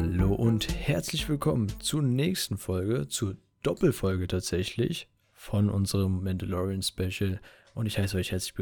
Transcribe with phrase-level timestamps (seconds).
[0.00, 7.40] Hallo und herzlich willkommen zur nächsten Folge, zur Doppelfolge tatsächlich von unserem Mandalorian Special.
[7.74, 8.54] Und ich heiße euch herzlich,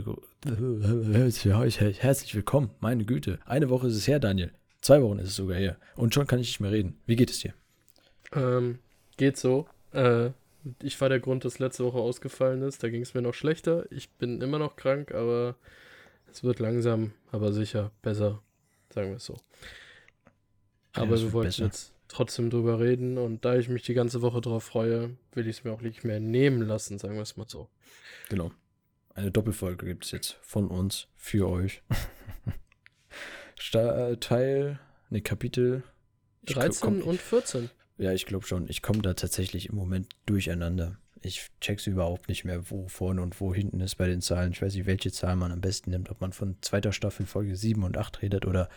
[2.02, 2.70] herzlich willkommen.
[2.80, 4.50] Meine Güte, eine Woche ist es her, Daniel.
[4.80, 5.76] Zwei Wochen ist es sogar her.
[5.94, 6.98] Und schon kann ich nicht mehr reden.
[7.04, 7.52] Wie geht es dir?
[8.32, 8.78] Ähm,
[9.18, 9.66] geht so.
[9.92, 10.30] Äh,
[10.82, 12.82] ich war der Grund, dass letzte Woche ausgefallen ist.
[12.82, 13.84] Da ging es mir noch schlechter.
[13.92, 15.56] Ich bin immer noch krank, aber
[16.32, 18.40] es wird langsam, aber sicher besser.
[18.88, 19.36] Sagen wir es so.
[20.96, 21.64] Aber ja, wir wollten besser.
[21.64, 25.58] jetzt trotzdem drüber reden und da ich mich die ganze Woche drauf freue, will ich
[25.58, 27.68] es mir auch nicht mehr nehmen lassen, sagen wir es mal so.
[28.28, 28.52] Genau.
[29.14, 31.82] Eine Doppelfolge gibt es jetzt von uns für euch.
[33.72, 34.78] Äh, Teil,
[35.10, 35.82] ne, Kapitel
[36.44, 37.70] 13 komm, und 14.
[37.98, 38.68] Ja, ich glaube schon.
[38.68, 40.98] Ich komme da tatsächlich im Moment durcheinander.
[41.20, 44.52] Ich check's überhaupt nicht mehr, wo vorne und wo hinten ist bei den Zahlen.
[44.52, 47.56] Ich weiß nicht, welche Zahl man am besten nimmt, ob man von zweiter Staffel Folge
[47.56, 48.68] 7 und 8 redet oder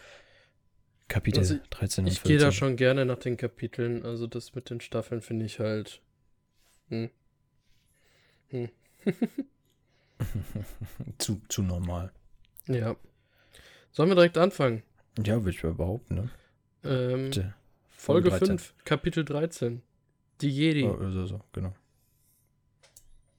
[1.10, 2.12] Kapitel also 13 und 14.
[2.12, 4.06] Ich gehe da schon gerne nach den Kapiteln.
[4.06, 6.02] Also das mit den Staffeln finde ich halt.
[6.88, 7.10] Hm.
[8.50, 8.70] Hm.
[11.18, 12.14] zu, zu normal.
[12.68, 12.96] Ja.
[13.92, 14.84] Sollen wir direkt anfangen?
[15.18, 16.30] Ja, würde ich mal behaupten, ne?
[16.84, 17.32] Ähm,
[17.90, 19.82] Folge, Folge 5, Kapitel 13.
[20.42, 20.86] Die Jedi.
[20.86, 21.74] Oh, also, so, genau.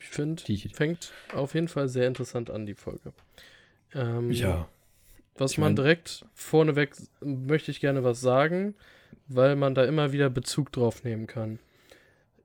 [0.01, 0.43] Ich finde,
[0.75, 3.13] fängt auf jeden Fall sehr interessant an, die Folge.
[3.95, 4.69] Ähm, ja.
[5.37, 8.75] Was ich man mein, direkt vorneweg möchte ich gerne was sagen,
[9.29, 11.59] weil man da immer wieder Bezug drauf nehmen kann.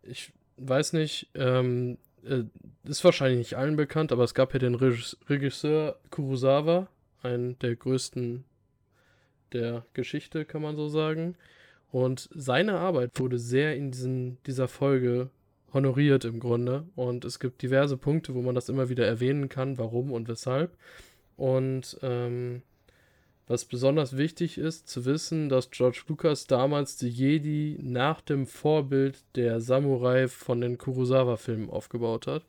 [0.04, 2.44] Ich weiß nicht, ähm, äh,
[2.84, 6.88] ist wahrscheinlich nicht allen bekannt, aber es gab ja den Regisseur Kurosawa,
[7.22, 8.46] einen der größten
[9.52, 11.36] der Geschichte, kann man so sagen.
[11.92, 15.30] Und seine Arbeit wurde sehr in diesen, dieser Folge
[15.74, 16.86] honoriert im Grunde.
[16.96, 20.76] Und es gibt diverse Punkte, wo man das immer wieder erwähnen kann, warum und weshalb.
[21.38, 22.64] Und ähm,
[23.48, 29.24] was besonders wichtig ist, zu wissen, dass George Lucas damals die Jedi nach dem Vorbild
[29.36, 32.46] der Samurai von den Kurosawa-Filmen aufgebaut hat.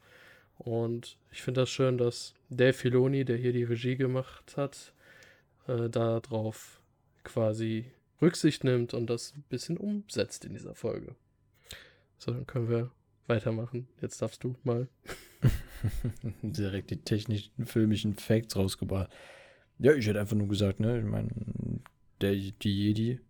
[0.58, 4.94] Und ich finde das schön, dass Dave Filoni, der hier die Regie gemacht hat,
[5.66, 6.80] äh, darauf
[7.24, 7.90] quasi
[8.22, 11.14] Rücksicht nimmt und das ein bisschen umsetzt in dieser Folge.
[12.16, 12.90] So, dann können wir
[13.26, 13.88] weitermachen.
[14.00, 14.88] Jetzt darfst du mal.
[16.42, 19.10] Direkt die technischen, filmischen Facts rausgebracht.
[19.78, 21.28] Ja, ich hätte einfach nur gesagt, ne, ich meine,
[22.20, 23.20] der, die Jedi,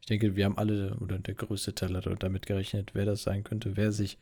[0.00, 3.44] ich denke, wir haben alle, oder der größte Teil hat damit gerechnet, wer das sein
[3.44, 4.18] könnte, wer sich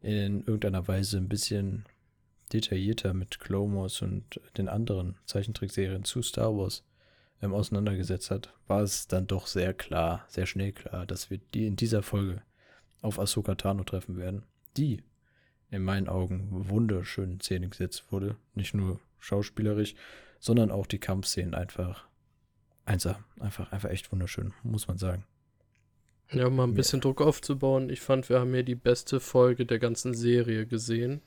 [0.00, 1.84] in irgendeiner Weise ein bisschen
[2.52, 6.84] detaillierter mit Clone Wars und den anderen Zeichentrickserien zu Star Wars
[7.40, 11.66] ähm, auseinandergesetzt hat, war es dann doch sehr klar, sehr schnell klar, dass wir die
[11.66, 12.42] in dieser Folge
[13.00, 14.42] auf Ahsoka Tano treffen werden,
[14.76, 15.02] die
[15.70, 18.36] in meinen Augen wunderschön in Szene gesetzt wurde.
[18.54, 19.94] Nicht nur schauspielerisch,
[20.42, 22.04] sondern auch die Kampfszenen einfach
[22.84, 23.24] einsam.
[23.38, 25.24] Einfach, einfach echt wunderschön, muss man sagen.
[26.32, 27.02] Ja, um mal ein bisschen ja.
[27.02, 27.88] Druck aufzubauen.
[27.90, 31.22] Ich fand, wir haben hier die beste Folge der ganzen Serie gesehen.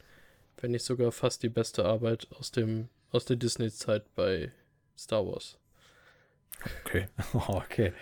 [0.57, 4.51] Wenn nicht sogar fast die beste Arbeit aus dem, aus der Disney-Zeit bei
[4.97, 5.57] Star Wars.
[6.83, 7.07] Okay,
[7.47, 7.93] okay.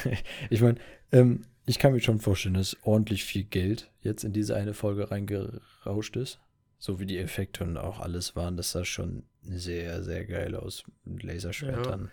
[0.50, 0.80] Ich meine,
[1.12, 5.12] ähm, ich kann mir schon vorstellen, dass ordentlich viel Geld jetzt in diese eine Folge
[5.12, 6.40] reingerauscht ist.
[6.78, 10.84] So wie die Effekte und auch alles waren, das sah schon sehr, sehr geil aus
[11.04, 12.04] mit Laserschwertern.
[12.04, 12.10] Ja.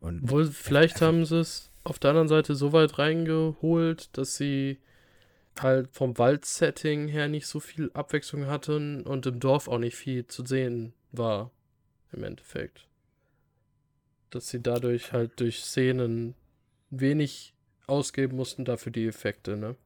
[0.00, 4.78] Und Wohl, vielleicht haben sie es auf der anderen Seite so weit reingeholt, dass sie
[5.60, 10.26] halt vom Waldsetting her nicht so viel Abwechslung hatten und im Dorf auch nicht viel
[10.26, 11.50] zu sehen war.
[12.12, 12.86] Im Endeffekt.
[14.30, 16.34] Dass sie dadurch halt durch Szenen
[16.90, 17.54] wenig
[17.86, 19.76] ausgeben mussten dafür die Effekte, ne?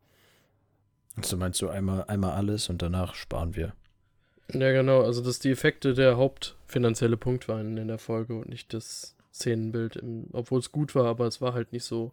[1.16, 3.74] Also meinst du einmal, einmal alles und danach sparen wir?
[4.52, 5.02] Ja, genau.
[5.02, 10.02] Also, dass die Effekte der hauptfinanzielle Punkt waren in der Folge und nicht das Szenenbild,
[10.32, 12.12] obwohl es gut war, aber es war halt nicht so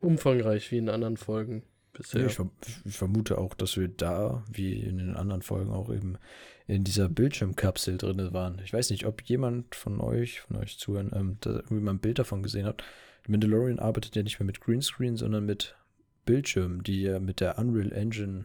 [0.00, 1.62] umfangreich wie in anderen Folgen
[1.92, 2.26] bisher.
[2.26, 2.38] Ich,
[2.84, 6.18] ich, vermute auch, dass wir da, wie in den anderen Folgen auch eben
[6.66, 8.60] in dieser Bildschirmkapsel drin waren.
[8.64, 12.00] Ich weiß nicht, ob jemand von euch, von euch zuhören, ähm, da irgendwie mal ein
[12.00, 12.82] Bild davon gesehen hat.
[13.28, 15.76] Mandalorian arbeitet ja nicht mehr mit Greenscreen, sondern mit
[16.24, 18.44] Bildschirmen, die ja mit der Unreal Engine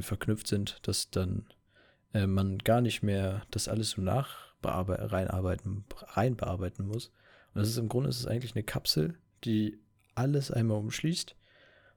[0.00, 1.46] verknüpft sind, dass dann
[2.16, 7.12] äh, man gar nicht mehr das alles so nach reinarbeiten, rein bearbeiten muss.
[7.54, 9.14] Und das ist im Grunde ist es eigentlich eine Kapsel,
[9.44, 9.78] die
[10.14, 11.36] alles einmal umschließt.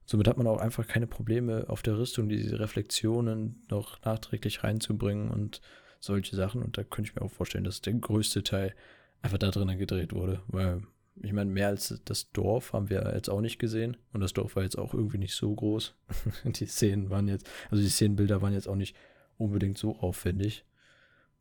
[0.05, 5.29] Somit hat man auch einfach keine Probleme auf der Rüstung, diese Reflexionen noch nachträglich reinzubringen
[5.31, 5.61] und
[5.99, 6.61] solche Sachen.
[6.61, 8.75] Und da könnte ich mir auch vorstellen, dass der größte Teil
[9.21, 10.83] einfach da drinnen gedreht wurde, weil
[11.21, 13.97] ich meine, mehr als das Dorf haben wir jetzt auch nicht gesehen.
[14.13, 15.95] Und das Dorf war jetzt auch irgendwie nicht so groß.
[16.43, 18.95] die Szenen waren jetzt, also die Szenenbilder waren jetzt auch nicht
[19.39, 20.65] unbedingt so aufwendig.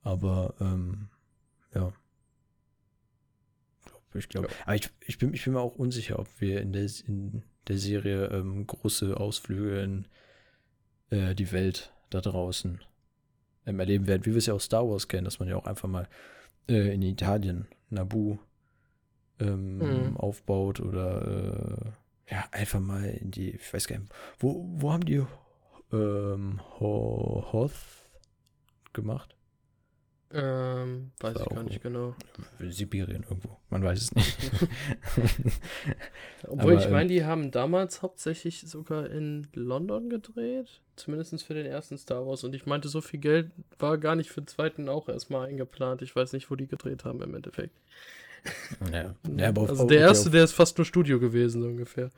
[0.02, 1.08] Aber, ähm,
[1.74, 1.92] ja.
[4.14, 4.54] Ich glaube, ja.
[4.64, 7.78] aber ich, ich, bin, ich bin mir auch unsicher, ob wir in, der, in der
[7.78, 10.06] Serie ähm, große Ausflüge in
[11.10, 12.80] äh, die Welt da draußen
[13.66, 15.66] ähm, erleben werden, wie wir es ja aus Star Wars kennen, dass man ja auch
[15.66, 16.08] einfach mal
[16.68, 18.38] äh, in Italien Nabu
[19.40, 20.16] ähm, mhm.
[20.16, 21.92] aufbaut oder
[22.26, 25.24] äh, ja, einfach mal in die, ich weiß gar nicht, wo, wo haben die
[25.92, 27.72] ähm, Hoth
[28.92, 29.34] gemacht?
[30.30, 32.14] Ähm, weiß ich gar nicht genau.
[32.58, 33.56] Sibirien irgendwo.
[33.70, 34.36] Man weiß es nicht.
[36.46, 40.82] Obwohl Aber, ich meine, ähm, die haben damals hauptsächlich sogar in London gedreht.
[40.96, 42.44] Zumindest für den ersten Star Wars.
[42.44, 46.02] Und ich meinte, so viel Geld war gar nicht für den zweiten auch erstmal eingeplant.
[46.02, 47.80] Ich weiß nicht, wo die gedreht haben im Endeffekt.
[48.92, 49.14] Ja.
[49.36, 52.10] ja aber auf, also der erste, der ist fast nur Studio gewesen, so ungefähr.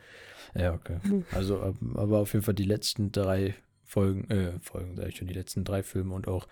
[0.54, 0.98] Ja, okay.
[1.32, 5.34] Also, aber auf jeden Fall die letzten drei Folgen, äh, Folgen, sag ich schon, die
[5.34, 6.48] letzten drei Filme und auch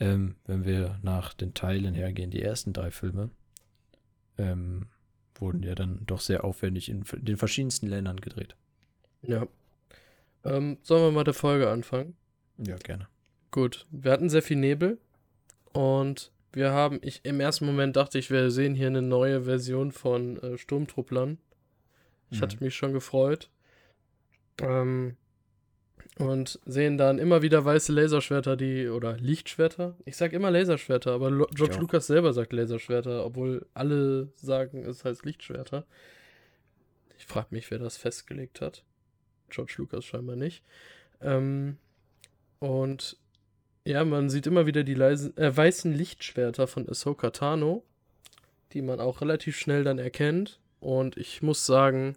[0.00, 3.30] ähm, wenn wir nach den Teilen hergehen, die ersten drei Filme
[4.38, 4.86] ähm,
[5.36, 8.56] wurden ja dann doch sehr aufwendig in den verschiedensten Ländern gedreht.
[9.22, 9.46] Ja.
[10.44, 12.16] Ähm, sollen wir mal der Folge anfangen?
[12.58, 13.08] Ja, gerne.
[13.50, 13.86] Gut.
[13.90, 14.98] Wir hatten sehr viel Nebel
[15.72, 19.92] und wir haben, ich im ersten Moment dachte ich, wir sehen hier eine neue Version
[19.92, 21.38] von äh, Sturmtrupplern.
[22.30, 22.42] Ich mhm.
[22.42, 23.50] hatte mich schon gefreut.
[24.60, 25.16] Ähm,
[26.18, 29.96] und sehen dann immer wieder weiße Laserschwerter, die, oder Lichtschwerter.
[30.04, 35.04] Ich sag immer Laserschwerter, aber Lo George Lucas selber sagt Laserschwerter, obwohl alle sagen, es
[35.04, 35.86] heißt Lichtschwerter.
[37.16, 38.84] Ich frage mich, wer das festgelegt hat.
[39.48, 40.62] George Lucas scheinbar nicht.
[41.22, 41.78] Ähm,
[42.58, 43.16] und
[43.84, 47.82] ja, man sieht immer wieder die leisen, äh, weißen Lichtschwerter von Ahsoka Tano,
[48.72, 50.60] die man auch relativ schnell dann erkennt.
[50.80, 52.16] Und ich muss sagen,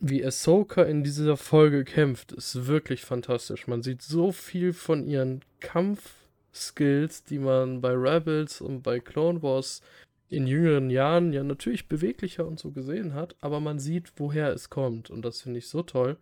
[0.00, 3.66] wie Ahsoka in dieser Folge kämpft, ist wirklich fantastisch.
[3.66, 9.82] Man sieht so viel von ihren Kampfskills, die man bei Rebels und bei Clone Wars
[10.28, 14.70] in jüngeren Jahren ja natürlich beweglicher und so gesehen hat, aber man sieht, woher es
[14.70, 16.16] kommt und das finde ich so toll.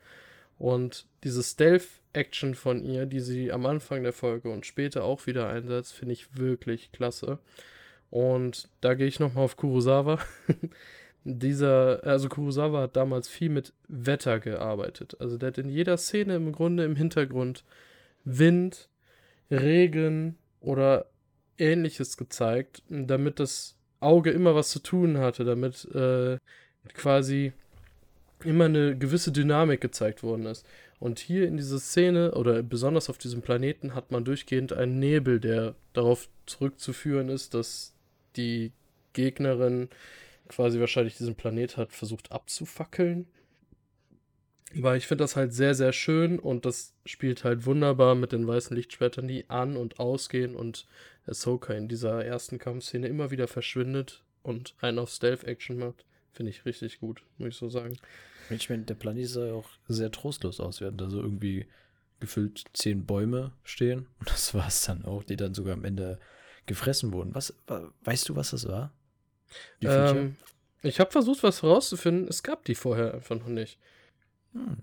[0.58, 1.42] Und diese
[2.14, 6.12] Stealth-Action von ihr, die sie am Anfang der Folge und später auch wieder einsetzt, finde
[6.12, 7.38] ich wirklich klasse.
[8.10, 10.18] Und da gehe ich nochmal auf Kurosawa.
[11.24, 15.16] dieser, also Kurosawa hat damals viel mit Wetter gearbeitet.
[15.20, 17.64] Also der hat in jeder Szene im Grunde im Hintergrund
[18.24, 18.88] Wind,
[19.50, 21.06] Regen oder
[21.58, 26.38] ähnliches gezeigt, damit das Auge immer was zu tun hatte, damit äh,
[26.94, 27.52] quasi
[28.44, 30.66] immer eine gewisse Dynamik gezeigt worden ist.
[31.04, 35.38] Und hier in dieser Szene oder besonders auf diesem Planeten hat man durchgehend einen Nebel,
[35.38, 37.92] der darauf zurückzuführen ist, dass
[38.36, 38.72] die
[39.12, 39.90] Gegnerin
[40.48, 43.26] quasi wahrscheinlich diesen Planet hat versucht abzufackeln.
[44.74, 48.48] Weil ich finde das halt sehr, sehr schön und das spielt halt wunderbar mit den
[48.48, 50.86] weißen Lichtschwertern, die an- und ausgehen und
[51.26, 56.06] Ahsoka in dieser ersten Kampfszene immer wieder verschwindet und einen auf Stealth-Action macht.
[56.34, 57.96] Finde ich richtig gut, muss ich so sagen.
[58.50, 61.66] Ich meine, der Planet sah ja auch sehr trostlos aus, während da so irgendwie
[62.20, 66.18] gefüllt zehn Bäume stehen und das war es dann auch, die dann sogar am Ende
[66.66, 67.34] gefressen wurden.
[67.34, 67.54] Was,
[68.04, 68.92] weißt du, was das war?
[69.80, 70.36] Ähm,
[70.82, 72.28] ich habe versucht, was herauszufinden.
[72.28, 73.78] Es gab die vorher einfach noch nicht.
[74.52, 74.82] Hm.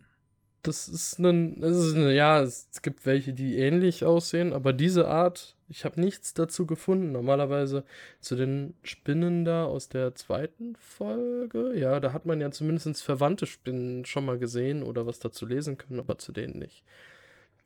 [0.64, 5.08] Das ist ein, das ist eine, ja, es gibt welche, die ähnlich aussehen, aber diese
[5.08, 7.12] Art, ich habe nichts dazu gefunden.
[7.12, 7.84] Normalerweise
[8.20, 13.48] zu den Spinnen da aus der zweiten Folge, ja, da hat man ja zumindest verwandte
[13.48, 16.84] Spinnen schon mal gesehen oder was dazu lesen können, aber zu denen nicht.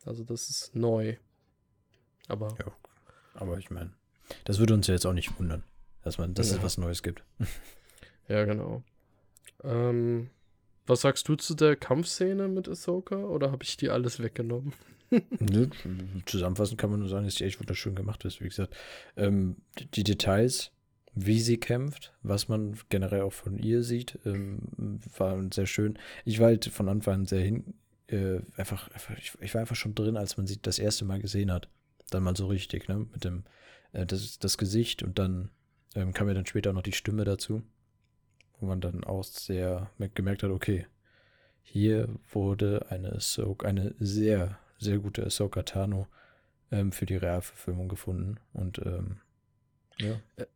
[0.04, 1.16] Also das ist neu.
[2.28, 2.54] Aber.
[2.58, 2.72] Ja,
[3.34, 3.92] aber ich meine,
[4.44, 5.62] das würde uns ja jetzt auch nicht wundern
[6.06, 6.56] dass man, dass ja.
[6.56, 7.22] es was Neues gibt.
[8.28, 8.82] Ja, genau.
[9.62, 10.30] Ähm,
[10.86, 14.72] was sagst du zu der Kampfszene mit Ahsoka oder habe ich dir alles weggenommen?
[15.38, 15.68] Nö,
[16.26, 18.40] zusammenfassend kann man nur sagen, dass die echt wunderschön gemacht ist.
[18.40, 18.76] Wie gesagt,
[19.16, 19.56] ähm,
[19.94, 20.72] die Details,
[21.14, 24.58] wie sie kämpft, was man generell auch von ihr sieht, ähm,
[25.16, 25.98] waren sehr schön.
[26.24, 27.74] Ich war halt von Anfang an sehr hin,
[28.08, 31.20] äh, einfach, einfach ich, ich, war einfach schon drin, als man sie das erste Mal
[31.20, 31.68] gesehen hat.
[32.10, 33.44] Dann mal so richtig, ne, mit dem,
[33.92, 35.50] äh, das, das Gesicht und dann
[35.94, 37.62] ähm, kam ja dann später auch noch die Stimme dazu,
[38.60, 40.86] wo man dann auch sehr gemerkt hat, okay,
[41.62, 46.06] hier wurde eine, Ahsoka, eine sehr, sehr gute Ahsoka Tano
[46.70, 49.20] ähm, für die Realverfilmung gefunden und ähm,
[49.98, 50.20] ja.
[50.36, 50.46] Äh,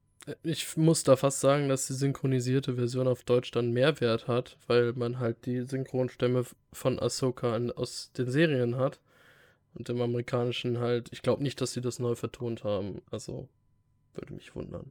[0.43, 4.59] ich muss da fast sagen, dass die synchronisierte Version auf Deutsch dann mehr Wert hat,
[4.67, 9.01] weil man halt die Synchronstimme von Ahsoka aus den Serien hat.
[9.75, 13.03] Und im amerikanischen halt, ich glaube nicht, dass sie das neu vertont haben.
[13.11, 13.49] Also,
[14.15, 14.91] würde mich wundern.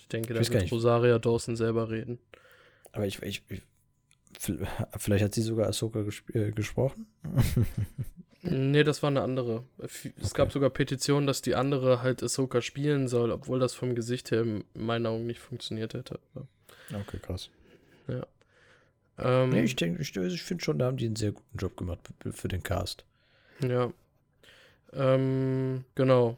[0.00, 2.18] Ich denke, da wird Rosaria Dawson selber reden.
[2.92, 3.62] Aber ich, ich, ich
[4.96, 7.06] vielleicht hat sie sogar Ahsoka gesp äh, gesprochen?
[8.42, 9.64] nee, das war eine andere.
[9.78, 10.30] Es okay.
[10.34, 14.42] gab sogar Petitionen, dass die andere halt Ahsoka spielen soll, obwohl das vom Gesicht her
[14.42, 16.18] in meinen Augen nicht funktioniert hätte.
[16.92, 17.50] Okay, krass.
[18.08, 18.26] Ja.
[19.18, 21.76] Ähm, nee, ich denke, ich, ich finde schon, da haben die einen sehr guten Job
[21.76, 23.04] gemacht für den Cast.
[23.62, 23.92] Ja.
[24.92, 26.36] Ähm, genau.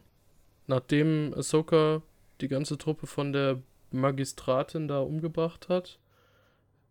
[0.66, 2.02] Nachdem Ahsoka
[2.42, 5.98] die ganze Truppe von der Magistratin da umgebracht hat,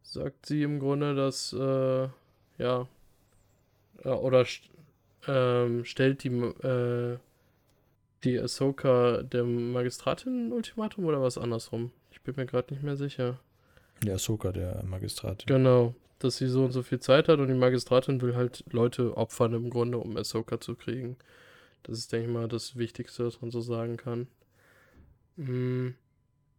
[0.01, 2.07] sagt sie im Grunde, dass, äh,
[2.57, 2.87] ja,
[4.03, 4.45] äh, oder
[5.27, 7.17] ähm, stellt die, äh,
[8.23, 11.91] die Ahsoka der Magistratin ein Ultimatum oder was andersrum?
[12.11, 13.39] Ich bin mir gerade nicht mehr sicher.
[14.03, 15.45] Der Ahsoka, der Magistratin.
[15.47, 19.17] Genau, dass sie so und so viel Zeit hat und die Magistratin will halt Leute
[19.17, 21.17] opfern im Grunde, um Ahsoka zu kriegen.
[21.83, 24.27] Das ist, denke ich mal, das Wichtigste, was man so sagen kann.
[25.35, 25.95] Mhm.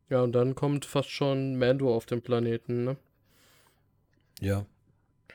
[0.08, 2.96] Ja, und dann kommt fast schon Mando auf den Planeten, ne?
[4.40, 4.66] Ja.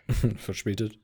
[0.38, 1.00] Verspätet.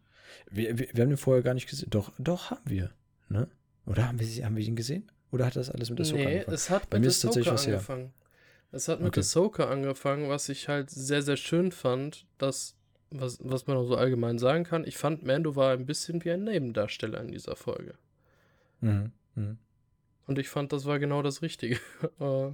[0.50, 1.90] Wir, wir, wir, haben ihn vorher gar nicht gesehen.
[1.90, 2.92] Doch, doch, haben wir.
[3.30, 3.48] Ne?
[3.86, 5.12] Oder haben wir, haben wir ihn gesehen?
[5.32, 6.46] Oder hat das alles mit Ahsoka nee, angefangen?
[6.48, 8.04] Nee, es hat Bei mit mir ist tatsächlich was angefangen.
[8.04, 8.14] Her.
[8.72, 9.22] Es hat mit okay.
[9.22, 12.76] Ahsoka angefangen, was ich halt sehr, sehr schön fand, dass,
[13.10, 16.32] was, was man auch so allgemein sagen kann, ich fand, Mando war ein bisschen wie
[16.32, 17.96] ein Nebendarsteller in dieser Folge.
[18.82, 19.12] Mhm.
[19.36, 19.58] Mhm.
[20.26, 21.80] Und ich fand, das war genau das Richtige.
[22.20, 22.52] Äh,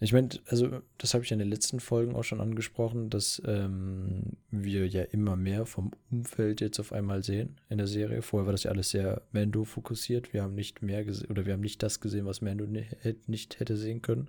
[0.00, 4.32] ich meine, also das habe ich in den letzten Folgen auch schon angesprochen, dass ähm,
[4.50, 8.20] wir ja immer mehr vom Umfeld jetzt auf einmal sehen in der Serie.
[8.22, 10.32] Vorher war das ja alles sehr Mando fokussiert.
[10.32, 13.76] Wir haben nicht mehr gesehen oder wir haben nicht das gesehen, was Mando nicht hätte
[13.76, 14.28] sehen können.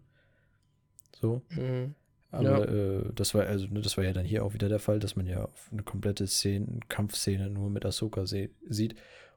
[1.20, 1.42] So.
[1.50, 1.96] Mhm.
[2.30, 3.00] Aber ja.
[3.00, 5.16] äh, das war also ne, das war ja dann hier auch wieder der Fall, dass
[5.16, 8.96] man ja eine komplette Szene, Kampfszene nur mit Ahsoka sieht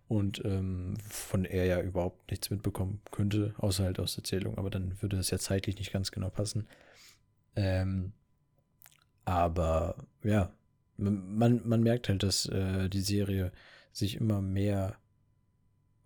[0.09, 5.01] und ähm, von er ja überhaupt nichts mitbekommen könnte, außer halt aus Erzählung, aber dann
[5.03, 6.67] würde es ja zeitlich nicht ganz genau passen.
[7.57, 8.13] Ähm,
[9.25, 10.53] aber ja,
[10.97, 13.53] man, man merkt halt, dass äh, die Serie
[13.93, 14.97] sich immer mehr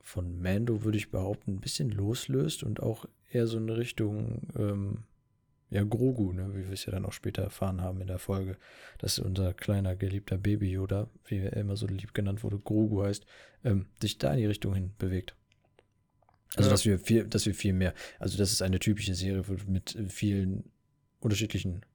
[0.01, 5.05] von Mando, würde ich behaupten, ein bisschen loslöst und auch eher so in Richtung ähm,
[5.71, 8.57] ja, Grogu, ne, wie wir es ja dann auch später erfahren haben in der Folge,
[8.99, 13.25] dass unser kleiner geliebter Baby Yoda, wie er immer so lieb genannt wurde, Grogu heißt,
[13.65, 15.37] ähm, sich da in die Richtung hin bewegt.
[16.57, 16.73] Also, ja.
[16.73, 20.65] dass wir viel, dass wir viel mehr, also das ist eine typische Serie mit vielen
[21.21, 21.87] unterschiedlichen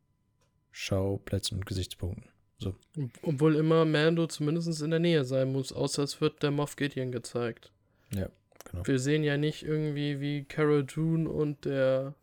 [0.71, 2.29] Schauplätzen und Gesichtspunkten.
[2.57, 2.75] So.
[3.21, 7.11] Obwohl immer Mando zumindest in der Nähe sein muss, außer es wird der Moff Gideon
[7.11, 7.73] gezeigt.
[8.13, 8.29] Ja,
[8.71, 8.87] genau.
[8.87, 12.15] Wir sehen ja nicht irgendwie, wie Carol Dune und der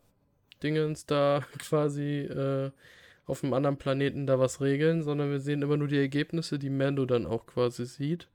[0.63, 2.71] Dingens da quasi äh,
[3.25, 6.69] auf einem anderen Planeten da was regeln, sondern wir sehen immer nur die Ergebnisse, die
[6.69, 8.27] Mando dann auch quasi sieht.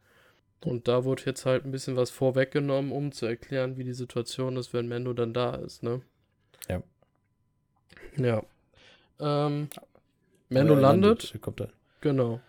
[0.64, 4.56] Und da wurde jetzt halt ein bisschen was vorweggenommen, um zu erklären, wie die Situation
[4.56, 6.00] ist, wenn Mando dann da ist, ne?
[6.68, 6.82] Ja.
[8.16, 8.42] Ja.
[9.20, 9.68] Ähm,
[10.48, 11.32] Mando landet.
[11.32, 12.40] landet genau.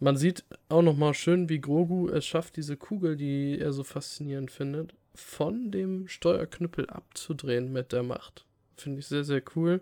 [0.00, 4.50] Man sieht auch nochmal schön, wie Grogu es schafft, diese Kugel, die er so faszinierend
[4.50, 8.44] findet, von dem Steuerknüppel abzudrehen mit der Macht.
[8.76, 9.80] Finde ich sehr, sehr cool.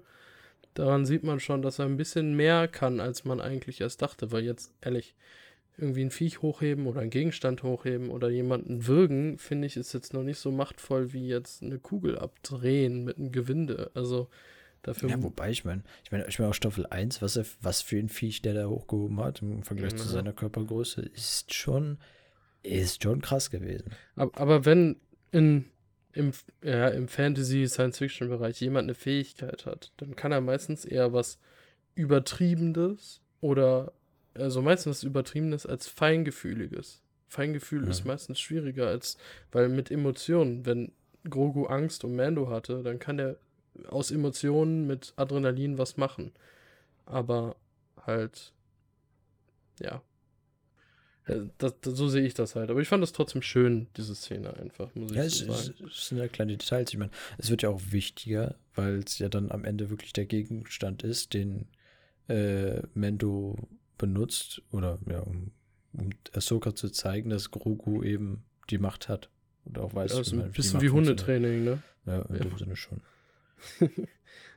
[0.75, 4.33] Daran sieht man schon, dass er ein bisschen mehr kann, als man eigentlich erst dachte,
[4.33, 5.15] weil jetzt, ehrlich,
[5.77, 10.13] irgendwie ein Viech hochheben oder einen Gegenstand hochheben oder jemanden würgen, finde ich, ist jetzt
[10.13, 13.91] noch nicht so machtvoll wie jetzt eine Kugel abdrehen mit einem Gewinde.
[13.95, 14.29] Also
[14.83, 15.09] dafür.
[15.09, 17.99] Ja, wobei, ich meine, ich meine, ich meine auch Staffel 1, was er, was für
[17.99, 19.99] ein Viech der da hochgehoben hat im Vergleich mhm.
[19.99, 21.99] zu seiner Körpergröße, ist schon,
[22.63, 23.91] ist schon krass gewesen.
[24.17, 24.97] Aber, aber wenn
[25.31, 25.65] in
[26.13, 31.39] im, ja, im Fantasy-Science-Fiction-Bereich jemand eine Fähigkeit hat, dann kann er meistens eher was
[31.95, 33.93] Übertriebenes oder
[34.35, 37.03] also meistens was Übertriebenes als Feingefühliges.
[37.29, 37.91] Feingefühl ja.
[37.91, 39.17] ist meistens schwieriger als,
[39.51, 40.93] weil mit Emotionen, wenn
[41.29, 43.37] Grogu Angst um Mando hatte, dann kann er
[43.89, 46.33] aus Emotionen mit Adrenalin was machen.
[47.07, 47.57] Aber
[48.07, 48.53] halt,
[49.81, 50.03] ja,
[51.27, 52.71] das, das, so sehe ich das halt.
[52.71, 55.75] Aber ich fand das trotzdem schön, diese Szene einfach, muss ich ja, so sagen.
[55.87, 56.93] Es, es sind ja kleine Details.
[56.93, 60.27] Ich meine, es wird ja auch wichtiger, weil es ja dann am Ende wirklich der
[60.27, 61.69] Gegenstand ist, den
[62.29, 63.57] äh, Mendo
[63.99, 65.53] benutzt, oder ja, um,
[65.93, 69.29] um Ahsoka zu zeigen, dass Grogu eben die Macht hat.
[69.65, 71.83] Und auch weiß, ja, ist ein bisschen wie Hundetraining, ne?
[72.05, 72.43] Ja, in ja.
[72.43, 73.01] dem Sinne schon.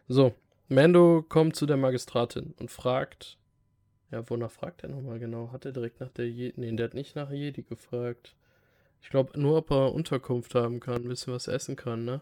[0.07, 0.33] so,
[0.67, 3.37] Mando kommt zu der Magistratin und fragt,
[4.15, 5.51] ja, wonach fragt er nochmal genau?
[5.51, 6.53] Hat er direkt nach der Jedi.
[6.59, 8.33] Nee, der hat nicht nach Jedi gefragt.
[9.01, 12.21] Ich glaube nur, ob er Unterkunft haben kann, ein bisschen was essen kann, ne?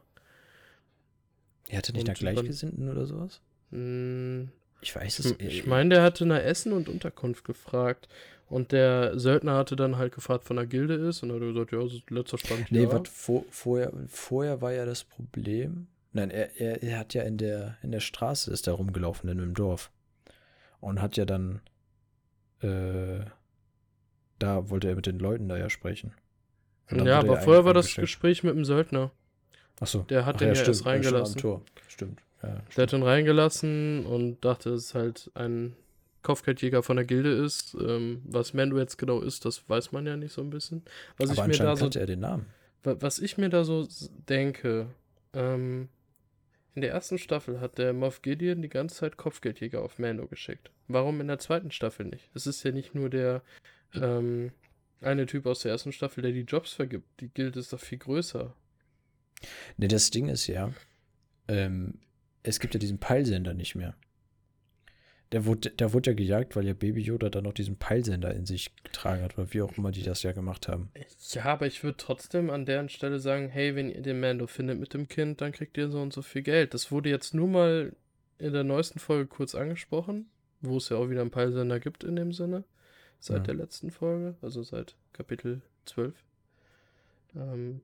[1.70, 3.42] Er hatte nicht nach Gleichgesinnten oder sowas?
[3.70, 5.42] Mh, hm, ich weiß es nicht.
[5.42, 8.10] Ich meine, der hatte nach Essen und Unterkunft gefragt.
[8.50, 11.22] Und der Söldner hatte dann halt gefragt, von der Gilde ist.
[11.22, 12.72] Und er hat gesagt, ja, das ist letzter Stand.
[12.72, 12.92] Nee, ja.
[12.92, 15.88] was vor, vorher, vorher war ja das Problem.
[16.12, 19.40] Nein, er, er, er hat ja in der, in der Straße ist er rumgelaufen, in
[19.40, 19.92] einem Dorf.
[20.82, 21.62] Und hat ja dann
[22.64, 23.26] äh,
[24.40, 26.14] da wollte er mit den Leuten da ja sprechen.
[26.92, 29.12] Ja, aber vorher war das Gespräch mit dem Söldner.
[29.80, 30.00] Achso.
[30.10, 31.42] Der hat Ach, den ja, ja erst reingelassen.
[31.42, 31.62] Tor.
[31.88, 32.22] Stimmt.
[32.42, 35.76] Ja, Der hat ihn reingelassen und dachte, es ist halt ein
[36.24, 37.76] Kopfgeldjäger von der Gilde ist.
[37.76, 40.84] Ähm, was Mando jetzt genau ist, das weiß man ja nicht so ein bisschen.
[41.18, 42.46] Was Aber ich mir da so, er den Namen.
[42.84, 43.88] wa- was ich mir da so
[44.30, 44.88] denke,
[45.34, 45.90] ähm,
[46.76, 50.72] in der ersten Staffel hat der Moff Gideon die ganze Zeit Kopfgeldjäger auf Mando geschickt.
[50.88, 52.30] Warum in der zweiten Staffel nicht?
[52.34, 53.44] Es ist ja nicht nur der
[53.94, 54.52] ähm,
[55.02, 57.06] eine Typ aus der ersten Staffel, der die Jobs vergibt.
[57.20, 58.56] Die Gilde ist doch viel größer.
[59.78, 60.72] Ne, das Ding ist ja,
[61.48, 62.00] ähm,
[62.42, 63.96] es gibt ja diesen Peilsender nicht mehr.
[65.34, 68.46] Der wurde, der wurde ja gejagt, weil ja Baby Yoda dann noch diesen Peilsender in
[68.46, 70.92] sich getragen hat, oder wie auch immer die das ja gemacht haben.
[71.32, 74.80] Ja, aber ich würde trotzdem an deren Stelle sagen, hey, wenn ihr den Mando findet
[74.80, 76.74] mit dem Kind, dann kriegt ihr so und so viel Geld.
[76.76, 77.94] Das wurde jetzt nur mal
[78.38, 80.30] in der neuesten Folge kurz angesprochen,
[80.62, 82.64] wo es ja auch wieder einen Peilsender gibt in dem Sinne.
[83.20, 83.44] Seit Ja.
[83.46, 86.14] der letzten Folge, also seit Kapitel 12.
[87.36, 87.82] Ähm,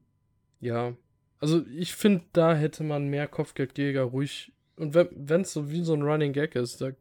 [0.60, 0.94] ja,
[1.40, 4.52] also ich finde, da hätte man mehr Kopfgeldjäger ruhig.
[4.76, 6.92] Und wenn es so wie so ein Running Gag ist, da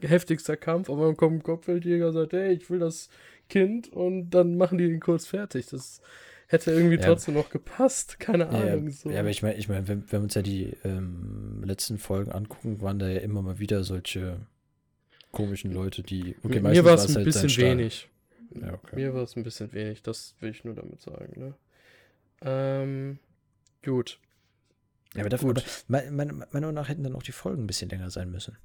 [0.00, 3.08] heftigster Kampf, aber dann kommt ein Kopfgeldjäger und sagt, hey, ich will das
[3.48, 5.66] Kind und dann machen die ihn kurz fertig.
[5.66, 6.00] Das
[6.48, 7.02] hätte irgendwie Ja.
[7.06, 8.18] trotzdem noch gepasst.
[8.20, 8.90] Keine Ja, Ahnung.
[8.90, 9.10] So.
[9.10, 12.32] ja, aber ich meine, ich mein, wenn, wenn wir uns ja die ähm, letzten Folgen
[12.32, 14.40] angucken, waren da ja immer mal wieder solche
[15.32, 16.36] komischen Leute, die.
[16.42, 18.08] Mir- meistens Mir war es ein halt bisschen wenig.
[18.60, 18.96] Ja, okay.
[18.96, 21.32] Mir war es ein bisschen wenig, das will ich nur damit sagen.
[21.40, 21.54] Ne?
[22.42, 23.18] Ähm,
[23.84, 24.18] gut.
[25.14, 25.58] Ja, aber dafür, Gut.
[25.58, 28.30] aber mein- mein- meiner Meinung nach hätten dann auch die Folgen ein bisschen länger sein
[28.30, 28.56] müssen.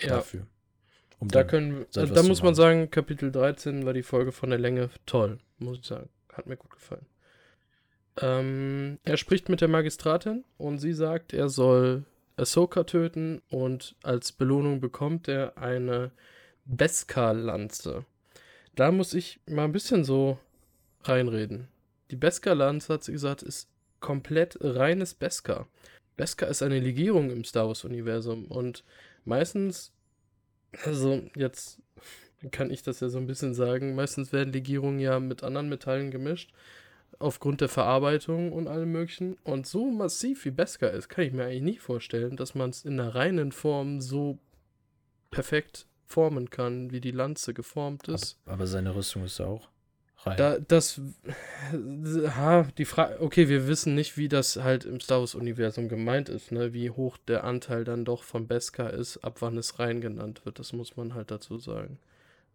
[0.00, 0.46] Ja, Dafür.
[1.18, 4.58] Um da können da zu muss man sagen, Kapitel 13 war die Folge von der
[4.58, 6.08] Länge toll, muss ich sagen.
[6.32, 7.06] Hat mir gut gefallen.
[8.20, 12.04] Ähm, er spricht mit der Magistratin und sie sagt, er soll
[12.36, 16.10] Ahsoka töten und als Belohnung bekommt er eine
[16.64, 18.04] Beskar-Lanze.
[18.74, 20.38] Da muss ich mal ein bisschen so
[21.04, 21.68] reinreden.
[22.10, 23.68] Die Beskar-Lanze, hat sie gesagt, ist
[24.00, 25.68] komplett reines Beskar.
[26.16, 28.84] Beskar ist eine Legierung im Star Wars-Universum und
[29.24, 29.92] meistens,
[30.84, 31.80] also jetzt
[32.50, 36.10] kann ich das ja so ein bisschen sagen, meistens werden Legierungen ja mit anderen Metallen
[36.10, 36.52] gemischt,
[37.18, 39.34] aufgrund der Verarbeitung und allem möglichen.
[39.44, 42.84] Und so massiv wie Beskar ist, kann ich mir eigentlich nie vorstellen, dass man es
[42.84, 44.38] in einer reinen Form so
[45.30, 48.38] perfekt formen kann, wie die Lanze geformt ist.
[48.44, 49.68] Aber, aber seine Rüstung ist auch
[50.26, 50.36] rein.
[50.36, 51.00] Da, das,
[52.36, 56.52] ha, die Frage, okay, wir wissen nicht, wie das halt im Star Wars-Universum gemeint ist,
[56.52, 60.42] ne, wie hoch der Anteil dann doch von Beskar ist, ab wann es rein genannt
[60.44, 61.98] wird, das muss man halt dazu sagen.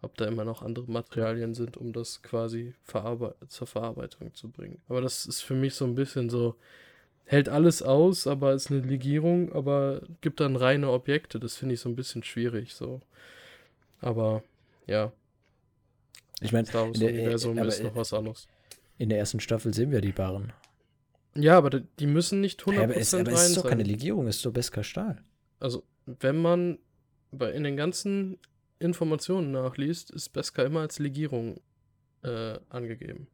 [0.01, 4.79] Ob da immer noch andere Materialien sind, um das quasi verarbe zur Verarbeitung zu bringen.
[4.87, 6.55] Aber das ist für mich so ein bisschen so,
[7.25, 11.81] hält alles aus, aber ist eine Legierung, aber gibt dann reine Objekte, das finde ich
[11.81, 13.01] so ein bisschen schwierig, so.
[14.01, 14.41] Aber,
[14.87, 15.11] ja,
[16.41, 18.47] ich meine, Star Wars-Universum aber, ist äh, noch was anderes.
[18.97, 20.53] in der ersten Staffel sehen wir die Barren.
[21.35, 23.69] Ja, aber die müssen nicht 100% Ja, aber es, aber rein es ist doch sein.
[23.69, 25.21] keine Legierung, es ist doch Beskar Stahl.
[25.59, 26.79] Also, wenn man
[27.31, 28.37] bei, in den ganzen
[28.79, 31.59] Informationen nachliest, ist Beskar immer als Legierung
[32.23, 33.27] äh, angegeben.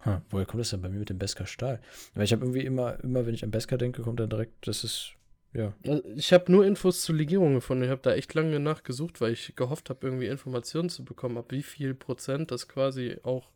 [0.00, 1.80] Hm, woher kommt das denn bei mir mit dem Beskar Stahl?
[2.14, 4.84] Weil ich habe irgendwie immer, immer, wenn ich an Beskar denke, kommt dann direkt, das
[4.84, 5.12] ist,
[5.56, 5.72] ja.
[5.84, 7.84] Also, Ich habe nur Infos zu Legierungen gefunden.
[7.84, 11.46] Ich habe da echt lange nachgesucht, weil ich gehofft habe, irgendwie Informationen zu bekommen, ab
[11.50, 13.50] wie viel Prozent das quasi auch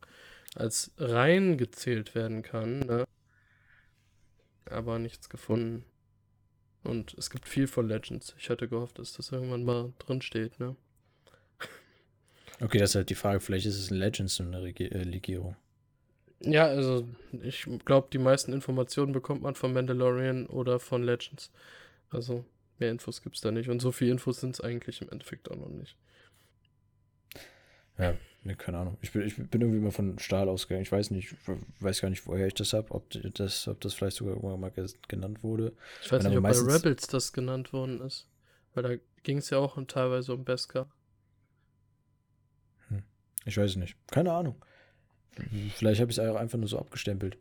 [0.54, 2.80] als rein gezählt werden kann.
[2.80, 3.04] Ne?
[4.66, 5.84] Aber nichts gefunden.
[6.82, 8.34] Und es gibt viel von Legends.
[8.38, 10.76] Ich hatte gehofft, dass das irgendwann mal drin steht, ne?
[12.62, 15.56] Okay, das ist halt die Frage, vielleicht ist es in Legends so eine äh, Legierung.
[16.42, 17.06] Ja, also
[17.42, 21.50] ich glaube, die meisten Informationen bekommt man von Mandalorian oder von Legends.
[22.10, 22.44] Also
[22.78, 23.68] mehr Infos gibt es da nicht.
[23.68, 25.96] Und so viele Infos sind es eigentlich im Endeffekt auch noch nicht.
[27.98, 28.96] Ja, ne, keine Ahnung.
[29.02, 30.82] Ich bin, ich bin irgendwie immer von Stahl ausgegangen.
[30.82, 33.94] Ich weiß nicht, ich weiß gar nicht, woher ich das habe, ob das, ob das
[33.94, 34.72] vielleicht sogar irgendwann mal
[35.08, 35.74] genannt wurde.
[36.02, 38.26] Ich weiß Wenn nicht, ob bei Rebels das genannt worden ist.
[38.74, 40.90] Weil da ging es ja auch teilweise um Beskar.
[43.44, 43.96] Ich weiß es nicht.
[44.08, 44.56] Keine Ahnung.
[45.74, 47.38] Vielleicht habe ich es einfach nur so abgestempelt.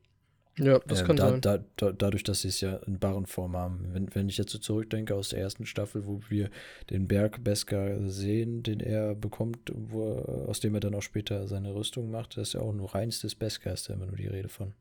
[0.59, 1.41] Ja, das Ähm, kann da, sein.
[1.41, 3.89] Da, da, dadurch, dass sie es ja in Barrenform haben.
[3.93, 6.49] Wenn, wenn ich jetzt so zurückdenke aus der ersten Staffel, wo wir
[6.89, 10.15] den Berg Beskar sehen, den er bekommt, wo,
[10.47, 13.35] aus dem er dann auch später seine Rüstung macht, das ist ja auch nur reinstes
[13.35, 14.73] Beskar, ist da immer nur die Rede von.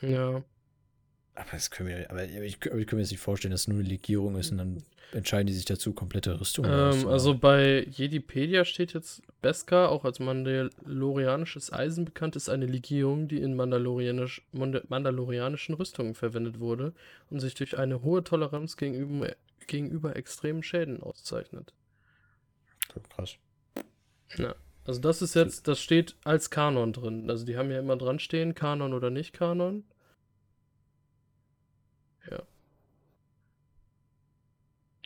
[0.00, 0.42] Ja.
[1.36, 3.68] Aber das können wir, aber ich, aber ich kann mir jetzt nicht vorstellen, dass es
[3.68, 7.86] nur eine Legierung ist und dann entscheiden die sich dazu, komplette Rüstungen Ähm, also bei
[7.90, 14.42] Jedipedia steht jetzt Beskar, auch als mandalorianisches Eisen bekannt, ist eine Legierung, die in Mandalorianisch,
[14.52, 16.94] Manda- mandalorianischen Rüstungen verwendet wurde
[17.30, 21.74] und sich durch eine hohe Toleranz gegenüber, gegenüber extremen Schäden auszeichnet.
[22.94, 23.36] So, krass.
[24.84, 27.28] Also das ist jetzt, das steht als Kanon drin.
[27.28, 29.84] Also die haben ja immer dran stehen, Kanon oder nicht Kanon.
[32.30, 32.42] Ja.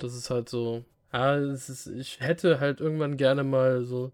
[0.02, 4.12] Das ist halt so Ja, ist, ich hätte halt irgendwann gerne mal so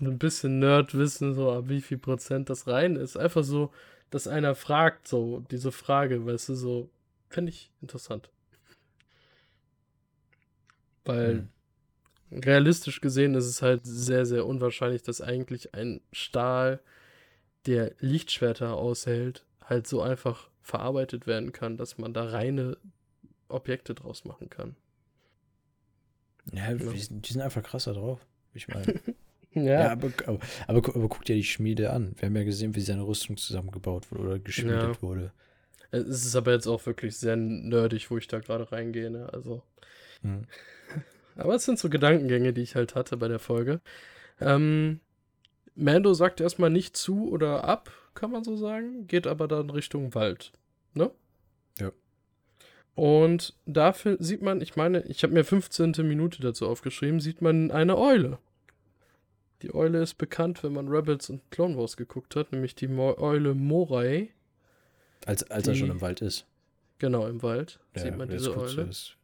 [0.00, 3.16] ein bisschen Nerd-Wissen, so ab wie viel Prozent das rein ist.
[3.16, 3.72] Einfach so,
[4.10, 6.90] dass einer fragt, so diese Frage, weißt du, so,
[7.28, 8.30] fände ich interessant.
[11.04, 11.48] Weil
[12.30, 12.42] hm.
[12.44, 16.80] realistisch gesehen ist es halt sehr, sehr unwahrscheinlich, dass eigentlich ein Stahl,
[17.66, 22.76] der Lichtschwerter aushält, halt so einfach verarbeitet werden kann, dass man da reine
[23.48, 24.76] Objekte draus machen kann.
[26.52, 26.74] Ja.
[26.74, 28.20] Die, sind, die, sind, einfach krasser drauf.
[28.54, 29.00] Ich meine.
[29.54, 32.14] ja, ja aber, aber, aber, aber, guck dir die Schmiede an.
[32.18, 35.02] Wir haben ja gesehen, wie seine Rüstung zusammengebaut wurde oder geschmiedet ja.
[35.02, 35.32] wurde.
[35.90, 39.10] Es ist aber jetzt auch wirklich sehr nerdig, wo ich da gerade reingehe.
[39.10, 39.28] Ne?
[39.32, 39.62] Also.
[40.22, 40.46] Hm.
[41.36, 43.80] aber es sind so Gedankengänge, die ich halt hatte bei der Folge.
[44.40, 45.00] Ähm,
[45.74, 50.14] Mando sagt erstmal nicht zu oder ab, kann man so sagen, geht aber dann Richtung
[50.14, 50.52] Wald.
[50.94, 51.10] Ne?
[51.78, 51.92] Ja.
[52.96, 55.92] Und dafür sieht man, ich meine, ich habe mir 15.
[55.98, 58.38] Minute dazu aufgeschrieben, sieht man eine Eule.
[59.60, 63.14] Die Eule ist bekannt, wenn man Rebels und Clone Wars geguckt hat, nämlich die Mo
[63.18, 64.30] Eule Morai.
[65.26, 66.46] Als, als die, er schon im Wald ist.
[66.98, 68.84] Genau, im Wald ja, sieht man diese Eule.
[68.84, 69.18] Ist,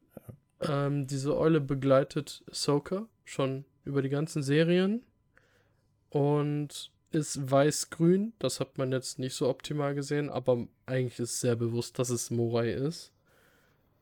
[0.63, 0.87] ja.
[0.87, 5.03] ähm, diese Eule begleitet Ahsoka schon über die ganzen Serien
[6.11, 8.35] und ist weiß-grün.
[8.39, 12.31] Das hat man jetzt nicht so optimal gesehen, aber eigentlich ist sehr bewusst, dass es
[12.31, 13.12] Morai ist.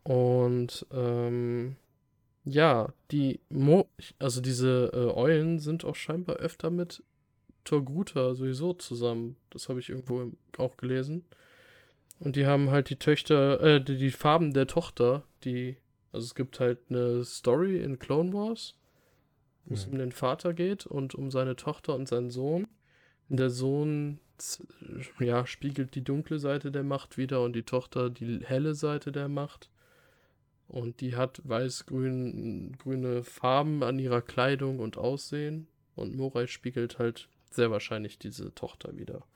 [0.02, 1.76] Und ähm,
[2.44, 7.02] ja, die Mo also diese äh, Eulen sind auch scheinbar öfter mit
[7.64, 9.36] Torguta sowieso zusammen.
[9.50, 11.24] Das habe ich irgendwo auch gelesen.
[12.18, 15.76] Und die haben halt die Töchter, äh, die, die Farben der Tochter, die,
[16.12, 18.74] also es gibt halt eine Story in Clone Wars,
[19.64, 19.92] wo es mhm.
[19.92, 22.66] um den Vater geht und um seine Tochter und seinen Sohn.
[23.28, 24.20] Und der Sohn,
[25.18, 29.28] ja, spiegelt die dunkle Seite der Macht wieder und die Tochter die helle Seite der
[29.28, 29.70] Macht.
[30.70, 35.66] Und die hat weiß-grün grüne Farben an ihrer Kleidung und Aussehen.
[35.96, 39.26] Und Morai spiegelt halt sehr wahrscheinlich diese Tochter wieder.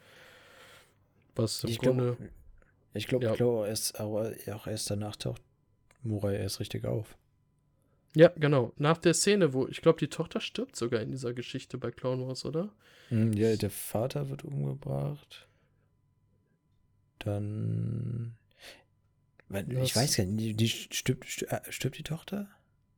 [1.34, 2.14] Was im ich Grunde.
[2.16, 2.30] Glaub,
[2.94, 3.34] ich glaube, ja.
[3.34, 5.42] glaub, erst, auch erst danach taucht
[6.04, 7.16] Morai erst richtig auf.
[8.14, 8.72] Ja, genau.
[8.76, 12.28] Nach der Szene, wo ich glaube, die Tochter stirbt sogar in dieser Geschichte bei Clone
[12.28, 12.72] Wars, oder?
[13.08, 15.48] Hm, ja, der Vater wird umgebracht.
[17.18, 18.36] Dann
[19.54, 22.48] ich weiß gar nicht, die, stirbt, äh, stirbt die Tochter?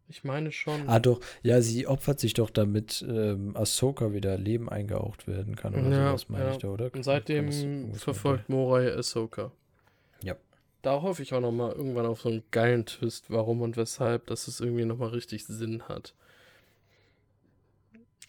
[0.09, 0.89] Ich meine schon.
[0.89, 1.21] Ah, doch.
[1.43, 6.07] Ja, sie opfert sich doch, damit ähm, Ahsoka wieder Leben eingehaucht werden kann oder ja,
[6.09, 6.53] sowas, meine ja.
[6.53, 6.95] ich da, oder?
[6.95, 9.51] Und seitdem verfolgt Morai Ahsoka.
[10.23, 10.37] Ja.
[10.83, 14.47] Da hoffe ich auch nochmal irgendwann auf so einen geilen Twist, warum und weshalb, dass
[14.47, 16.15] es irgendwie nochmal richtig Sinn hat.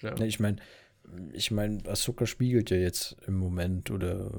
[0.01, 0.19] Ja.
[0.21, 0.57] Ich meine,
[1.31, 4.31] ich meine, Ahsoka spiegelt ja jetzt im Moment oder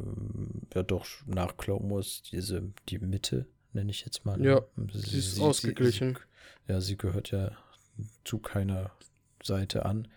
[0.74, 4.38] ja doch nach Clone Wars diese, die Mitte nenne ich jetzt mal.
[4.38, 4.48] Ne?
[4.48, 6.18] Ja, sie, sie ist sie, ausgeglichen.
[6.66, 7.52] Sie, ja, sie gehört ja
[8.24, 8.90] zu keiner
[9.42, 10.08] Seite an.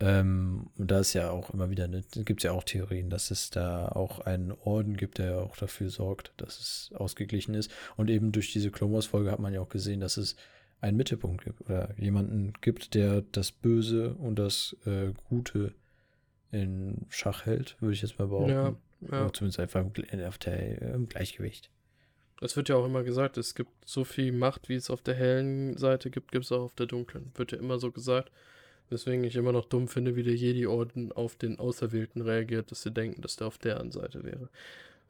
[0.00, 3.30] Ähm, und da ist ja auch immer wieder, ne, gibt es ja auch Theorien, dass
[3.30, 7.70] es da auch einen Orden gibt, der auch dafür sorgt, dass es ausgeglichen ist.
[7.96, 10.34] Und eben durch diese Clone Wars-Folge hat man ja auch gesehen, dass es
[10.80, 15.72] einen Mittelpunkt gibt oder jemanden gibt, der das Böse und das äh, Gute
[16.50, 18.50] in Schach hält, würde ich jetzt mal behaupten.
[18.50, 18.74] Ja,
[19.10, 19.32] ja.
[19.32, 21.70] Zumindest einfach auf der, im Gleichgewicht.
[22.42, 25.14] Es wird ja auch immer gesagt, es gibt so viel Macht, wie es auf der
[25.14, 27.30] hellen Seite gibt, gibt es auch auf der dunklen.
[27.36, 28.32] Wird ja immer so gesagt.
[28.90, 32.90] Weswegen ich immer noch dumm finde, wie der Jedi-Orden auf den Auserwählten reagiert, dass sie
[32.90, 34.48] denken, dass der auf deren Seite wäre.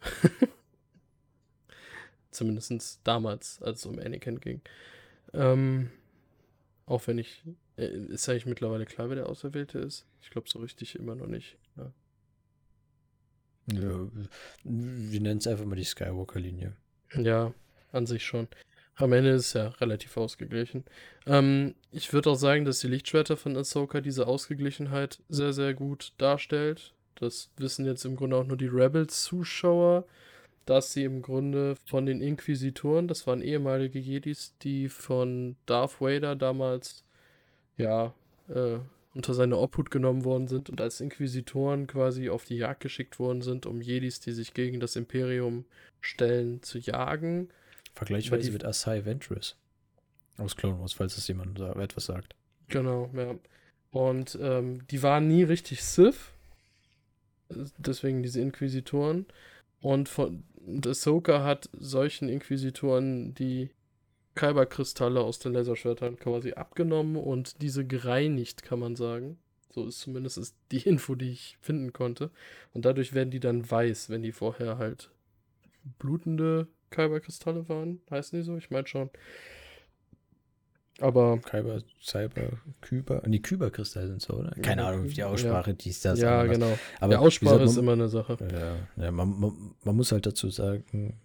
[2.31, 4.61] Zumindest damals, als es um Anakin ging.
[5.33, 5.90] Ähm,
[6.87, 7.42] auch wenn ich.
[7.77, 10.05] Äh, ist eigentlich mittlerweile klar, wer der Auserwählte ist?
[10.21, 11.57] Ich glaube, so richtig immer noch nicht.
[11.77, 11.92] Ja.
[13.73, 14.09] Ja,
[14.64, 16.77] wir nennen es einfach mal die Skywalker-Linie.
[17.14, 17.53] Ja,
[17.92, 18.48] an sich schon.
[18.96, 20.85] Am Ende ist es ja relativ ausgeglichen.
[21.27, 26.12] Ähm, ich würde auch sagen, dass die Lichtschwerter von Ahsoka diese Ausgeglichenheit sehr, sehr gut
[26.18, 26.94] darstellt.
[27.14, 30.05] Das wissen jetzt im Grunde auch nur die Rebels-Zuschauer,
[30.66, 36.37] dass sie im Grunde von den Inquisitoren, das waren ehemalige Jedis, die von Darth Vader
[36.37, 37.05] damals,
[37.77, 38.14] ja,
[38.48, 38.79] äh,
[39.14, 43.42] unter seine Obhut genommen worden sind und als Inquisitoren quasi auf die Jagd geschickt worden
[43.42, 45.64] sind, um Jedis, die sich gegen das Imperium
[46.01, 47.51] stellen, zu jagen.
[47.94, 49.57] Vergleichsweise mit Asai Ventress
[50.38, 52.35] aus Clone Wars, falls es jemand etwas sagt.
[52.68, 53.35] Genau, ja.
[53.90, 56.33] Und ähm, die waren nie richtig Sith.
[57.51, 59.27] Deswegen diese Inquisitoren.
[59.83, 63.70] Und, von, und Ahsoka hat solchen Inquisitoren die
[64.35, 69.38] Kyberkristalle aus den Laserschwertern quasi abgenommen und diese gereinigt, kann man sagen.
[69.71, 72.31] So ist zumindest die Info, die ich finden konnte.
[72.73, 75.11] Und dadurch werden die dann weiß, wenn die vorher halt
[75.99, 78.01] blutende Kyberkristalle waren.
[78.11, 78.57] Heißen die so?
[78.57, 79.11] Ich meine schon.
[81.01, 81.38] Aber.
[81.38, 83.23] Kyber, Cyber, Kyber.
[83.27, 84.51] Die Kyberkristalle sind so, oder?
[84.62, 85.77] Keine Ja, Ahnung, die Aussprache, ja.
[85.77, 86.21] die ist das.
[86.21, 86.59] ja, anders.
[86.59, 86.79] genau.
[87.01, 88.38] Aber Die Aussprache wie gesagt, ist man, immer eine Sache.
[88.97, 91.18] Ja, ja man, man, man muss halt dazu sagen,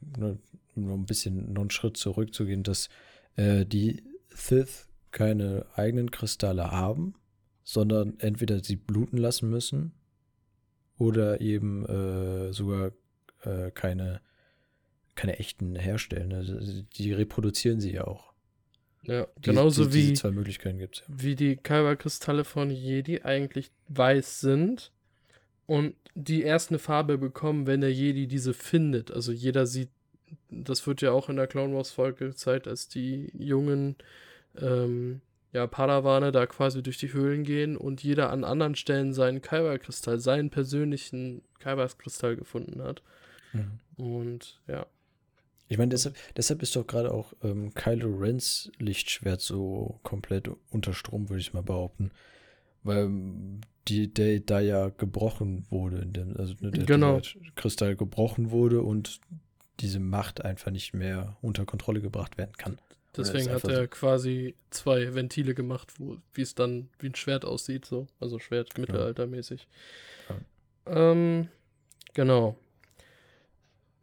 [0.78, 2.90] nur, nur ein bisschen noch einen Schritt zurückzugehen, dass
[3.36, 7.16] äh, die Sith keine eigenen Kristalle haben,
[7.64, 9.94] sondern entweder sie bluten lassen müssen
[10.98, 12.92] oder eben äh, sogar
[13.42, 14.22] äh, keine,
[15.16, 16.34] keine echten herstellen.
[16.34, 18.34] Also die reproduzieren sie ja auch.
[19.04, 21.04] Ja, Die, genauso die, wie, Diese zwei Möglichkeiten gibt es.
[21.08, 24.92] wie die Kyber-Kristalle von Jedi eigentlich weiß sind
[25.66, 29.12] und die erst eine Farbe bekommen, wenn der Jedi diese findet.
[29.12, 29.90] Also jeder sieht,
[30.50, 33.96] das wird ja auch in der Clone Wars Folge gezeigt, als die jungen
[34.60, 35.22] ähm,
[35.54, 40.20] ja, Padawane da quasi durch die Höhlen gehen und jeder an anderen Stellen seinen Kyber-Kristall,
[40.20, 43.02] seinen persönlichen Kyber-Kristall gefunden hat.
[43.54, 43.80] Mhm.
[43.96, 44.86] Und ja.
[45.70, 50.94] Ich meine, deshalb, deshalb ist doch gerade auch ähm, Kylo Rens Lichtschwert so komplett unter
[50.94, 52.12] Strom, würde ich mal behaupten.
[52.84, 57.20] Weil ähm, die, der da ja gebrochen wurde, in dem, also ne, der, Genau.
[57.20, 59.20] dieser Kristall gebrochen wurde und
[59.80, 62.78] diese Macht einfach nicht mehr unter Kontrolle gebracht werden kann.
[63.16, 67.86] Deswegen hat er quasi zwei Ventile gemacht, wo wie es dann wie ein Schwert aussieht,
[67.86, 68.08] so.
[68.20, 69.68] Also Schwert mittelaltermäßig.
[70.86, 71.48] Ähm,
[72.14, 72.56] genau.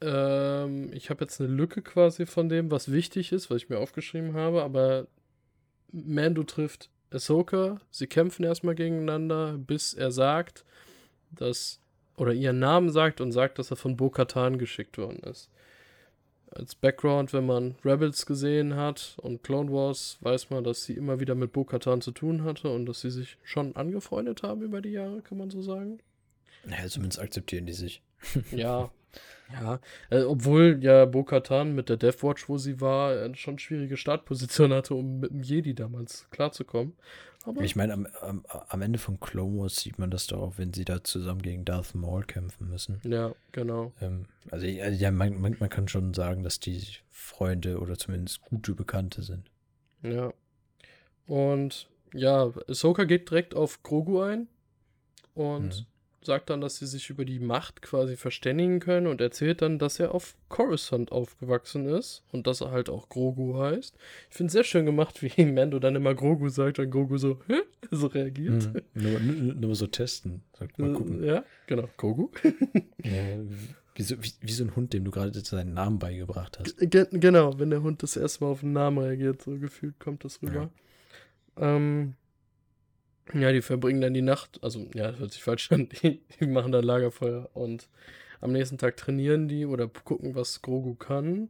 [0.00, 3.78] Ähm, ich habe jetzt eine Lücke quasi von dem, was wichtig ist, was ich mir
[3.78, 5.06] aufgeschrieben habe, aber
[5.92, 10.64] Mando trifft Ahsoka, sie kämpfen erstmal gegeneinander, bis er sagt,
[11.30, 11.80] dass,
[12.16, 15.48] oder ihren Namen sagt und sagt, dass er von Bo-Katan geschickt worden ist
[16.57, 21.21] als Background, wenn man Rebels gesehen hat und Clone Wars, weiß man, dass sie immer
[21.21, 24.90] wieder mit Bo-Katan zu tun hatte und dass sie sich schon angefreundet haben über die
[24.90, 25.99] Jahre, kann man so sagen.
[26.64, 28.03] Naja, zumindest akzeptieren die sich.
[28.53, 28.90] Ja.
[29.53, 29.79] Ja,
[30.11, 34.73] äh, obwohl ja Bo-Katan mit der Death Watch, wo sie war, äh, schon schwierige Startposition
[34.73, 36.95] hatte, um mit dem Jedi damals klarzukommen.
[37.44, 40.59] Aber Ich meine, am, am, am Ende von Clone Wars sieht man das doch auch,
[40.59, 43.00] wenn sie da zusammen gegen Darth Maul kämpfen müssen.
[43.04, 43.92] ja, genau.
[44.00, 48.74] Ähm, also ja, man, man, man kann schon sagen, dass die Freunde oder zumindest gute
[48.74, 49.50] Bekannte sind.
[50.02, 50.33] Ja.
[51.26, 54.48] Und ja, Ahsoka geht direkt auf Grogu ein
[55.35, 55.87] und Mhm.
[56.26, 60.00] Sagt dann, dass sie sich über die Macht quasi verständigen können und erzählt dann, dass
[60.00, 63.96] er auf Coruscant aufgewachsen ist und dass er halt auch Grogu heißt.
[64.30, 67.38] Ich finde es sehr schön gemacht, wie Mando dann immer Grogu sagt und Grogu so,
[67.46, 67.60] Hä?
[67.90, 68.72] so reagiert.
[68.72, 68.82] Mhm.
[68.94, 70.42] nur, nur, nur mal so testen.
[70.58, 71.22] Sag, mal gucken.
[71.22, 72.30] Äh, Ja, genau, Grogu.
[73.04, 73.38] Ja,
[73.94, 76.78] wie, so, wie, wie so ein Hund, dem du gerade seinen Namen beigebracht hast.
[76.78, 80.24] Ge genau, wenn der Hund das erste Mal auf den Namen reagiert, so gefühlt kommt
[80.24, 80.70] das rüber.
[81.56, 82.14] Ähm,
[83.32, 86.46] ja, die verbringen dann die Nacht, also ja, das hört sich falsch an, die, die
[86.46, 87.88] machen dann Lagerfeuer und
[88.40, 91.48] am nächsten Tag trainieren die oder gucken, was Grogu kann.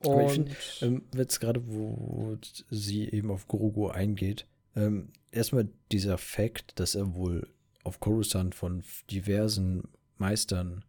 [0.00, 2.36] Aber ich Und find, Ähm, jetzt gerade, wo
[2.70, 7.48] sie eben auf Grogu eingeht, ähm, erstmal dieser Fakt, dass er wohl
[7.84, 9.84] auf Coruscant von diversen
[10.18, 10.84] Meistern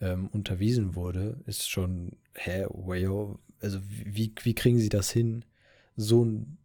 [0.00, 5.44] ähm, unterwiesen wurde, ist schon, hä, wow, also wie, wie kriegen sie das hin,
[5.96, 6.58] so, ein-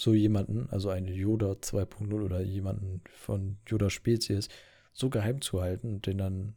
[0.00, 4.48] so jemanden, also einen Yoda 2.0 oder jemanden von Yoda Spezies,
[4.92, 6.54] so geheim zu halten und den dann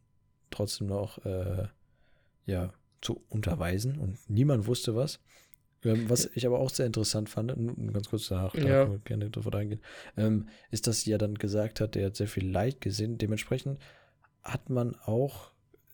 [0.49, 1.67] trotzdem noch, äh,
[2.45, 5.19] ja, zu unterweisen und niemand wusste was.
[5.85, 7.53] Ähm, was ich aber auch sehr interessant fand,
[7.93, 8.89] ganz kurz danach, Ja.
[8.91, 9.81] wir gerne davon eingehen,
[10.17, 13.17] ähm, ist, dass sie ja dann gesagt hat, er hat sehr viel Leid gesehen.
[13.17, 13.79] Dementsprechend
[14.43, 15.51] hat man auch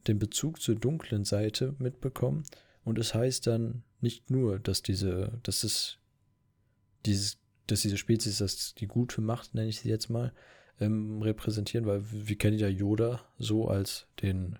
[0.07, 2.43] den Bezug zur dunklen Seite mitbekommen.
[2.83, 5.97] Und es heißt dann nicht nur, dass diese, dass es
[7.05, 10.33] dieses, dass diese Spezies das die gute Macht, nenne ich sie jetzt mal,
[10.79, 14.59] ähm, repräsentieren, weil wir kennen ja Yoda so als den,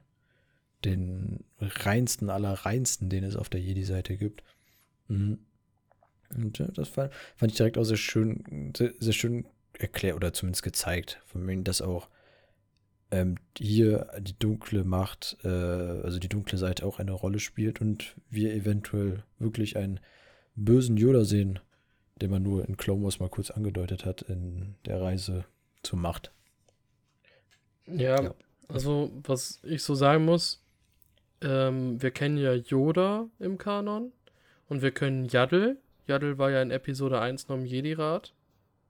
[0.84, 4.44] den reinsten aller reinsten, den es auf der Jedi-Seite gibt.
[5.08, 5.40] Mhm.
[6.36, 10.34] Und ja, das fand, fand ich direkt auch sehr schön, sehr, sehr schön erklärt oder
[10.34, 11.22] zumindest gezeigt.
[11.26, 12.10] Von mir, dass auch
[13.12, 18.16] ähm, hier die dunkle Macht, äh, also die dunkle Seite auch eine Rolle spielt und
[18.30, 20.00] wir eventuell wirklich einen
[20.56, 21.60] bösen Yoda sehen,
[22.22, 25.46] den man nur in Clone Wars mal kurz angedeutet hat in der Reise
[25.84, 26.32] zur Macht.
[27.88, 28.34] ja, Ja.
[28.68, 30.62] also was ich so sagen muss,
[31.42, 34.12] ähm, wir kennen ja Yoda im Kanon
[34.70, 35.78] und wir können Yaddle.
[36.08, 38.34] Yaddle war ja in Episode 1 noch im Jedi-Rat.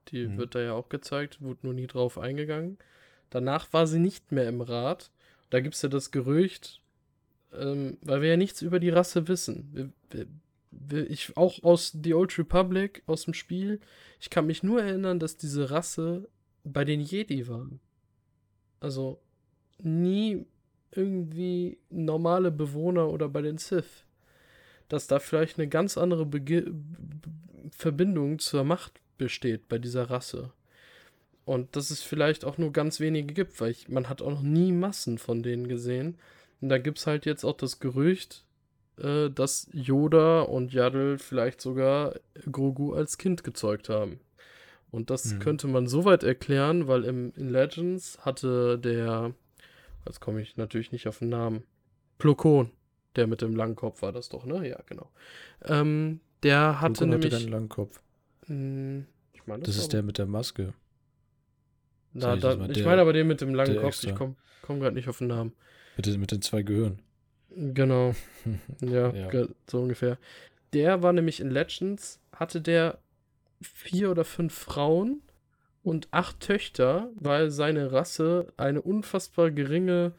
[0.08, 0.38] Die Mhm.
[0.38, 2.78] wird da ja auch gezeigt, wurde nur nie drauf eingegangen.
[3.30, 5.10] Danach war sie nicht mehr im Rat.
[5.50, 6.80] Da gibt es ja das Gerücht,
[7.52, 9.68] ähm, weil wir ja nichts über die Rasse wissen.
[9.72, 10.26] Wir, wir,
[11.08, 13.80] ich, auch aus The Old Republic, aus dem Spiel,
[14.20, 16.28] ich kann mich nur erinnern, dass diese Rasse
[16.64, 17.68] bei den Jedi war.
[18.80, 19.20] Also
[19.78, 20.46] nie
[20.92, 24.04] irgendwie normale Bewohner oder bei den Sith.
[24.88, 26.72] Dass da vielleicht eine ganz andere Bege
[27.70, 30.52] Verbindung zur Macht besteht bei dieser Rasse.
[31.44, 34.42] Und dass es vielleicht auch nur ganz wenige gibt, weil ich, man hat auch noch
[34.42, 36.18] nie Massen von denen gesehen.
[36.60, 38.45] Und da gibt es halt jetzt auch das Gerücht,
[38.98, 42.14] äh, dass Yoda und Yaddle vielleicht sogar
[42.50, 44.20] Grogu als Kind gezeugt haben.
[44.90, 45.38] Und das mhm.
[45.40, 49.34] könnte man soweit erklären, weil im, in Legends hatte der,
[50.06, 51.64] jetzt komme ich natürlich nicht auf den Namen,
[52.18, 52.70] Plokon,
[53.16, 54.66] der mit dem langen Kopf war das doch, ne?
[54.66, 55.10] Ja, genau.
[55.64, 57.32] Ähm, der hatte Plokon nämlich.
[57.32, 58.00] Hatte keinen langen Kopf.
[58.46, 60.72] Mh, hm, ich meine, das, das ist der mit der Maske.
[62.12, 64.10] Na, da, ich meine aber den mit dem langen Kopf, extra.
[64.10, 65.52] ich komme komm gerade nicht auf den Namen.
[65.96, 67.00] Mit, mit den zwei Gehirnen.
[67.56, 68.14] Genau.
[68.80, 70.18] ja, ja, so ungefähr.
[70.72, 72.98] Der war nämlich in Legends, hatte der
[73.62, 75.22] vier oder fünf Frauen
[75.82, 80.12] und acht Töchter, weil seine Rasse eine unfassbar geringe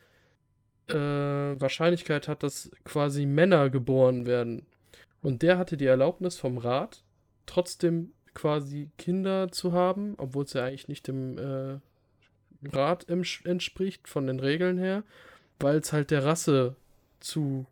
[0.88, 4.65] äh, Wahrscheinlichkeit hat, dass quasi Männer geboren werden.
[5.21, 7.04] Und der hatte die Erlaubnis vom Rat,
[7.45, 11.80] trotzdem quasi Kinder zu haben, obwohl es ja eigentlich nicht dem äh,
[12.69, 15.04] Rat entspricht, von den Regeln her,
[15.60, 16.76] weil es halt der Rasse
[17.19, 17.65] zu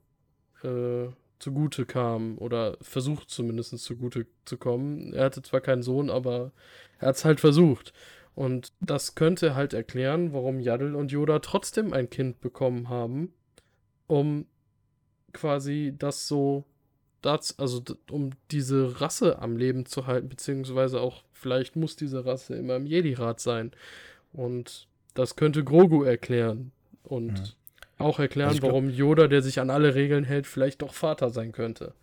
[0.63, 1.07] äh,
[1.39, 5.13] zugute kam oder versucht zumindest zugute zu kommen.
[5.13, 6.51] Er hatte zwar keinen Sohn, aber
[6.99, 7.93] er hat es halt versucht.
[8.35, 13.33] Und das könnte halt erklären, warum Yaddle und Yoda trotzdem ein Kind bekommen haben,
[14.07, 14.45] um
[15.31, 16.65] quasi das so,
[17.21, 17.81] das, also
[18.11, 22.85] um diese Rasse am Leben zu halten, beziehungsweise auch vielleicht muss diese Rasse immer im
[22.85, 23.71] Jedi-Rat sein.
[24.33, 26.71] Und das könnte Grogu erklären.
[27.03, 27.45] Und ja.
[27.97, 31.29] Auch erklären, also glaub, warum Yoda, der sich an alle Regeln hält, vielleicht doch Vater
[31.29, 31.93] sein könnte.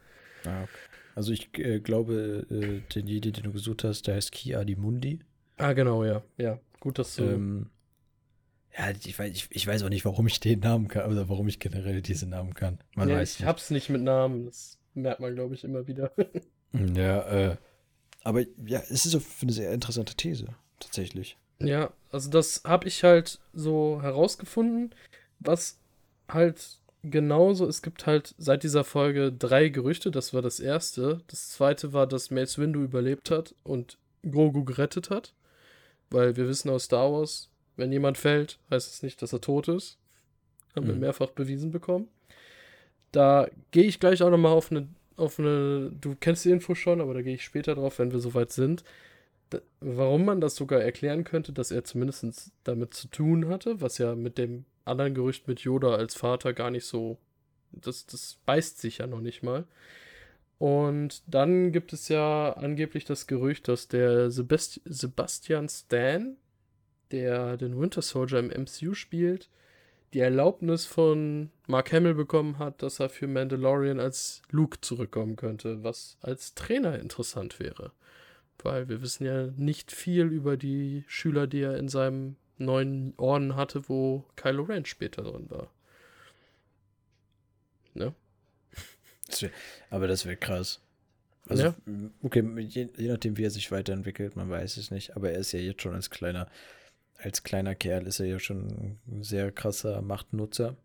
[0.44, 0.70] Ah, okay.
[1.14, 5.20] Also ich äh, glaube, äh, den Jedi, den du gesucht hast, der heißt Ki Mundi.
[5.58, 6.22] Ah, genau, ja.
[6.38, 7.24] Ja, gut, dass du...
[7.24, 7.70] Ähm,
[8.76, 11.46] ja, ich weiß, ich, ich, weiß auch nicht, warum ich den Namen kann, oder warum
[11.46, 12.78] ich generell diese Namen kann.
[12.94, 13.48] Man ja, weiß ich nicht.
[13.48, 16.10] hab's nicht mit Namen, das merkt man, glaube ich, immer wieder.
[16.72, 17.56] ja, äh,
[18.24, 20.46] aber ja, es ist eine sehr interessante These,
[20.80, 21.36] tatsächlich.
[21.58, 24.94] Ja, also das habe ich halt so herausgefunden.
[25.38, 25.78] Was
[26.28, 30.10] halt genauso, es gibt halt seit dieser Folge drei Gerüchte.
[30.10, 31.20] Das war das erste.
[31.26, 35.34] Das zweite war, dass Mace Windu überlebt hat und Grogu gerettet hat.
[36.10, 39.68] Weil wir wissen aus Star Wars, wenn jemand fällt, heißt es nicht, dass er tot
[39.68, 39.98] ist.
[40.76, 40.90] Haben mhm.
[40.90, 42.08] wir mehrfach bewiesen bekommen.
[43.12, 47.00] Da gehe ich gleich auch nochmal auf eine, auf eine, du kennst die Info schon,
[47.00, 48.84] aber da gehe ich später drauf, wenn wir soweit sind.
[49.50, 53.98] Da, warum man das sogar erklären könnte, dass er zumindest damit zu tun hatte, was
[53.98, 57.18] ja mit dem anderen Gerücht mit Yoda als Vater gar nicht so.
[57.72, 59.64] Das, das beißt sich ja noch nicht mal.
[60.58, 66.36] Und dann gibt es ja angeblich das Gerücht, dass der Sebast Sebastian Stan,
[67.10, 69.48] der den Winter Soldier im MCU spielt,
[70.12, 75.82] die Erlaubnis von Mark Hamill bekommen hat, dass er für Mandalorian als Luke zurückkommen könnte,
[75.82, 77.92] was als Trainer interessant wäre.
[78.62, 83.56] Weil wir wissen ja nicht viel über die Schüler, die er in seinem neuen Orden
[83.56, 85.70] hatte, wo Kylo Ren später drin war.
[87.94, 88.14] Ne?
[89.90, 90.80] Aber das wäre krass.
[91.48, 91.74] Also, ja.
[92.22, 95.52] okay, je, je, nachdem, wie er sich weiterentwickelt, man weiß es nicht, aber er ist
[95.52, 96.48] ja jetzt schon als kleiner,
[97.18, 100.76] als kleiner Kerl ist er ja schon ein sehr krasser Machtnutzer.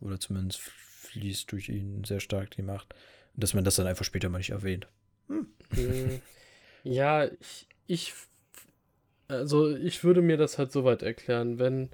[0.00, 2.94] Oder zumindest fließt durch ihn sehr stark die Macht.
[3.34, 4.88] Dass man das dann einfach später mal nicht erwähnt.
[5.28, 5.46] Hm.
[5.76, 6.20] Äh,
[6.82, 8.14] ja, ich, ich
[9.32, 11.90] also ich würde mir das halt so weit erklären, wenn,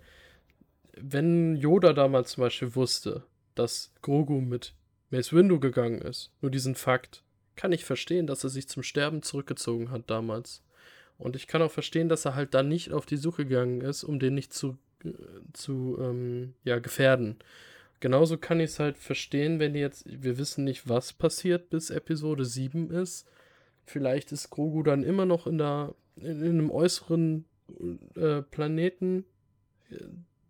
[0.96, 3.24] wenn Yoda damals zum Beispiel wusste,
[3.54, 4.74] dass Grogu mit
[5.10, 7.22] Mace Windu gegangen ist, nur diesen Fakt,
[7.56, 10.62] kann ich verstehen, dass er sich zum Sterben zurückgezogen hat damals.
[11.16, 14.04] Und ich kann auch verstehen, dass er halt dann nicht auf die Suche gegangen ist,
[14.04, 15.10] um den nicht zu, äh,
[15.52, 17.38] zu ähm, ja, gefährden.
[18.00, 22.44] Genauso kann ich es halt verstehen, wenn jetzt, wir wissen nicht, was passiert, bis Episode
[22.44, 23.26] 7 ist.
[23.84, 27.44] Vielleicht ist Grogu dann immer noch in der in, in einem äußeren
[28.14, 29.24] äh, Planeten.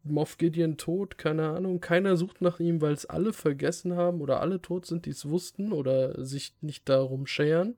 [0.05, 1.81] Moff Gideon tot, keine Ahnung.
[1.81, 5.29] Keiner sucht nach ihm, weil es alle vergessen haben oder alle tot sind, die es
[5.29, 7.77] wussten oder sich nicht darum scheren.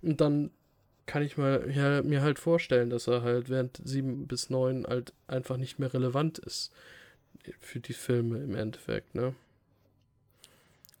[0.00, 0.50] Und dann
[1.06, 5.12] kann ich mal, ja, mir halt vorstellen, dass er halt während sieben bis neun halt
[5.26, 6.72] einfach nicht mehr relevant ist
[7.60, 9.34] für die Filme im Endeffekt, ne?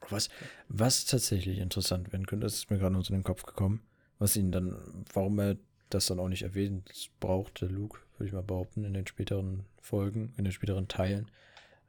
[0.08, 0.28] Was,
[0.68, 3.80] was tatsächlich interessant werden könnte, das ist mir gerade nur so den Kopf gekommen,
[4.18, 4.76] was ihn dann,
[5.12, 5.56] warum er
[5.94, 10.32] das dann auch nicht erwähnt brauchte Luke, würde ich mal behaupten, in den späteren Folgen,
[10.36, 11.30] in den späteren Teilen,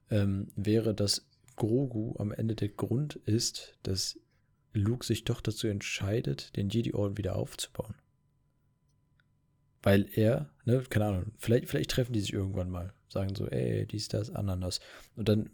[0.09, 1.25] ähm, wäre, dass
[1.55, 4.19] Grogu am Ende der Grund ist, dass
[4.73, 7.95] Luke sich doch dazu entscheidet, den Jedi-Orden wieder aufzubauen.
[9.83, 13.85] Weil er, ne, keine Ahnung, vielleicht, vielleicht treffen die sich irgendwann mal, sagen so, ey,
[13.85, 14.79] dies, das, ananas.
[15.15, 15.49] Und dann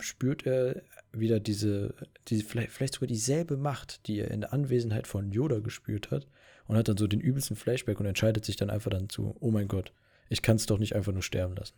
[0.00, 0.82] spürt er
[1.12, 1.94] wieder diese,
[2.26, 6.26] diese vielleicht, vielleicht sogar dieselbe Macht, die er in der Anwesenheit von Yoda gespürt hat
[6.68, 9.50] und hat dann so den übelsten Flashback und entscheidet sich dann einfach dann zu, oh
[9.50, 9.92] mein Gott,
[10.28, 11.74] ich kann es doch nicht einfach nur sterben lassen.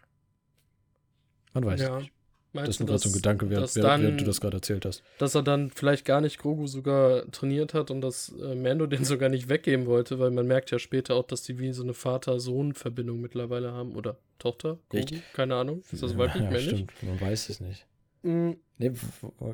[1.54, 1.98] Man weiß ja.
[1.98, 2.12] nicht.
[2.52, 4.84] Meinst das ist nur gerade so ein Gedanke, während, während, während, du das gerade erzählt
[4.84, 5.04] hast.
[5.18, 9.04] Dass er dann vielleicht gar nicht Grogu sogar trainiert hat und dass äh, Mando den
[9.04, 11.94] sogar nicht weggeben wollte, weil man merkt ja später auch, dass die wie so eine
[11.94, 13.94] Vater-Sohn-Verbindung mittlerweile haben.
[13.94, 14.80] Oder Tochter?
[14.88, 15.20] Grogu?
[15.32, 15.84] Keine Ahnung.
[15.92, 16.88] Ist das wirklich ja, männlich?
[16.88, 17.86] Stimmt, man weiß es nicht.
[18.22, 18.56] Mhm.
[18.78, 18.92] Nee,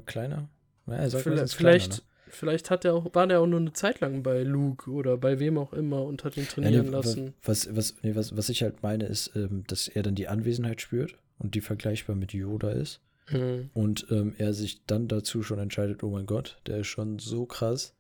[0.07, 0.49] kleiner?
[0.87, 1.95] Ja, vielleicht, kleiner, ne?
[2.29, 5.39] Vielleicht hat er auch, war der auch nur eine Zeit lang bei Luke oder bei
[5.39, 7.35] wem auch immer und hat ihn trainieren ja, nee, lassen.
[7.43, 10.81] Was, was, nee, was, was ich halt meine, ist, ähm, dass er dann die Anwesenheit
[10.81, 13.01] spürt und die vergleichbar mit Yoda ist.
[13.31, 13.71] Mhm.
[13.75, 17.47] Und ähm, er sich dann dazu schon entscheidet, oh mein Gott, der ist schon so
[17.47, 17.95] krass,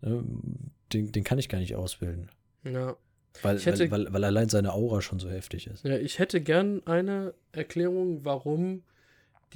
[0.00, 0.24] ne,
[0.92, 2.30] den, den kann ich gar nicht ausbilden.
[2.64, 2.96] Ja.
[3.42, 5.84] Weil, hätte, weil, weil, weil, allein seine Aura schon so heftig ist.
[5.84, 8.82] Ja, ich hätte gern eine Erklärung, warum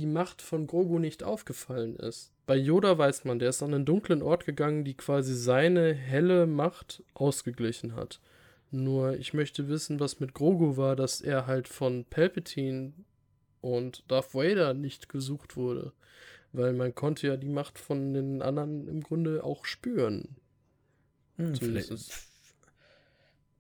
[0.00, 2.32] die Macht von Grogu nicht aufgefallen ist.
[2.46, 6.46] Bei Yoda weiß man, der ist an einen dunklen Ort gegangen, die quasi seine helle
[6.46, 8.20] Macht ausgeglichen hat.
[8.70, 12.92] Nur ich möchte wissen, was mit Grogu war, dass er halt von Palpatine
[13.60, 15.92] und Darth Vader nicht gesucht wurde.
[16.52, 20.36] Weil man konnte ja die Macht von den anderen im Grunde auch spüren.
[21.36, 21.54] Hm,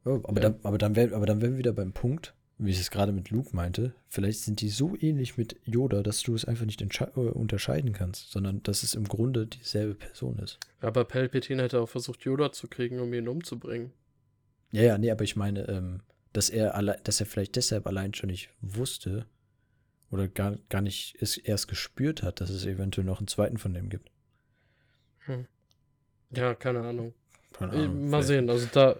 [0.04, 0.48] oh, aber, ja.
[0.48, 3.12] dann, aber, dann wär, aber dann wären wir wieder beim Punkt, wie ich es gerade
[3.12, 3.94] mit Luke meinte.
[4.08, 8.30] Vielleicht sind die so ähnlich mit Yoda, dass du es einfach nicht äh, unterscheiden kannst,
[8.30, 10.58] sondern dass es im Grunde dieselbe Person ist.
[10.80, 13.92] Aber Palpatine hätte auch versucht, Yoda zu kriegen, um ihn umzubringen.
[14.72, 16.00] Ja, ja, nee, aber ich meine, ähm,
[16.34, 19.26] dass er alle, dass er vielleicht deshalb allein schon nicht wusste
[20.10, 23.72] oder gar, gar nicht es erst gespürt hat, dass es eventuell noch einen zweiten von
[23.72, 24.10] dem gibt.
[25.20, 25.46] Hm.
[26.30, 27.14] Ja, keine Ahnung.
[27.52, 28.96] Keine Ahnung Mal sehen, also da,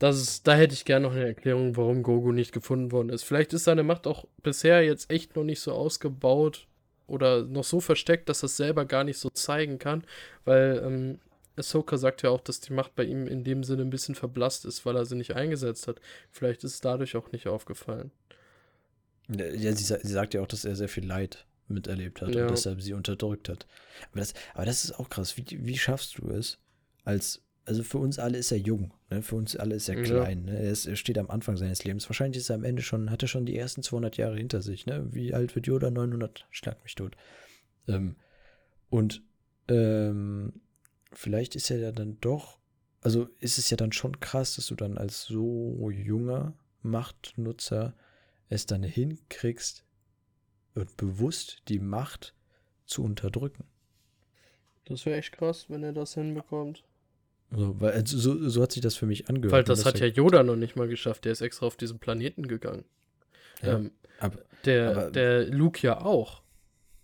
[0.00, 3.22] das ist, da hätte ich gerne noch eine Erklärung, warum Gogo nicht gefunden worden ist.
[3.22, 6.66] Vielleicht ist seine Macht auch bisher jetzt echt noch nicht so ausgebaut
[7.06, 10.04] oder noch so versteckt, dass er es selber gar nicht so zeigen kann,
[10.46, 11.18] weil ähm,
[11.56, 14.64] Ahsoka sagt ja auch, dass die Macht bei ihm in dem Sinne ein bisschen verblasst
[14.64, 16.00] ist, weil er sie nicht eingesetzt hat.
[16.30, 18.10] Vielleicht ist es dadurch auch nicht aufgefallen.
[19.28, 22.42] Ja, sie, sie sagt ja auch, dass er sehr viel Leid miterlebt hat ja.
[22.42, 23.66] und deshalb sie unterdrückt hat.
[24.10, 25.36] Aber das, aber das ist auch krass.
[25.36, 26.58] Wie, wie schaffst du es,
[27.04, 29.22] als, also für uns alle ist er jung, ne?
[29.22, 30.46] für uns alle ist er klein.
[30.46, 30.54] Ja.
[30.54, 30.58] Ne?
[30.60, 32.08] Er, ist, er, steht am Anfang seines Lebens.
[32.08, 34.86] Wahrscheinlich ist er am Ende schon, hat er schon die ersten 200 Jahre hinter sich.
[34.86, 35.06] Ne?
[35.10, 35.90] Wie alt wird Yoda?
[35.90, 37.16] 900, schlag mich tot.
[37.86, 38.16] Ähm,
[38.88, 39.22] und
[39.68, 40.60] ähm,
[41.12, 42.58] vielleicht ist er ja dann doch,
[43.02, 47.94] also ist es ja dann schon krass, dass du dann als so junger Machtnutzer
[48.48, 49.84] es dann hinkriegst
[50.74, 52.34] und bewusst die Macht
[52.84, 53.64] zu unterdrücken.
[54.86, 56.84] Das wäre echt krass, wenn er das hinbekommt.
[57.52, 59.52] So, weil, also, so, so hat sich das für mich angehört.
[59.52, 61.24] Weil das, das hat ja Yoda noch nicht mal geschafft.
[61.24, 62.84] Der ist extra auf diesen Planeten gegangen.
[63.62, 63.90] Ja, ähm,
[64.20, 66.42] aber, der, aber, der Luke ja auch.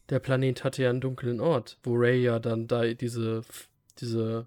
[0.08, 3.42] Der Planet hatte ja einen dunklen Ort, wo Ray ja dann da diese
[4.00, 4.46] diese.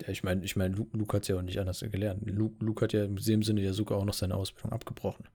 [0.00, 2.28] Ja, ich meine, ich meine, Luke, Luke hat es ja auch nicht anders gelernt.
[2.28, 5.26] Luke, Luke hat ja in dem Sinne ja sogar auch noch seine Ausbildung abgebrochen.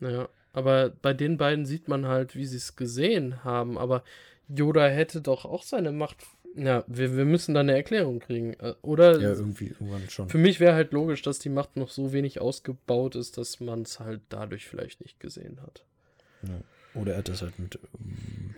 [0.00, 3.78] Ja, aber bei den beiden sieht man halt, wie sie es gesehen haben.
[3.78, 4.02] Aber
[4.48, 6.26] Yoda hätte doch auch seine Macht.
[6.56, 8.54] Ja, wir, wir müssen da eine Erklärung kriegen.
[8.54, 9.20] Äh, oder?
[9.20, 10.28] Ja, irgendwie irgendwann schon.
[10.28, 13.82] Für mich wäre halt logisch, dass die Macht noch so wenig ausgebaut ist, dass man
[13.82, 15.84] es halt dadurch vielleicht nicht gesehen hat.
[16.42, 16.60] Ja.
[16.94, 17.78] Oder er hat das halt mit.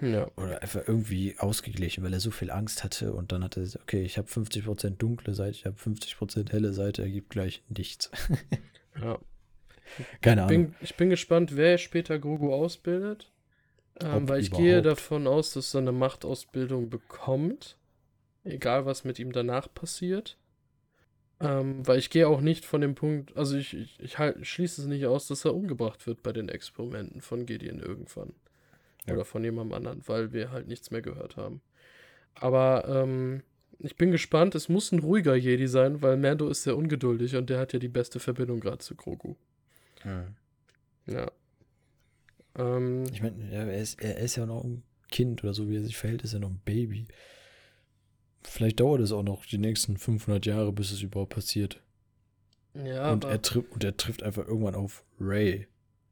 [0.00, 0.30] Ähm, ja.
[0.36, 3.82] Oder einfach irgendwie ausgeglichen, weil er so viel Angst hatte und dann hat er gesagt,
[3.82, 8.10] okay, ich habe 50% dunkle Seite, ich habe 50% helle Seite, ergibt gleich nichts.
[9.02, 9.18] ja.
[10.20, 10.66] Keine Ahnung.
[10.66, 13.32] Bin, ich bin gespannt, wer später Grogu ausbildet.
[14.00, 14.64] Ähm, weil ich überhaupt.
[14.64, 17.77] gehe davon aus, dass er eine Machtausbildung bekommt.
[18.44, 20.36] Egal, was mit ihm danach passiert.
[21.40, 24.82] Ähm, weil ich gehe auch nicht von dem Punkt, also ich, ich, ich halt, schließe
[24.82, 28.34] es nicht aus, dass er umgebracht wird bei den Experimenten von Gideon irgendwann.
[29.06, 29.14] Ja.
[29.14, 31.60] Oder von jemandem anderen, weil wir halt nichts mehr gehört haben.
[32.34, 33.42] Aber ähm,
[33.78, 37.48] ich bin gespannt, es muss ein ruhiger Jedi sein, weil Mando ist sehr ungeduldig und
[37.48, 39.36] der hat ja die beste Verbindung gerade zu Grogu.
[40.02, 40.34] Hm.
[41.06, 41.30] Ja.
[42.56, 45.96] Ähm, ich meine, er, er, ist ja noch ein Kind oder so, wie er sich
[45.96, 47.06] verhält, ist er noch ein Baby.
[48.42, 51.80] Vielleicht dauert es auch noch die nächsten 500 Jahre, bis es überhaupt passiert.
[52.74, 55.66] Ja, und, er trifft, und er trifft einfach irgendwann auf Ray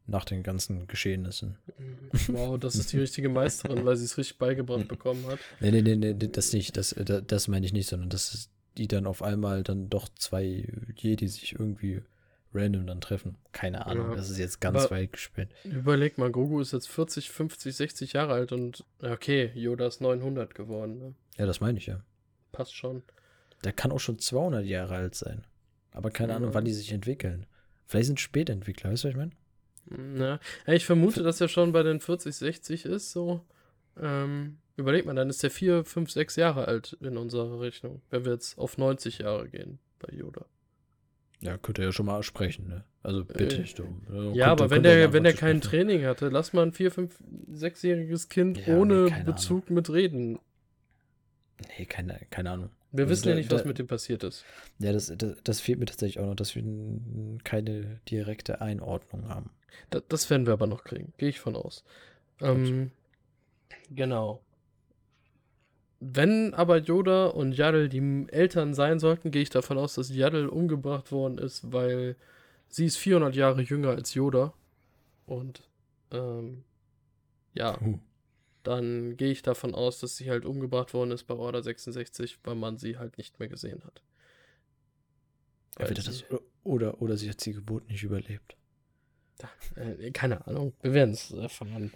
[0.06, 1.58] nach den ganzen Geschehnissen.
[2.28, 5.38] Wow, das ist die richtige Meisterin, weil sie es richtig beigebracht bekommen hat.
[5.60, 6.76] Nee, nee, nee, nee das nicht.
[6.76, 10.68] Das, das, das meine ich nicht, sondern dass die dann auf einmal dann doch zwei
[10.94, 12.02] Jedi sich irgendwie
[12.54, 13.36] random dann treffen.
[13.52, 14.16] Keine Ahnung, ja.
[14.16, 15.50] das ist jetzt ganz Aber weit gespielt.
[15.64, 20.54] Überleg mal, Grogu ist jetzt 40, 50, 60 Jahre alt und okay, Yoda ist 900
[20.54, 20.98] geworden.
[20.98, 21.14] Ne?
[21.36, 22.02] Ja, das meine ich ja
[22.56, 23.02] passt schon.
[23.64, 25.44] Der kann auch schon 200 Jahre alt sein.
[25.92, 26.36] Aber keine ja.
[26.36, 27.46] Ahnung, wann die sich entwickeln.
[27.86, 29.32] Vielleicht sind Spätentwickler, weißt du, was ich meine?
[30.18, 33.44] Ja ich vermute, dass er schon bei den 40, 60 ist, so.
[34.00, 38.24] Ähm, überleg mal, dann ist er 4, 5, 6 Jahre alt in unserer Rechnung, wenn
[38.24, 40.44] wir jetzt auf 90 Jahre gehen bei Yoda.
[41.40, 42.84] Ja, könnte er ja schon mal sprechen, ne?
[43.02, 44.02] Also bitte ich darum.
[44.10, 47.22] Also, ja, aber wenn der, wenn der kein Training hatte, lass mal ein 4, 5,
[47.52, 49.74] 6-jähriges Kind ja, ohne nee, Bezug Ahnung.
[49.74, 50.38] mit reden.
[51.78, 52.70] Nee, keine, keine Ahnung.
[52.92, 54.44] Wir also wissen ja nicht, was da, mit dem passiert ist.
[54.78, 56.62] Ja, das, das, das, fehlt mir tatsächlich auch noch, dass wir
[57.44, 59.50] keine direkte Einordnung haben.
[59.90, 61.84] Das, das werden wir aber noch kriegen, gehe ich von aus.
[62.40, 62.90] Ähm,
[63.90, 64.42] genau.
[66.00, 70.50] Wenn aber Yoda und Yaddle die Eltern sein sollten, gehe ich davon aus, dass Yaddle
[70.50, 72.16] umgebracht worden ist, weil
[72.68, 74.52] sie ist 400 Jahre jünger als Yoda.
[75.26, 75.62] Und
[76.12, 76.64] ähm,
[77.54, 77.98] ja, uh.
[78.66, 82.54] Dann gehe ich davon aus, dass sie halt umgebracht worden ist bei Order 66, weil
[82.54, 84.02] man sie halt nicht mehr gesehen hat.
[85.76, 86.24] Das,
[86.64, 88.56] oder, oder sie hat die Geburt nicht überlebt.
[89.74, 91.92] Äh, keine Ahnung, wir werden es erfahren.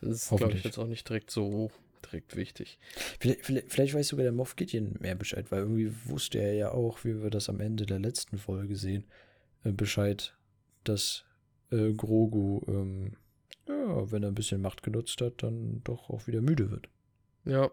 [0.00, 1.70] Das ist, glaube ich, jetzt auch nicht direkt so
[2.04, 2.78] direkt wichtig.
[3.20, 6.72] Vielleicht, vielleicht, vielleicht, weiß sogar der Moff Gideon mehr Bescheid, weil irgendwie wusste er ja
[6.72, 9.04] auch, wie wir das am Ende der letzten Folge sehen,
[9.64, 10.36] äh, Bescheid,
[10.84, 11.24] dass
[11.70, 13.16] äh, Grogu, ähm,
[13.70, 16.88] ja, wenn er ein bisschen Macht genutzt hat, dann doch auch wieder müde wird.
[17.44, 17.70] Ja.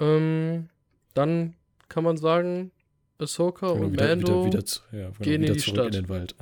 [0.00, 0.68] Ähm,
[1.14, 1.54] dann
[1.88, 2.70] kann man sagen,
[3.18, 5.86] Ahsoka genau, und wieder, Mando wieder, wieder zu, ja, genau, gehen in die Stadt.
[5.86, 6.36] In den Wald.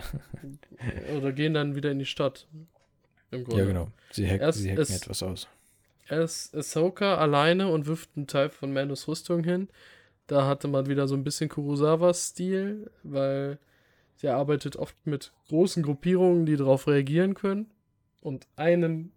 [1.17, 2.47] Oder gehen dann wieder in die Stadt.
[3.31, 3.91] Ja, genau.
[4.11, 5.49] Sie, hack, Erst, sie hacken etwas aus.
[6.09, 9.69] Er ist Ahsoka alleine und wirft einen Teil von Mandos Rüstung hin.
[10.27, 13.59] Da hatte man wieder so ein bisschen Kurosawa-Stil, weil
[14.17, 17.71] sie arbeitet oft mit großen Gruppierungen, die darauf reagieren können.
[18.21, 19.13] Und einen,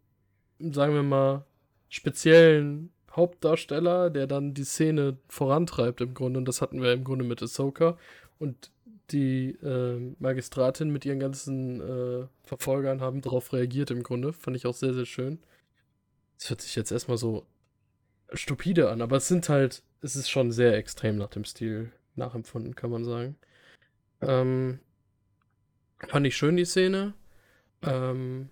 [0.59, 1.45] sagen wir mal,
[1.89, 6.39] speziellen Hauptdarsteller, der dann die Szene vorantreibt im Grunde.
[6.39, 7.97] Und das hatten wir im Grunde mit Ahsoka.
[8.37, 8.71] Und
[9.11, 14.33] die äh, Magistratin mit ihren ganzen äh, Verfolgern haben darauf reagiert im Grunde.
[14.33, 15.39] Fand ich auch sehr, sehr schön.
[16.37, 17.45] Das hört sich jetzt erstmal so
[18.33, 22.75] stupide an, aber es sind halt, es ist schon sehr extrem nach dem Stil nachempfunden,
[22.75, 23.35] kann man sagen.
[24.21, 24.79] Ähm,
[26.07, 27.13] fand ich schön die Szene.
[27.81, 28.49] Ähm,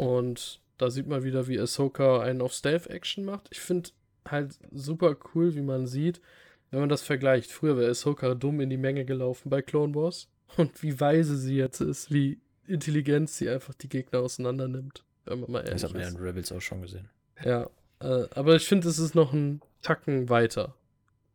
[0.00, 3.48] und da sieht man wieder, wie Ahsoka einen auf Stealth-Action macht.
[3.52, 3.90] Ich finde
[4.26, 6.22] halt super cool, wie man sieht,
[6.70, 7.52] wenn man das vergleicht.
[7.52, 10.30] Früher wäre Ahsoka dumm in die Menge gelaufen bei Clone Wars.
[10.56, 15.04] Und wie weise sie jetzt ist, wie intelligent sie einfach die Gegner auseinander nimmt.
[15.26, 17.10] Wenn man mal ehrlich das hat man ja in Rebels auch schon gesehen.
[17.44, 17.68] Ja,
[18.00, 20.74] äh, aber ich finde, es ist noch ein Tacken weiter,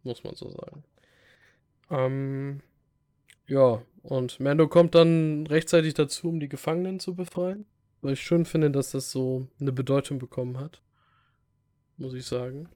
[0.02, 0.84] muss man so sagen.
[1.92, 2.62] Ähm,
[3.46, 7.68] ja, und Mando kommt dann rechtzeitig dazu, um die Gefangenen zu befreien.
[8.06, 10.84] Weil ich schön finde, dass das so eine Bedeutung bekommen hat.
[11.98, 12.70] Muss ich sagen.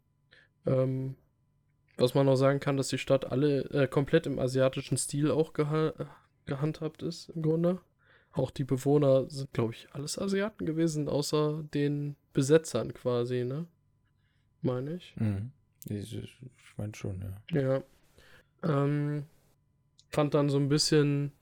[0.65, 1.17] Ähm,
[1.97, 5.53] was man noch sagen kann, dass die Stadt alle äh, komplett im asiatischen Stil auch
[5.53, 5.93] geha
[6.47, 7.79] gehandhabt ist, im Grunde.
[8.31, 13.67] Auch die Bewohner sind, glaube ich, alles Asiaten gewesen, außer den Besetzern quasi, ne?
[14.63, 15.15] Meine ich.
[15.15, 15.51] Mhm.
[15.85, 16.37] Ich, ich
[16.75, 17.23] meine schon,
[17.53, 17.61] ja.
[17.61, 17.83] Ja.
[18.63, 19.25] Ähm,
[20.07, 21.33] fand dann so ein bisschen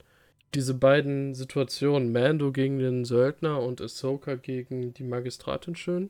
[0.53, 6.09] diese beiden Situationen, Mando gegen den Söldner und Ahsoka gegen die Magistratin schön.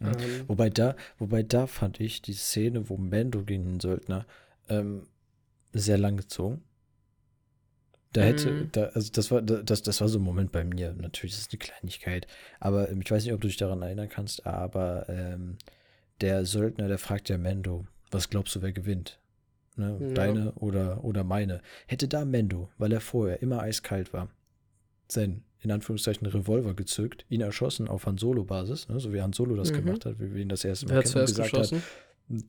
[0.00, 0.06] Mhm.
[0.06, 4.26] Ähm, wobei da, wobei da fand ich die Szene, wo Mando gegen den Söldner
[4.68, 5.06] ähm,
[5.72, 6.62] sehr lang gezogen.
[8.12, 8.68] Da hätte, mhm.
[8.72, 10.94] da, also das war, das, das war so ein Moment bei mir.
[10.94, 12.26] Natürlich ist es eine Kleinigkeit,
[12.60, 15.58] aber ähm, ich weiß nicht, ob du dich daran erinnern kannst, aber ähm,
[16.20, 19.18] der Söldner, der fragt ja Mendo, was glaubst du, wer gewinnt?
[19.76, 19.96] Ne?
[20.00, 20.14] Ja.
[20.14, 21.60] Deine oder, oder meine.
[21.86, 24.28] Hätte da Mendo, weil er vorher immer eiskalt war,
[25.08, 29.00] sein, in Anführungszeichen, Revolver gezückt, ihn erschossen auf Han Solo-Basis, ne?
[29.00, 29.84] so wie Han Solo das mhm.
[29.84, 31.82] gemacht hat, wie wir ihn das erste Mal kennen, gesagt geschossen?
[32.30, 32.44] hat.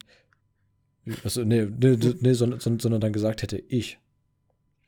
[1.24, 4.00] Also, nee, nee, nee, sondern, sondern dann gesagt hätte, ich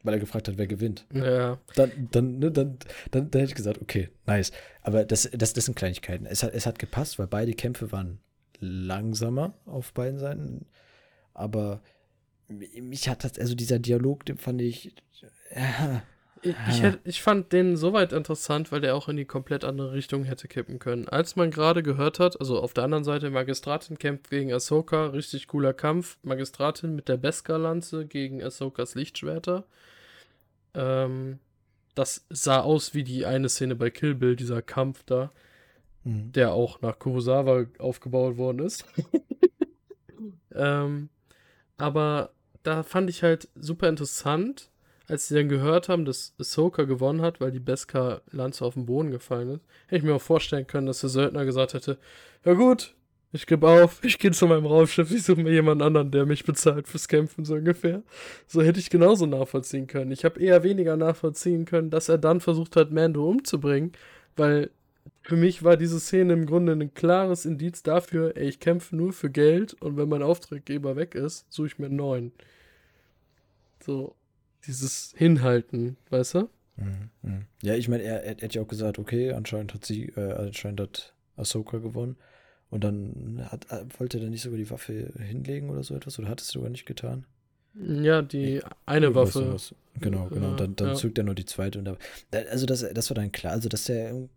[0.03, 1.05] weil er gefragt hat, wer gewinnt.
[1.13, 1.59] Ja.
[1.75, 2.77] Dann, dann, ne, dann,
[3.11, 4.51] dann, dann hätte ich gesagt, okay, nice.
[4.81, 6.25] Aber das, das, das sind Kleinigkeiten.
[6.25, 8.19] Es hat, es hat gepasst, weil beide Kämpfe waren
[8.59, 10.65] langsamer auf beiden Seiten.
[11.33, 11.81] Aber
[12.49, 14.95] mich hat das, also dieser Dialog, den fand ich.
[15.55, 16.03] Ja,
[16.41, 19.91] ich, ich, hätte, ich fand den soweit interessant, weil der auch in die komplett andere
[19.91, 21.07] Richtung hätte kippen können.
[21.07, 25.47] Als man gerade gehört hat, also auf der anderen Seite Magistratin kämpft gegen Ahsoka, richtig
[25.47, 26.17] cooler Kampf.
[26.23, 29.65] Magistratin mit der Beskar-Lanze gegen Ahsokas Lichtschwerter.
[30.73, 31.39] Ähm,
[31.93, 35.31] das sah aus wie die eine Szene bei Kill Bill, dieser Kampf da,
[36.05, 36.31] mhm.
[36.31, 38.85] der auch nach Kurosawa aufgebaut worden ist.
[40.55, 41.09] ähm,
[41.77, 42.31] aber
[42.63, 44.69] da fand ich halt super interessant,
[45.07, 49.11] als sie dann gehört haben, dass Ahsoka gewonnen hat, weil die Beskar-Lanze auf den Boden
[49.11, 51.97] gefallen ist, hätte ich mir auch vorstellen können, dass der Söldner gesagt hätte,
[52.45, 52.95] ja gut,
[53.31, 56.45] Ich gebe auf, ich gehe zu meinem Raumschiff, ich suche mir jemanden anderen, der mich
[56.45, 58.01] bezahlt fürs Kämpfen, so ungefähr.
[58.47, 60.11] So hätte ich genauso nachvollziehen können.
[60.11, 63.91] Ich habe eher weniger nachvollziehen können, dass er dann versucht hat, Mando umzubringen,
[64.35, 64.71] weil
[65.21, 69.13] für mich war diese Szene im Grunde ein klares Indiz dafür, ey, ich kämpfe nur
[69.13, 72.31] für Geld und wenn mein Auftraggeber weg ist, suche ich mir einen neuen.
[73.85, 74.15] So,
[74.65, 76.49] dieses Hinhalten, weißt du?
[76.77, 77.45] Mhm, mhm.
[77.61, 80.81] Ja, ich meine, er, er, hat ja auch gesagt, okay, anscheinend hat sie, äh, anscheinend
[80.81, 82.17] hat Ahsoka gewonnen.
[82.69, 86.19] Und dann hat, äh, wollte er nicht sogar die Waffe hinlegen oder so etwas?
[86.19, 87.25] Oder hat es sogar nicht getan?
[87.75, 89.53] Ja, die eine Waffe.
[89.53, 90.55] Was, genau, genau.
[90.55, 90.93] dann, dann ja.
[90.95, 91.79] zückt er nur die zweite.
[91.79, 91.97] Und da,
[92.51, 93.53] also das, das war dann klar.
[93.53, 94.27] Also, dass er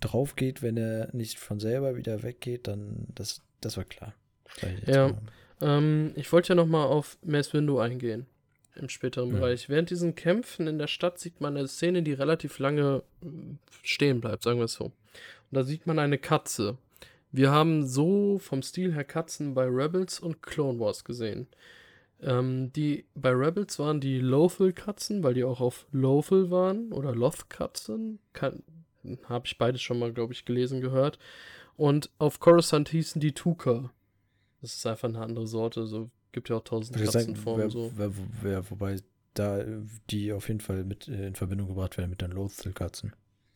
[0.00, 4.14] drauf geht, wenn er nicht von selber wieder weggeht, dann das, das war klar.
[4.86, 5.16] Ja.
[5.60, 8.26] Ähm, ich wollte ja nochmal auf Mace Window eingehen.
[8.74, 9.38] Im späteren ja.
[9.38, 9.68] Bereich.
[9.68, 13.26] Während diesen Kämpfen in der Stadt sieht man eine Szene, die relativ lange äh,
[13.82, 14.84] stehen bleibt, sagen wir es so.
[14.86, 14.92] Und
[15.50, 16.76] da sieht man eine Katze.
[17.32, 21.46] Wir haben so vom Stil her Katzen bei Rebels und Clone Wars gesehen.
[22.22, 28.18] Ähm, die bei Rebels waren die Lothal-Katzen, weil die auch auf Lothal waren oder Loth-Katzen.
[29.28, 31.18] Habe ich beides schon mal, glaube ich, gelesen, gehört.
[31.76, 33.90] Und auf Coruscant hießen die Tuka.
[34.60, 35.86] Das ist einfach eine andere Sorte.
[35.86, 37.70] So gibt ja auch tausend Katzenformen.
[37.70, 37.92] so.
[37.94, 38.10] Wer,
[38.42, 38.96] wer, wobei
[39.34, 39.64] da
[40.10, 43.12] die auf jeden Fall mit äh, in Verbindung gebracht werden mit den Lothal-Katzen.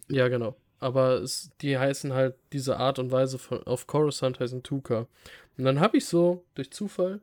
[0.09, 4.63] Ja, genau aber es, die heißen halt diese Art und Weise von, auf Coruscant heißen
[4.63, 5.07] Tuka.
[5.57, 7.21] Und dann habe ich so durch Zufall,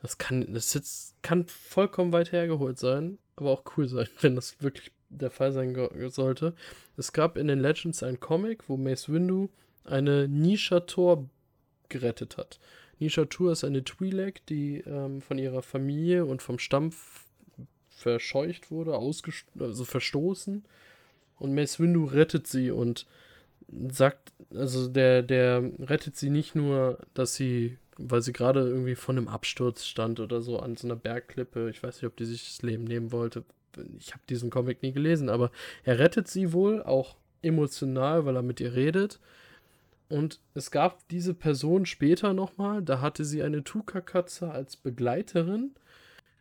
[0.00, 4.62] das kann, das jetzt, kann vollkommen weit hergeholt sein, aber auch cool sein, wenn das
[4.62, 5.76] wirklich der Fall sein
[6.10, 6.54] sollte.
[6.96, 9.48] Es gab in den Legends ein Comic, wo Mace Windu
[9.84, 11.28] eine Nisha Tor
[11.88, 12.58] gerettet hat.
[12.98, 16.92] Nisha Tor ist eine Twi'lek, die ähm, von ihrer Familie und vom Stamm
[17.88, 20.64] verscheucht wurde, also verstoßen
[21.42, 23.04] und Mace Windu rettet sie und
[23.88, 29.18] sagt, also der, der rettet sie nicht nur, dass sie, weil sie gerade irgendwie von
[29.18, 32.44] einem Absturz stand oder so an so einer Bergklippe, ich weiß nicht, ob die sich
[32.44, 33.44] das Leben nehmen wollte,
[33.98, 35.50] ich habe diesen Comic nie gelesen, aber
[35.84, 39.20] er rettet sie wohl auch emotional, weil er mit ihr redet.
[40.08, 45.70] Und es gab diese Person später nochmal, da hatte sie eine Tuka-Katze als Begleiterin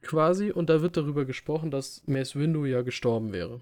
[0.01, 3.61] quasi und da wird darüber gesprochen, dass Mace Windu ja gestorben wäre.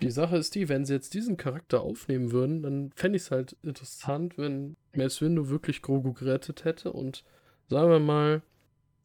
[0.00, 3.30] Die Sache ist die, wenn sie jetzt diesen Charakter aufnehmen würden, dann fände ich es
[3.30, 7.24] halt interessant, wenn Mace Windu wirklich Grogu gerettet hätte und
[7.68, 8.42] sagen wir mal,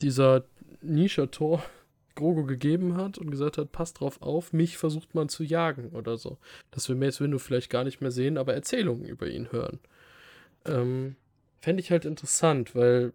[0.01, 0.45] dieser
[0.81, 1.61] Nisha-Tor
[2.15, 6.17] Grogu gegeben hat und gesagt hat, passt drauf auf, mich versucht man zu jagen oder
[6.17, 6.37] so.
[6.71, 9.79] Dass wir Mace Windu vielleicht gar nicht mehr sehen, aber Erzählungen über ihn hören.
[10.65, 11.15] Ähm,
[11.61, 13.13] Fände ich halt interessant, weil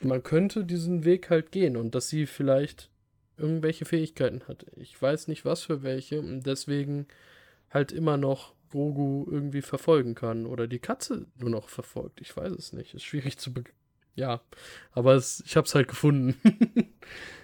[0.00, 2.90] man könnte diesen Weg halt gehen und dass sie vielleicht
[3.36, 4.66] irgendwelche Fähigkeiten hat.
[4.76, 7.06] Ich weiß nicht, was für welche und deswegen
[7.70, 12.20] halt immer noch Grogu irgendwie verfolgen kann oder die Katze nur noch verfolgt.
[12.20, 12.94] Ich weiß es nicht.
[12.94, 13.64] Ist schwierig zu be
[14.14, 14.40] ja,
[14.92, 16.36] aber es, ich habe es halt gefunden.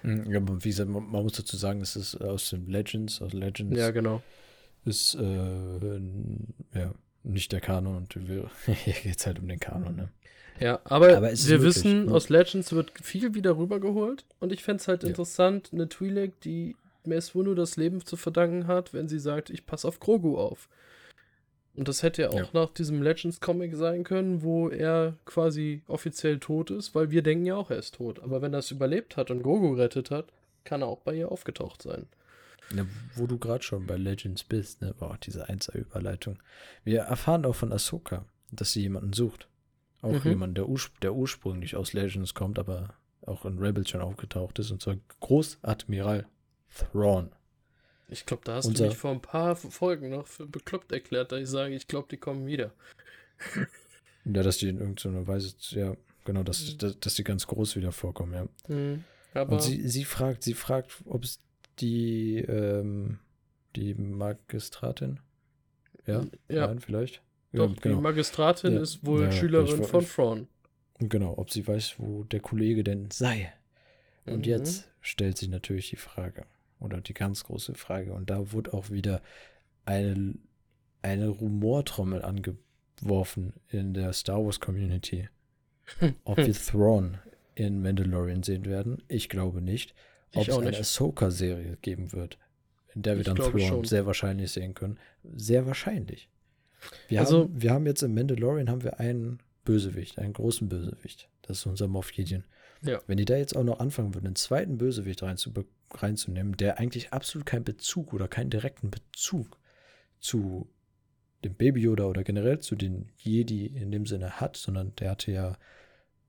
[0.01, 3.33] Hm, ja, wie gesagt, man, man, muss dazu sagen, es ist aus den Legends, aus
[3.33, 3.77] Legends.
[3.77, 4.23] Ja, genau.
[4.83, 5.99] Ist äh,
[6.73, 6.91] ja
[7.23, 8.13] nicht der Kanon und
[8.65, 10.09] hier geht es halt um den Kanon, ne?
[10.59, 12.11] Ja, aber, aber wir wirklich, wissen, ne?
[12.11, 15.09] aus Legends wird viel wieder rübergeholt und ich fände es halt ja.
[15.09, 19.65] interessant, eine Twi'lek, die Mace Windu das Leben zu verdanken hat, wenn sie sagt, ich
[19.65, 20.69] passe auf Grogu auf.
[21.73, 22.49] Und das hätte ja auch ja.
[22.53, 27.55] nach diesem Legends-Comic sein können, wo er quasi offiziell tot ist, weil wir denken ja
[27.55, 28.19] auch, er ist tot.
[28.21, 30.25] Aber wenn er es überlebt hat und Grogu gerettet hat,
[30.65, 32.07] kann er auch bei ihr aufgetaucht sein.
[32.75, 34.93] Ja, wo du gerade schon bei Legends bist, ne?
[34.97, 36.39] Boah, diese 1er-Überleitung.
[36.83, 39.47] Wir erfahren auch von Ahsoka, dass sie jemanden sucht.
[40.01, 40.29] Auch mhm.
[40.29, 42.93] jemand, der, urspr der, ursprünglich aus Legends kommt, aber
[43.25, 46.25] auch in Rebels schon aufgetaucht ist, und zwar Großadmiral
[46.75, 47.31] Thrawn.
[48.11, 51.31] Ich glaube, da hast Unser, du mich vor ein paar Folgen noch für bekloppt erklärt,
[51.31, 52.71] da ich sage, ich glaube, die kommen wieder.
[54.25, 55.95] ja, dass die in irgendeiner Weise, ja,
[56.25, 56.77] genau, dass, mhm.
[56.79, 58.47] dass, dass die ganz groß wieder vorkommen, ja.
[58.75, 59.03] Mhm,
[59.33, 61.39] und sie, sie fragt, sie fragt, ob es
[61.79, 63.19] die, ähm,
[63.77, 65.21] die Magistratin,
[66.05, 66.67] ja, ja.
[66.67, 67.21] Nein, vielleicht.
[67.53, 67.95] Doch, ja, genau.
[67.95, 70.47] die Magistratin ja, ist wohl Schülerin von Thrawn.
[70.99, 73.53] Genau, ob sie weiß, wo der Kollege denn sei.
[74.25, 74.43] Und mhm.
[74.51, 76.45] jetzt stellt sich natürlich die Frage,
[76.81, 79.21] oder die ganz große Frage, und da wurde auch wieder
[79.85, 80.35] eine,
[81.01, 85.29] eine Rumortrommel angeworfen in der Star Wars Community.
[86.23, 87.17] ob wir Thrawn
[87.55, 89.03] in Mandalorian sehen werden.
[89.07, 89.93] Ich glaube nicht.
[90.33, 92.37] Ob es eine Ahsoka-Serie geben wird,
[92.95, 93.83] in der wir ich dann Thrawn schon.
[93.83, 94.97] sehr wahrscheinlich sehen können.
[95.35, 96.29] Sehr wahrscheinlich.
[97.09, 101.29] Wir, also, haben, wir haben jetzt im Mandalorian haben wir einen Bösewicht, einen großen Bösewicht.
[101.41, 102.43] Das ist unser Moff Gideon.
[102.83, 102.99] Ja.
[103.07, 107.45] Wenn die da jetzt auch noch anfangen würden, einen zweiten Bösewicht reinzunehmen, der eigentlich absolut
[107.45, 109.59] keinen Bezug oder keinen direkten Bezug
[110.19, 110.69] zu
[111.43, 115.31] dem Baby Yoda oder generell zu den Jedi in dem Sinne hat, sondern der hatte
[115.31, 115.57] ja,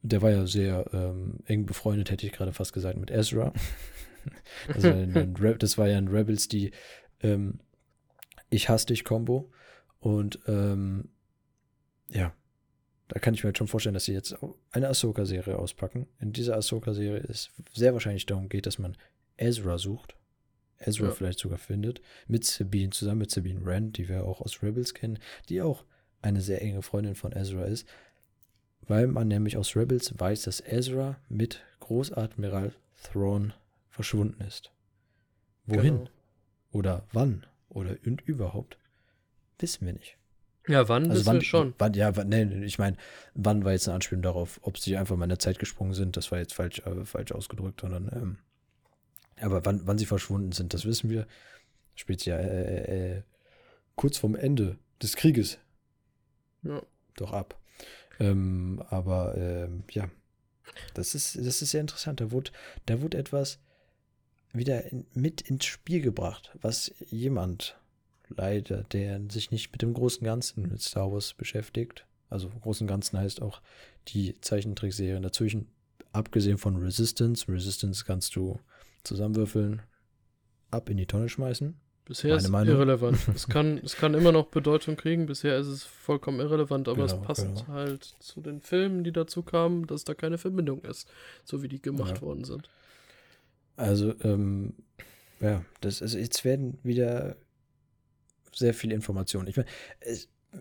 [0.02, 3.52] der war ja sehr ähm, eng befreundet, hätte ich gerade fast gesagt, mit Ezra.
[4.68, 6.72] das, war ein, das, war ja ein Rebels, die
[7.22, 7.60] ähm,
[8.50, 9.50] Ich hasse dich Combo.
[10.00, 11.10] Und ähm,
[12.08, 12.34] ja,
[13.08, 14.36] da kann ich mir halt schon vorstellen, dass sie jetzt
[14.70, 16.06] eine Ahsoka-Serie auspacken.
[16.20, 18.96] In dieser Ahsoka-Serie ist sehr wahrscheinlich darum geht, dass man
[19.36, 20.16] Ezra sucht.
[20.78, 21.10] Ezra ja.
[21.12, 22.00] vielleicht sogar findet.
[22.26, 25.84] Mit Sabine, zusammen mit Sabine Rand, die wir auch aus Rebels kennen, die auch
[26.22, 27.86] eine sehr enge Freundin von Ezra ist.
[28.86, 32.72] Weil man nämlich aus Rebels weiß, dass Ezra mit Großadmiral
[33.02, 33.52] Thrawn
[33.90, 34.72] verschwunden ist.
[35.66, 35.98] Wohin?
[35.98, 36.10] Genau.
[36.72, 37.46] Oder wann?
[37.68, 38.78] Oder und überhaupt?
[39.58, 40.16] Wissen wir nicht.
[40.68, 41.74] Ja, wann also wann, wir schon?
[41.78, 42.96] Wann, ja, wann, nee, ich meine,
[43.34, 46.16] wann war jetzt eine Anspielung darauf, ob sie einfach mal in der Zeit gesprungen sind,
[46.16, 48.38] das war jetzt falsch, äh, falsch ausgedrückt, sondern, ähm,
[49.40, 51.26] aber wann, wann sie verschwunden sind, das wissen wir.
[51.94, 53.22] Spielt ja äh, äh, äh,
[53.96, 55.58] kurz vorm Ende des Krieges.
[56.62, 56.80] Ja.
[57.16, 57.60] Doch ab.
[58.20, 60.08] Ähm, aber ähm, ja,
[60.94, 62.20] das ist, das ist sehr interessant.
[62.20, 62.52] Da wurde,
[62.86, 63.58] da wurde etwas
[64.52, 67.78] wieder in, mit ins Spiel gebracht, was jemand
[68.36, 72.06] leider, der sich nicht mit dem großen Ganzen mit Star Wars beschäftigt.
[72.28, 73.60] Also großen Ganzen heißt auch
[74.08, 75.68] die Zeichentrickserien dazwischen,
[76.12, 77.46] abgesehen von Resistance.
[77.48, 78.58] Resistance kannst du
[79.04, 79.82] zusammenwürfeln,
[80.70, 81.78] ab in die Tonne schmeißen.
[82.04, 83.18] Bisher ist es irrelevant.
[83.34, 85.26] es, kann, es kann immer noch Bedeutung kriegen.
[85.26, 87.68] Bisher ist es vollkommen irrelevant, aber genau, es passt genau.
[87.68, 91.08] halt zu den Filmen, die dazu kamen, dass da keine Verbindung ist,
[91.44, 92.22] so wie die gemacht ja.
[92.22, 92.68] worden sind.
[93.76, 94.74] Also, ähm,
[95.40, 97.36] ja, das, also jetzt werden wieder
[98.54, 99.46] sehr viel Information.
[99.46, 99.68] Ich meine,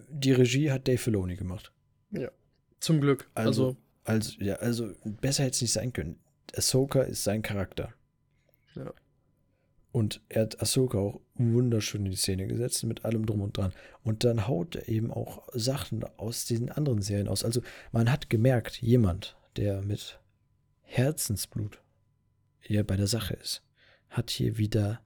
[0.09, 1.71] die Regie hat Dave Filoni gemacht.
[2.11, 2.31] Ja.
[2.79, 3.29] Zum Glück.
[3.35, 6.19] Also, also, also ja, also besser hätte es nicht sein können.
[6.55, 7.93] Ahsoka ist sein Charakter.
[8.75, 8.93] Ja.
[9.91, 13.73] Und er hat Ahsoka auch wunderschön in die Szene gesetzt, mit allem drum und dran.
[14.03, 17.43] Und dann haut er eben auch Sachen aus diesen anderen Serien aus.
[17.43, 17.61] Also
[17.91, 20.19] man hat gemerkt, jemand, der mit
[20.81, 21.81] Herzensblut
[22.61, 23.63] eher bei der Sache ist,
[24.09, 25.01] hat hier wieder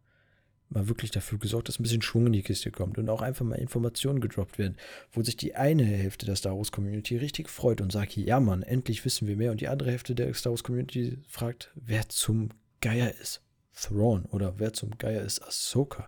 [0.70, 3.45] mal wirklich dafür gesorgt, dass ein bisschen Schwung in die Kiste kommt und auch einfach
[3.45, 4.78] mal Informationen gedroppt werden,
[5.11, 8.63] wo sich die eine Hälfte der Star Wars Community richtig freut und sagt, ja Mann,
[8.63, 12.49] endlich wissen wir mehr und die andere Hälfte der Star Wars Community fragt, wer zum
[12.82, 13.41] Geier ist
[13.74, 16.07] Thrawn oder wer zum Geier ist Ahsoka.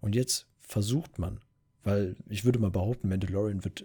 [0.00, 1.40] Und jetzt versucht man,
[1.84, 3.84] weil ich würde mal behaupten, Mandalorian wird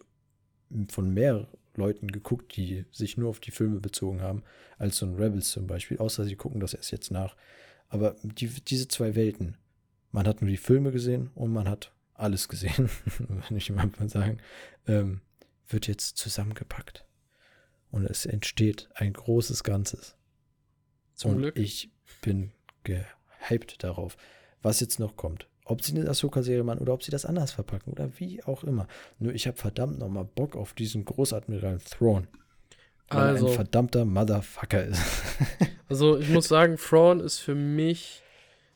[0.89, 4.43] von mehr Leuten geguckt, die sich nur auf die Filme bezogen haben,
[4.77, 7.35] als so ein Rebels zum Beispiel, außer sie gucken das erst jetzt nach.
[7.89, 9.55] Aber die, diese zwei Welten,
[10.11, 12.89] man hat nur die Filme gesehen und man hat alles gesehen,
[13.19, 14.39] wenn ich mal sagen,
[14.87, 15.21] ähm,
[15.67, 17.05] wird jetzt zusammengepackt.
[17.89, 20.15] Und es entsteht ein großes Ganzes.
[21.13, 21.57] Zum und Glück.
[21.57, 21.91] Ich
[22.21, 22.51] bin
[22.83, 24.17] gehypt darauf,
[24.61, 25.47] was jetzt noch kommt.
[25.65, 28.87] Ob sie eine Ahsoka-Serie machen oder ob sie das anders verpacken oder wie auch immer.
[29.19, 32.27] Nur ich habe verdammt nochmal Bock auf diesen Großadmiral Thrawn.
[33.09, 35.01] Weil also, er ein verdammter Motherfucker ist.
[35.89, 38.21] also ich muss sagen, Thrawn ist für mich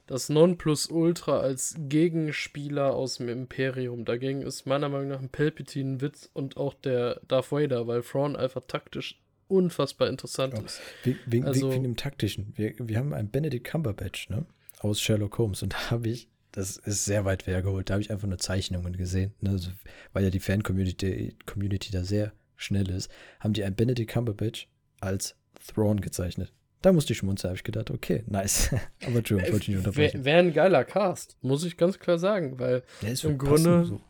[0.08, 4.06] das Nonplusultra als Gegenspieler aus dem Imperium.
[4.06, 8.02] Dagegen ist meiner Meinung nach ein Palpatine ein Witz und auch der Darth Vader, weil
[8.02, 10.62] Thrawn einfach taktisch unfassbar interessant ja.
[10.62, 10.82] ist.
[11.26, 12.54] Wegen, also, wegen dem Taktischen.
[12.56, 14.45] Wir, wir haben einen Benedict Cumberbatch, ne?
[14.80, 15.62] Aus Sherlock Holmes.
[15.62, 18.97] Und da habe ich, das ist sehr weit hergeholt, da habe ich einfach nur Zeichnungen
[18.97, 19.34] gesehen.
[19.41, 19.52] Ne?
[19.52, 19.72] Also,
[20.14, 24.68] weil ja die Fan-Community Community da sehr schnell ist, haben die einen Benedict Cumberbatch
[24.99, 25.36] als
[25.68, 26.52] Throne gezeichnet.
[26.82, 28.71] Da musste ich schmunzeln, habe ich gedacht, okay, nice.
[29.05, 30.25] Aber Entschuldigung, ich wollte nicht unterbrechen.
[30.25, 34.01] Wäre ein geiler Cast, muss ich ganz klar sagen, weil im Grunde, so.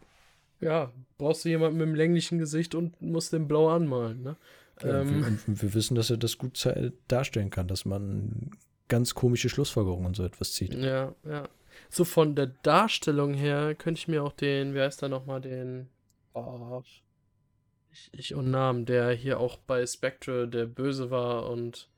[0.61, 4.37] ja, brauchst du jemanden mit einem länglichen Gesicht und musst den blau anmalen, ne?
[4.81, 6.67] Ja, ähm, wir, wir, wissen, dass er das gut
[7.07, 8.51] darstellen kann, dass man
[8.87, 10.73] ganz komische Schlussfolgerungen und so etwas zieht.
[10.73, 11.47] Ja, ja.
[11.89, 15.89] So von der Darstellung her könnte ich mir auch den, wie heißt der nochmal, den,
[16.33, 16.81] oh,
[17.91, 21.89] ich, ich und Namen, der hier auch bei Spectre der Böse war und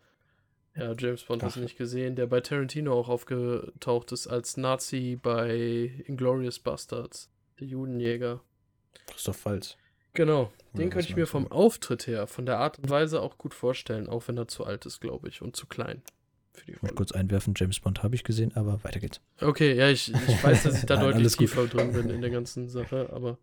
[0.75, 5.19] ja, James Bond hast du nicht gesehen, der bei Tarantino auch aufgetaucht ist als Nazi
[5.21, 8.41] bei Inglorious Bastards, der Judenjäger.
[9.07, 9.77] Christoph Waltz.
[10.13, 13.53] Genau, den könnte ich mir vom Auftritt her, von der Art und Weise auch gut
[13.53, 16.01] vorstellen, auch wenn er zu alt ist, glaube ich, und zu klein.
[16.53, 16.93] Für die Rolle.
[16.93, 19.21] Kurz einwerfen, James Bond habe ich gesehen, aber weiter geht's.
[19.41, 22.29] Okay, ja, ich, ich weiß, dass ich da Nein, deutlich tiefer drin bin in der
[22.29, 23.39] ganzen Sache, aber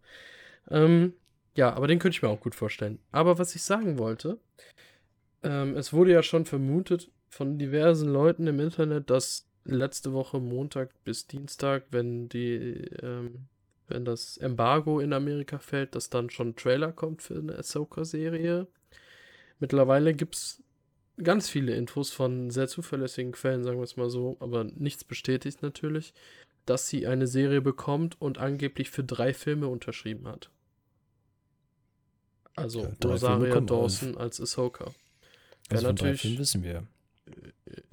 [0.69, 1.15] ähm,
[1.57, 3.01] ja, aber den könnte ich mir auch gut vorstellen.
[3.11, 4.39] Aber was ich sagen wollte,
[5.43, 10.91] ähm, es wurde ja schon vermutet von diversen Leuten im Internet, dass letzte Woche Montag
[11.05, 13.49] bis Dienstag, wenn die ähm,
[13.91, 18.67] wenn das Embargo in Amerika fällt, dass dann schon ein Trailer kommt für eine Ahsoka-Serie.
[19.59, 20.63] Mittlerweile gibt es
[21.23, 25.61] ganz viele Infos von sehr zuverlässigen Quellen, sagen wir es mal so, aber nichts bestätigt
[25.63, 26.15] natürlich,
[26.67, 30.51] dass sie eine Serie bekommt und angeblich für drei Filme unterschrieben hat.
[32.57, 34.85] Also Ja, Rosaria Dawson als Ahsoka.
[34.85, 34.95] Wäre
[35.71, 36.87] Also von drei natürlich, Filmen wissen wir.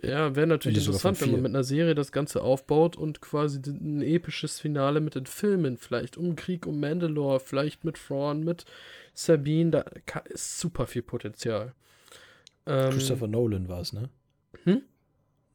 [0.02, 4.02] Ja, wäre natürlich interessant, wenn man mit einer Serie das Ganze aufbaut und quasi ein
[4.02, 8.66] episches Finale mit den Filmen, vielleicht um Krieg um Mandalore, vielleicht mit Thrawn, mit
[9.14, 9.82] Sabine, da
[10.26, 11.74] ist super viel Potenzial.
[12.66, 14.10] Ähm, Christopher Nolan war es, ne?
[14.64, 14.82] Hm?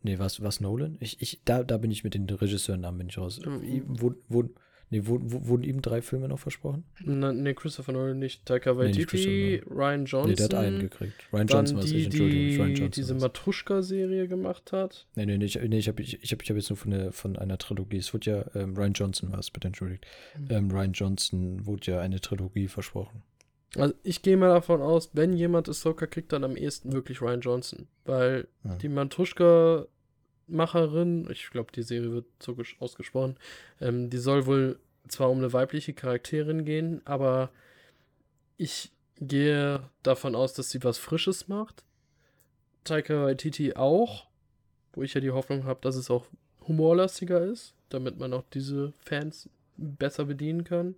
[0.02, 0.96] Nee, was was Nolan?
[1.00, 3.40] Ich, ich, da, da bin ich mit den Regisseurennamen bin ich raus.
[3.44, 4.00] Mhm.
[4.00, 4.54] Wurden, wurden,
[4.93, 6.84] nee, wurden, wurden ihm drei Filme noch versprochen?
[7.05, 8.47] Na, nee, Christopher Nolan nicht.
[8.47, 10.30] Taika Waititi, Ryan Johnson.
[10.30, 11.14] Nee, der hat einen gekriegt.
[11.32, 12.28] Ryan Johnson war es Entschuldigung.
[12.30, 13.22] die Ryan Johnson diese war's.
[13.22, 15.07] Matruschka-Serie gemacht hat.
[15.16, 16.90] Nee, nee, nee, ich, nee, ich habe ich, ich hab, ich hab jetzt nur von,
[16.93, 17.97] der, von einer Trilogie.
[17.97, 20.07] Es wurde ja, ähm, Ryan Johnson war es, bitte entschuldigt.
[20.38, 20.47] Mhm.
[20.51, 23.22] Ähm, Ryan Johnson wurde ja eine Trilogie versprochen.
[23.76, 27.40] Also ich gehe mal davon aus, wenn jemand Ahsoka kriegt, dann am ehesten wirklich Ryan
[27.40, 27.88] Johnson.
[28.05, 28.76] Weil Ja.
[28.76, 28.90] die
[30.47, 33.36] Matruschka-Macherin, ich glaube, die Serie wird so ausgesprochen,
[33.80, 34.78] ähm, die soll wohl
[35.09, 37.51] zwar um eine weibliche Charakterin gehen, aber
[38.57, 41.84] ich gehe davon aus, dass sie was Frisches macht.
[42.84, 44.26] Taika Waititi auch,
[44.93, 46.26] wo ich ja die Hoffnung habe, dass es auch
[46.66, 50.97] humorlastiger ist, damit man auch diese Fans besser bedienen kann,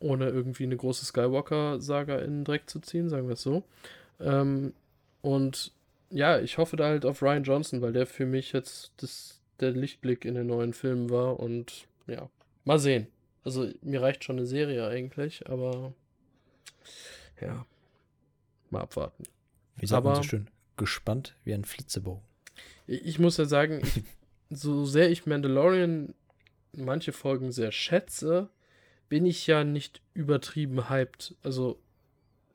[0.00, 3.62] ohne irgendwie eine große Skywalker-Saga in den Dreck zu ziehen, sagen wir es so.
[4.20, 4.74] Ähm,
[5.20, 5.72] und
[6.12, 9.72] ja, ich hoffe da halt auf Ryan Johnson, weil der für mich jetzt das, der
[9.72, 12.28] Lichtblick in den neuen Filmen war und ja,
[12.64, 13.06] mal sehen.
[13.44, 15.92] Also mir reicht schon eine Serie eigentlich, aber
[17.40, 17.66] ja,
[18.70, 19.24] mal abwarten.
[19.76, 20.48] Wie sagt man so Aber- schön?
[20.76, 22.22] Gespannt wie ein Flitzebogen.
[22.86, 24.02] Ich, ich muss ja sagen, ich,
[24.50, 26.14] so sehr ich Mandalorian
[26.72, 28.48] manche Folgen sehr schätze,
[29.08, 31.34] bin ich ja nicht übertrieben hyped.
[31.42, 31.78] Also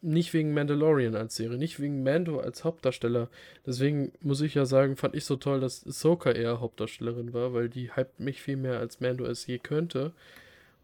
[0.02, 3.30] nicht wegen Mandalorian als Serie, nicht wegen Mando als Hauptdarsteller.
[3.66, 7.70] Deswegen muss ich ja sagen, fand ich so toll, dass Ahsoka eher Hauptdarstellerin war, weil
[7.70, 10.14] die hypt mich viel mehr als Mando es je könnte.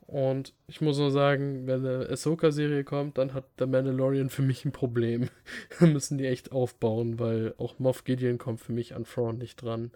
[0.08, 4.66] Und ich muss nur sagen, wenn eine Ahsoka-Serie kommt, dann hat der Mandalorian für mich
[4.66, 5.30] ein Problem.
[5.80, 9.62] da müssen die echt aufbauen, weil auch Moff Gideon kommt für mich an Thrawn nicht
[9.62, 9.92] dran.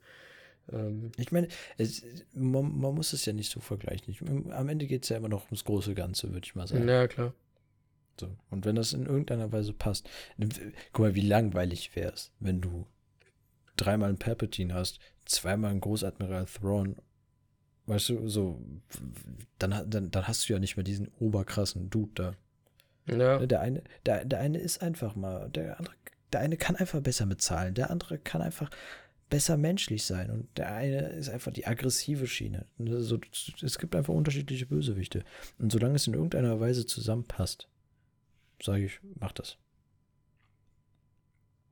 [0.72, 2.04] Ähm, Ich meine, es,
[2.34, 4.12] man, man muss es ja nicht so vergleichen.
[4.12, 6.88] Ich, am Ende geht es ja immer noch ums große Ganze, würde ich mal sagen.
[6.88, 7.34] ja, klar.
[8.20, 8.36] So.
[8.50, 10.10] Und wenn das in irgendeiner Weise passt,
[10.92, 12.88] guck mal, wie langweilig wäre es, wenn du
[13.76, 16.96] dreimal einen Palpatine hast, zweimal einen Großadmiral Thrawn,
[17.86, 18.62] weißt du, so,
[19.60, 22.34] dann, dann, dann hast du ja nicht mehr diesen oberkrassen Dude da.
[23.08, 25.96] Ja, Der eine, der, der eine ist einfach mal, der andere,
[26.34, 28.70] der eine kann einfach besser mit Zahlen, der andere kann einfach
[29.30, 32.66] besser menschlich sein und der eine ist einfach die aggressive Schiene.
[32.78, 33.20] Und das ist So,
[33.62, 35.24] es gibt einfach unterschiedliche Bösewichte.
[35.60, 37.68] Und solange es in irgendeiner Weise zusammenpasst,
[38.62, 39.58] sage ich, mach das.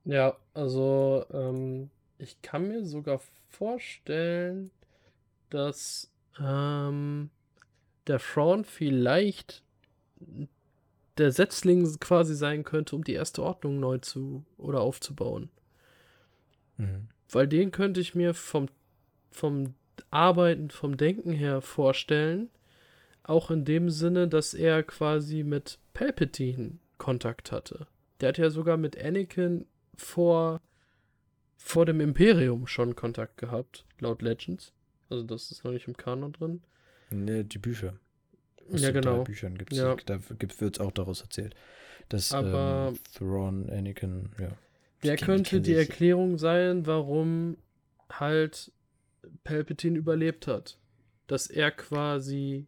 [0.04, 4.70] ja also ähm, ich kann mir sogar vorstellen,
[5.50, 7.30] dass ähm,
[8.06, 9.62] der Thrawn vielleicht
[11.18, 15.50] der Setzling quasi sein könnte, um die erste Ordnung neu zu oder aufzubauen.
[16.76, 17.08] Mhm.
[17.30, 18.68] Weil den könnte ich mir vom,
[19.30, 19.74] vom
[20.10, 22.50] Arbeiten, vom Denken her vorstellen.
[23.22, 27.86] Auch in dem Sinne, dass er quasi mit Palpatine Kontakt hatte.
[28.20, 29.66] Der hat ja sogar mit Anakin
[29.96, 30.60] vor,
[31.56, 34.72] vor dem Imperium schon Kontakt gehabt, laut Legends.
[35.08, 36.62] Also das ist noch nicht im Kanon drin.
[37.10, 37.94] Ne, die Bücher.
[38.72, 39.22] Aus Ja, genau.
[39.24, 39.94] Büchern gibt's, Ja.
[40.06, 41.54] da wird es auch daraus erzählt.
[42.08, 44.50] Dass Aber- ähm, Thrawn, Anakin, ja.
[45.02, 45.74] Der kenn- könnte kenn die.
[45.74, 47.56] Erklärung sein, warum
[48.10, 48.70] halt
[49.44, 50.78] Palpatine überlebt hat.
[51.26, 52.66] Dass er quasi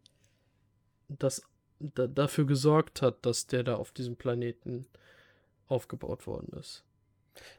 [1.08, 1.42] das,
[1.80, 4.86] da, dafür gesorgt hat, dass der da auf diesem Planeten
[5.66, 6.84] aufgebaut worden ist.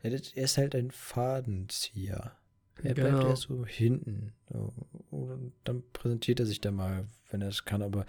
[0.03, 2.35] Ja, er ist halt ein Fadenzieher.
[2.83, 3.27] Er bleibt Genau.
[3.29, 4.33] eher so hinten.
[4.51, 4.73] So.
[5.11, 7.81] Und dann präsentiert er sich da mal, wenn er es kann.
[7.81, 8.05] Aber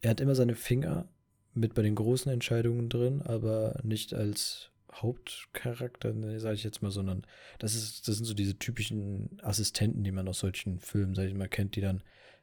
[0.00, 1.08] er hat immer seine Finger
[1.54, 6.90] mit bei den großen Entscheidungen drin, aber nicht als Hauptcharakter, ne, sage ich jetzt mal,
[6.90, 7.26] sondern
[7.58, 11.34] das ist, das sind so diese typischen Assistenten, die man aus solchen Filmen, sage ich
[11.34, 12.02] mal, kennt, die dann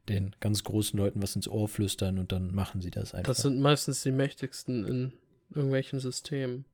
[0.09, 3.31] den ganz großen Leuten was ins Ohr flüstern und dann machen sie das einfach.
[3.31, 5.13] Das sind meistens die mächtigsten in
[5.53, 6.65] irgendwelchen Systemen.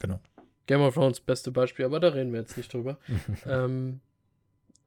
[0.00, 0.20] genau.
[0.66, 2.98] Game of Thrones beste Beispiel, aber da reden wir jetzt nicht drüber.
[3.46, 4.00] ähm,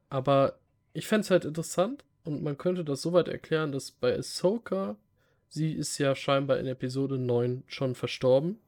[0.10, 0.60] aber
[0.94, 4.98] ich fände es halt interessant und man könnte das so weit erklären, dass bei Ahsoka,
[5.48, 8.60] sie ist ja scheinbar in Episode 9 schon verstorben,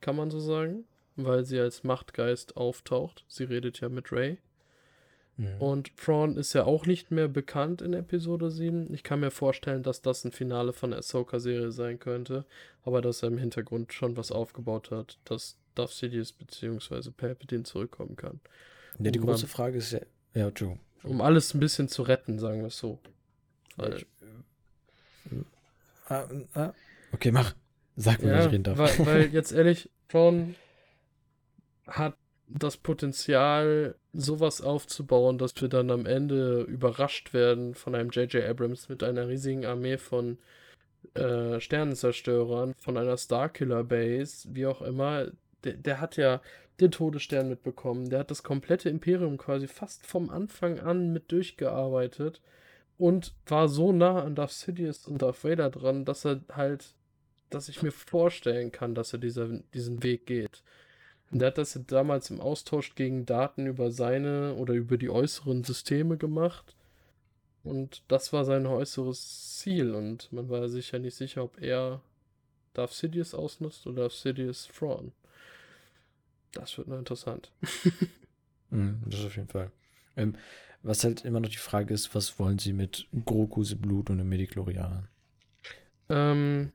[0.00, 0.84] kann man so sagen,
[1.16, 3.24] weil sie als Machtgeist auftaucht.
[3.26, 4.38] Sie redet ja mit Rey.
[5.36, 5.60] Mhm.
[5.60, 8.92] Und Thrawn ist ja auch nicht mehr bekannt in Episode 7.
[8.94, 12.44] Ich kann mir vorstellen, dass das ein Finale von der Ahsoka-Serie sein könnte,
[12.84, 17.10] aber dass er im Hintergrund schon was aufgebaut hat, dass Darth Sidious bzw.
[17.10, 18.40] Palpatine zurückkommen kann.
[19.00, 20.00] Ja, die Um große mal- Frage ist ja,
[20.34, 23.00] ja, Entschuldigung, Um alles ein bisschen zu retten, sagen wir es so.
[23.76, 25.34] Weil, äh,
[26.08, 26.72] ah, ah,
[27.12, 27.54] okay, mach.
[27.96, 28.78] Sag mir, ja, was ich reden darf.
[28.78, 30.54] Weil, weil jetzt ehrlich, John
[31.86, 32.16] hat
[32.48, 38.44] das Potenzial, sowas aufzubauen, dass wir dann am Ende überrascht werden von einem J.J.
[38.44, 40.38] Abrams mit einer riesigen Armee von
[41.14, 45.28] äh, Sternenzerstörern, von einer Starkiller Base, wie auch immer.
[45.64, 46.40] Der, der hat ja
[46.80, 48.08] den Todesstern mitbekommen.
[48.10, 52.40] Der hat das komplette Imperium quasi fast vom Anfang an mit durchgearbeitet
[52.98, 56.94] und war so nah an Darth Sidious und Darth Vader dran, dass er halt,
[57.50, 60.62] dass ich mir vorstellen kann, dass er dieser, diesen Weg geht.
[61.34, 65.64] Und der hat das damals im Austausch gegen Daten über seine oder über die äußeren
[65.64, 66.76] Systeme gemacht.
[67.64, 69.96] Und das war sein äußeres Ziel.
[69.96, 72.00] Und man war sich ja nicht sicher, ob er
[72.72, 75.10] Darth Sidious ausnutzt oder Darth Sidious Thrawn.
[76.52, 77.50] Das wird noch interessant.
[78.70, 79.72] mm, das auf jeden Fall.
[80.16, 80.36] Ähm,
[80.84, 84.28] was halt immer noch die Frage ist, was wollen sie mit Grokus Blut und den
[84.28, 85.08] Mediklorianern?
[86.10, 86.72] Ähm,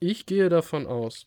[0.00, 1.26] ich gehe davon aus.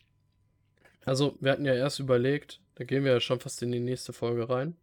[1.04, 4.12] Also, wir hatten ja erst überlegt, da gehen wir ja schon fast in die nächste
[4.12, 4.76] Folge rein.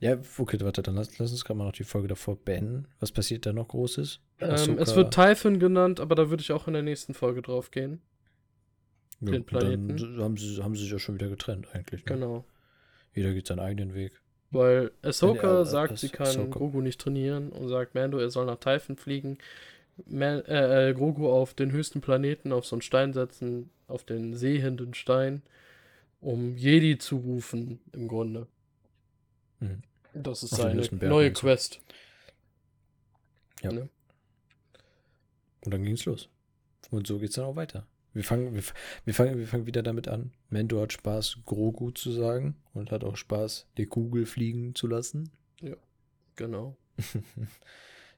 [0.00, 2.86] Ja, okay, warte, dann lass, lass uns gerade mal noch die Folge davor beenden.
[3.00, 4.20] Was passiert da noch Großes?
[4.40, 7.70] Ähm, es wird Typhon genannt, aber da würde ich auch in der nächsten Folge drauf
[7.70, 8.00] gehen.
[9.20, 9.96] Ja, den Planeten.
[9.96, 12.04] Dann haben sie, haben sie sich ja schon wieder getrennt, eigentlich.
[12.06, 12.14] Ne?
[12.14, 12.46] Genau.
[13.14, 14.18] Jeder geht seinen eigenen Weg.
[14.50, 16.58] Weil Ahsoka äh, sagt, sie kann Ahsoka.
[16.58, 19.36] Grogu nicht trainieren und sagt Mando, er soll nach Typhon fliegen.
[20.06, 24.34] Man, äh, äh, Grogu auf den höchsten Planeten auf so einen Stein setzen, auf den
[24.34, 25.42] sehenden Stein,
[26.20, 28.46] um Jedi zu rufen, im Grunde.
[29.60, 29.82] Mhm.
[30.14, 31.80] Das ist seine neue Quest.
[33.62, 33.72] Ja.
[33.72, 33.88] Ne?
[35.64, 36.28] Und dann ging es los.
[36.90, 37.86] Und so geht es dann auch weiter.
[38.12, 38.62] Wir fangen, wir,
[39.04, 40.32] wir, fangen, wir fangen wieder damit an.
[40.48, 45.30] Mendo hat Spaß, Grogu zu sagen und hat auch Spaß, die Kugel fliegen zu lassen.
[45.60, 45.76] Ja,
[46.34, 46.76] genau.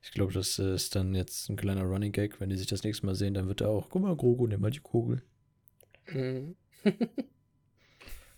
[0.02, 2.40] ich glaube, das ist dann jetzt ein kleiner Running Gag.
[2.40, 4.60] Wenn die sich das nächste Mal sehen, dann wird er auch, guck mal, Grogu, nimm
[4.60, 5.22] mal die Kugel.
[6.08, 6.56] Mhm.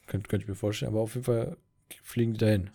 [0.07, 1.57] Könnte könnt ich mir vorstellen, aber auf jeden Fall
[2.03, 2.71] fliegen die dahin.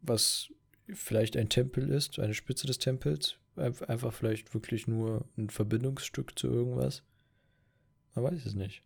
[0.00, 0.48] Was
[0.88, 3.36] vielleicht ein Tempel ist, eine Spitze des Tempels.
[3.56, 7.02] Einfach vielleicht wirklich nur ein Verbindungsstück zu irgendwas.
[8.14, 8.84] Man weiß es nicht.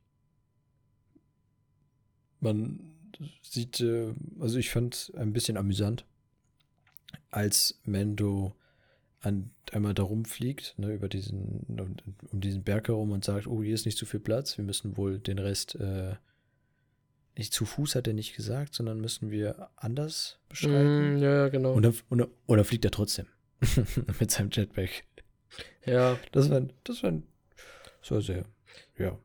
[2.41, 2.95] Man
[3.43, 6.07] sieht, äh, also ich fand es ein bisschen amüsant,
[7.31, 8.57] als Mendo
[9.25, 11.97] an, einmal da rumfliegt, ne, über diesen, um,
[12.31, 14.97] um, diesen Berg herum und sagt, oh, hier ist nicht zu viel Platz, wir müssen
[14.97, 16.15] wohl den Rest, äh,
[17.37, 21.17] nicht zu Fuß hat er nicht gesagt, sondern müssen wir anders beschreiben.
[21.17, 21.73] Mm, ja, genau.
[21.73, 23.27] Und dann, und, oder fliegt er trotzdem
[24.21, 25.05] mit seinem Jetpack.
[25.85, 26.19] Ja.
[26.33, 27.13] Das war, das war,
[28.01, 28.45] das war sehr
[28.99, 29.19] ja.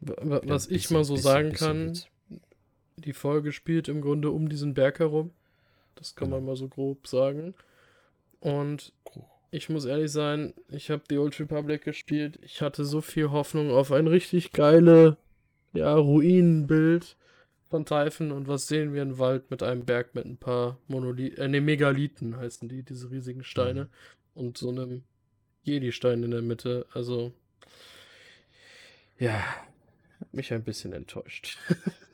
[0.00, 1.98] Was ja, ich mal so bisschen, sagen bisschen kann,
[2.96, 5.32] die Folge spielt im Grunde um diesen Berg herum.
[5.94, 6.38] Das kann genau.
[6.38, 7.54] man mal so grob sagen.
[8.44, 8.92] Und
[9.50, 12.38] ich muss ehrlich sein, ich habe The Old Republic gespielt.
[12.42, 15.16] Ich hatte so viel Hoffnung auf ein richtig geile,
[15.72, 17.16] ja, Ruinenbild
[17.70, 18.32] von Typhon.
[18.32, 19.00] Und was sehen wir?
[19.00, 23.10] Ein Wald mit einem Berg mit ein paar Monolithen, äh, ne, Megalithen heißen die, diese
[23.10, 23.84] riesigen Steine.
[23.84, 23.88] Mhm.
[24.34, 25.04] Und so einem
[25.62, 26.84] Jedi-Stein in der Mitte.
[26.92, 27.32] Also,
[29.18, 29.42] ja,
[30.32, 31.56] mich ein bisschen enttäuscht.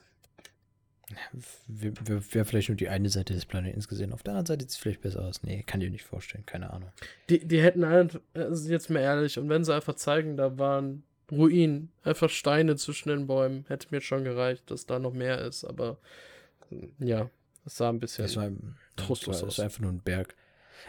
[1.66, 4.12] Wäre wär vielleicht nur die eine Seite des Planeten gesehen.
[4.12, 5.42] Auf der anderen Seite sieht es vielleicht besser aus.
[5.42, 6.46] Nee, kann ich nicht vorstellen.
[6.46, 6.90] Keine Ahnung.
[7.28, 11.02] Die, die hätten einfach, also jetzt mal ehrlich, und wenn sie einfach zeigen, da waren
[11.30, 15.64] Ruinen, einfach Steine zwischen den Bäumen, hätte mir schon gereicht, dass da noch mehr ist.
[15.64, 15.98] Aber
[16.98, 17.30] ja,
[17.64, 18.50] es sah ein bisschen war,
[18.96, 19.48] trostlos aus.
[19.48, 20.34] Das war einfach nur ein Berg.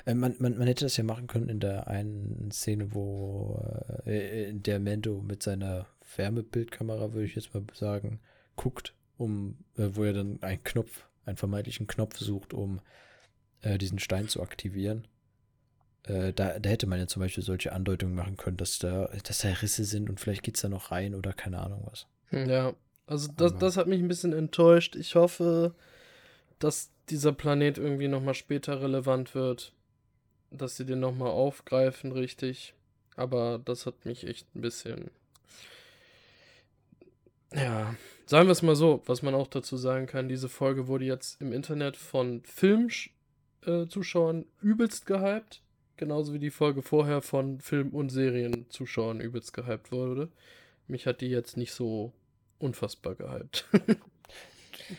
[0.05, 3.61] Äh, man, man, man hätte das ja machen können in der einen Szene, wo
[4.05, 8.19] äh, in der Mendo mit seiner Wärmebildkamera, würde ich jetzt mal sagen,
[8.55, 12.81] guckt, um, äh, wo er dann einen Knopf, einen vermeintlichen Knopf sucht, um
[13.61, 15.07] äh, diesen Stein zu aktivieren.
[16.03, 19.39] Äh, da, da hätte man ja zum Beispiel solche Andeutungen machen können, dass da, dass
[19.39, 22.07] da Risse sind und vielleicht geht es da noch rein oder keine Ahnung was.
[22.29, 22.73] Hm, ja,
[23.05, 24.95] also das, das hat mich ein bisschen enttäuscht.
[24.95, 25.75] Ich hoffe,
[26.57, 29.73] dass dieser Planet irgendwie nochmal später relevant wird.
[30.49, 32.73] Dass sie den nochmal aufgreifen, richtig.
[33.15, 35.11] Aber das hat mich echt ein bisschen
[37.53, 37.95] ja,
[38.25, 41.41] sagen wir es mal so, was man auch dazu sagen kann, diese Folge wurde jetzt
[41.41, 45.61] im Internet von Filmzuschauern äh, übelst gehypt,
[45.97, 50.29] genauso wie die Folge vorher von Film- und Serienzuschauern übelst gehypt wurde.
[50.87, 52.13] Mich hat die jetzt nicht so
[52.57, 53.67] unfassbar gehypt.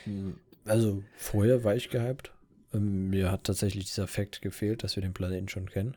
[0.64, 2.32] also vorher war ich gehypt.
[2.74, 5.96] Ähm, mir hat tatsächlich dieser Fakt gefehlt, dass wir den Planeten schon kennen.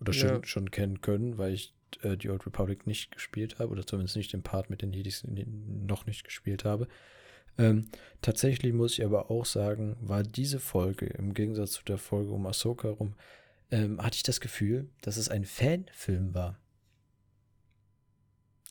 [0.00, 0.44] Oder schon, ja.
[0.44, 4.32] schon kennen können, weil ich äh, die Old Republic nicht gespielt habe, oder zumindest nicht
[4.32, 6.88] den Part mit den Jedis noch nicht gespielt habe.
[7.56, 7.86] Ähm,
[8.20, 12.46] tatsächlich muss ich aber auch sagen, war diese Folge im Gegensatz zu der Folge um
[12.46, 13.14] Ahsoka rum,
[13.70, 16.58] ähm, hatte ich das Gefühl, dass es ein Fanfilm war.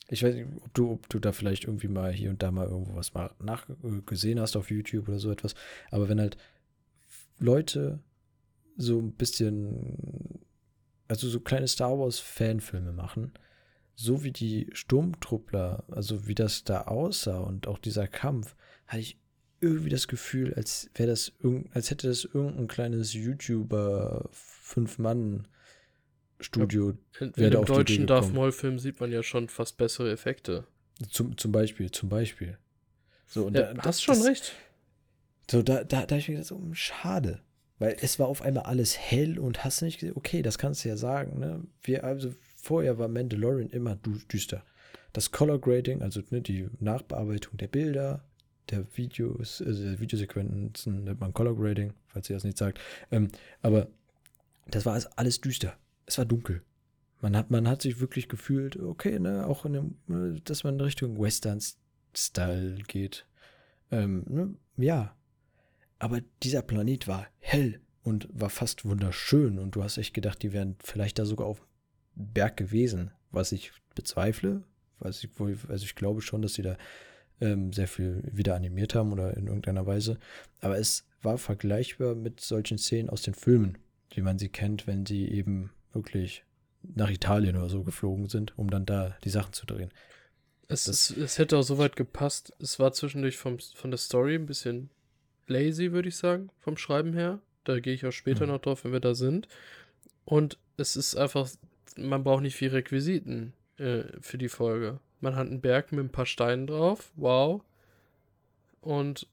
[0.08, 2.66] Ich weiß nicht, ob du, ob du da vielleicht irgendwie mal hier und da mal
[2.66, 5.54] irgendwo was mal nachgesehen hast auf YouTube oder so etwas.
[5.90, 6.36] Aber wenn halt
[7.38, 8.00] Leute
[8.76, 10.40] so ein bisschen,
[11.08, 13.32] also so kleine Star Wars Fanfilme machen,
[13.94, 19.18] so wie die Sturmtruppler, also wie das da aussah und auch dieser Kampf, hatte ich
[19.60, 21.32] irgendwie das Gefühl, als wäre das
[21.72, 25.46] als hätte das irgendein kleines YouTuber fünf Mann
[26.40, 26.90] Studio.
[26.90, 30.66] Ja, in, in dem deutschen Darth Maul Film sieht man ja schon fast bessere Effekte.
[31.08, 32.58] Zum, zum Beispiel, zum Beispiel.
[33.26, 34.52] So, und ja, da, hast schon das, recht.
[35.50, 37.42] So, da, da, da habe ich mir gedacht, so, hm, schade.
[37.78, 40.88] Weil es war auf einmal alles hell und hast nicht gesehen, okay, das kannst du
[40.88, 41.64] ja sagen, ne?
[41.82, 44.64] Wir, also vorher war Mandalorian immer düster.
[45.12, 48.24] Das Color Grading, also ne, die Nachbearbeitung der Bilder,
[48.70, 52.80] der Videos, also der Videosequenzen nennt man Color Grading, falls ihr das nicht sagt.
[53.10, 53.28] Ähm,
[53.62, 53.88] aber
[54.66, 55.76] das war alles düster.
[56.06, 56.62] Es war dunkel.
[57.20, 60.74] Man hat, man hat sich wirklich gefühlt, okay, ne, auch in dem, ne, dass man
[60.74, 63.26] in Richtung Western-Style geht.
[63.90, 65.16] Ähm, ne, ja.
[66.04, 70.52] Aber dieser Planet war hell und war fast wunderschön und du hast echt gedacht, die
[70.52, 71.66] wären vielleicht da sogar auf
[72.14, 74.64] Berg gewesen, was ich bezweifle.
[74.98, 76.76] Was ich, also ich glaube schon, dass sie da
[77.40, 80.18] ähm, sehr viel wieder animiert haben oder in irgendeiner Weise.
[80.60, 83.78] Aber es war vergleichbar mit solchen Szenen aus den Filmen,
[84.10, 86.44] wie man sie kennt, wenn sie eben wirklich
[86.82, 89.90] nach Italien oder so geflogen sind, um dann da die Sachen zu drehen.
[90.68, 92.52] Es, es, es hätte auch soweit gepasst.
[92.58, 94.90] Es war zwischendurch vom, von der Story ein bisschen
[95.46, 97.40] lazy, würde ich sagen, vom Schreiben her.
[97.64, 98.52] Da gehe ich auch später mhm.
[98.52, 99.48] noch drauf, wenn wir da sind.
[100.24, 101.48] Und es ist einfach,
[101.96, 105.00] man braucht nicht viel Requisiten äh, für die Folge.
[105.20, 107.10] Man hat einen Berg mit ein paar Steinen drauf.
[107.16, 107.62] Wow.
[108.80, 109.26] Und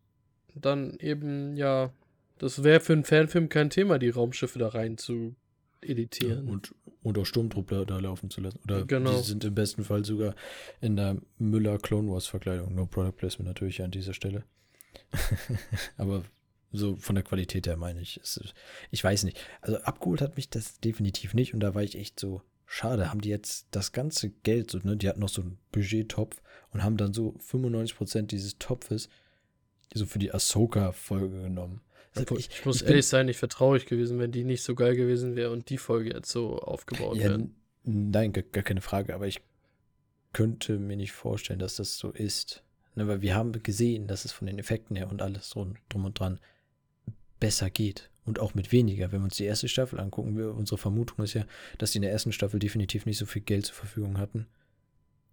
[0.56, 1.92] dann eben, ja,
[2.38, 5.36] das wäre für einen Fanfilm kein Thema, die Raumschiffe da rein zu
[5.82, 6.46] editieren.
[6.46, 8.60] Ja, und, und auch Sturmtruppler da laufen zu lassen.
[8.64, 9.12] Oder genau.
[9.12, 10.36] die sind im besten Fall sogar
[10.80, 12.74] in der Müller Clone Wars Verkleidung.
[12.76, 14.44] No Product Placement natürlich an dieser Stelle.
[15.98, 16.24] Aber
[16.72, 18.18] so von der Qualität her meine ich.
[18.18, 18.40] Es,
[18.92, 19.40] ich weiß nicht.
[19.62, 23.22] Also abgeholt hat mich das definitiv nicht und da war ich echt so, schade, haben
[23.22, 26.98] die jetzt das ganze Geld, so, ne, die hatten noch so einen Budgettopf und haben
[26.98, 29.10] dann so 95% dieses Topfes
[29.94, 31.82] so für die Ahsoka-Folge genommen.
[32.16, 34.76] Also ich, ich, muss ich ehrlich sein, ich wäre traurig gewesen, wenn die nicht so
[34.76, 37.50] geil gewesen wäre und die Folge jetzt so aufgebaut ja, wäre.
[37.84, 39.42] Nein, gar, gar, keine Frage, aber ich
[40.34, 42.64] könnte mir nicht vorstellen, dass das so ist.
[42.96, 46.06] Ne, weil wir haben gesehen, dass es von den Effekten her und alles drum, drum
[46.06, 46.40] und dran
[47.40, 48.10] besser geht.
[48.24, 49.12] Und auch mit weniger.
[49.12, 51.46] Wenn wir uns die erste Staffel angucken, wir, unsere Vermutung ist ja,
[51.80, 54.46] dass die in der ersten Staffel definitiv nicht so viel Geld zur Verfügung hatten,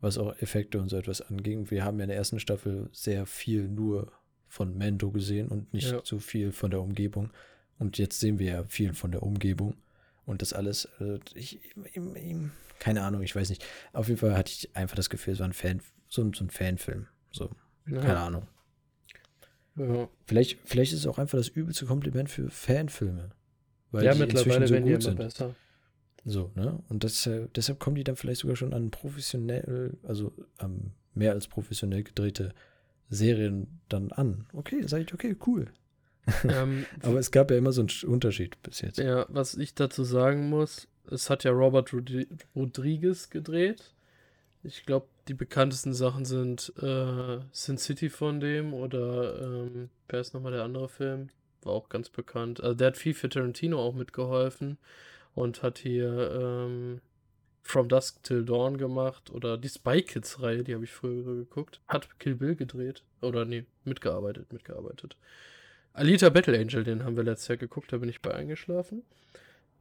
[0.01, 1.71] was auch Effekte und so etwas anging.
[1.71, 4.11] Wir haben ja in der ersten Staffel sehr viel nur
[4.47, 6.01] von Mendo gesehen und nicht ja.
[6.03, 7.31] so viel von der Umgebung.
[7.79, 9.77] Und jetzt sehen wir ja viel von der Umgebung.
[10.25, 12.37] Und das alles, äh, ich, ich, ich,
[12.79, 13.65] keine Ahnung, ich weiß nicht.
[13.93, 16.51] Auf jeden Fall hatte ich einfach das Gefühl, es war ein Fan, so, so ein
[16.51, 17.07] Fanfilm.
[17.31, 17.51] So,
[17.87, 18.01] ja.
[18.01, 18.47] keine Ahnung.
[19.77, 20.09] Ja.
[20.27, 23.31] Vielleicht, vielleicht ist es auch einfach das übelste Kompliment für Fanfilme.
[23.91, 25.17] Weil ja, mittlerweile so werden die immer sind.
[25.17, 25.55] besser.
[26.25, 26.83] So, ne?
[26.89, 31.33] Und das, äh, deshalb kommen die dann vielleicht sogar schon an professionell, also ähm, mehr
[31.33, 32.55] als professionell gedrehte
[33.09, 34.47] Serien dann an.
[34.53, 35.69] Okay, sage ich, okay, cool.
[36.45, 38.99] Ähm, Aber es gab ja immer so einen Unterschied bis jetzt.
[38.99, 41.93] Ja, was ich dazu sagen muss, es hat ja Robert
[42.55, 43.95] Rodriguez gedreht.
[44.69, 50.35] Ich glaube, die bekanntesten Sachen sind äh, Sin City von dem oder ähm, wer ist
[50.35, 51.31] nochmal der andere Film?
[51.63, 52.63] War auch ganz bekannt.
[52.63, 54.77] Also der hat viel für Tarantino auch mitgeholfen
[55.35, 57.01] und hat hier ähm,
[57.63, 61.81] From Dusk Till Dawn gemacht oder die Spy Kids Reihe, die habe ich früher geguckt.
[61.89, 65.17] Hat Kill Bill gedreht oder nee, mitgearbeitet, mitgearbeitet.
[65.95, 69.03] Alita Battle Angel, den haben wir letztes Jahr geguckt, da bin ich bei eingeschlafen.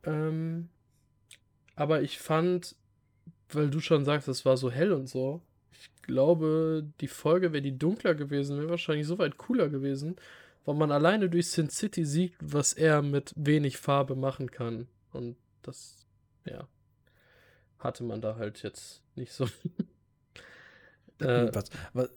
[0.04, 0.70] Ähm,
[1.76, 2.76] aber ich fand,
[3.52, 5.42] weil du schon sagst, es war so hell und so,
[5.72, 10.16] ich glaube, die Folge, wäre die dunkler gewesen, wäre wahrscheinlich so weit cooler gewesen,
[10.66, 14.88] weil man alleine durch Sin City sieht, was er mit wenig Farbe machen kann.
[15.12, 16.06] Und das,
[16.46, 16.68] ja
[17.80, 19.46] hatte man da halt jetzt nicht so.
[21.20, 21.70] äh, was,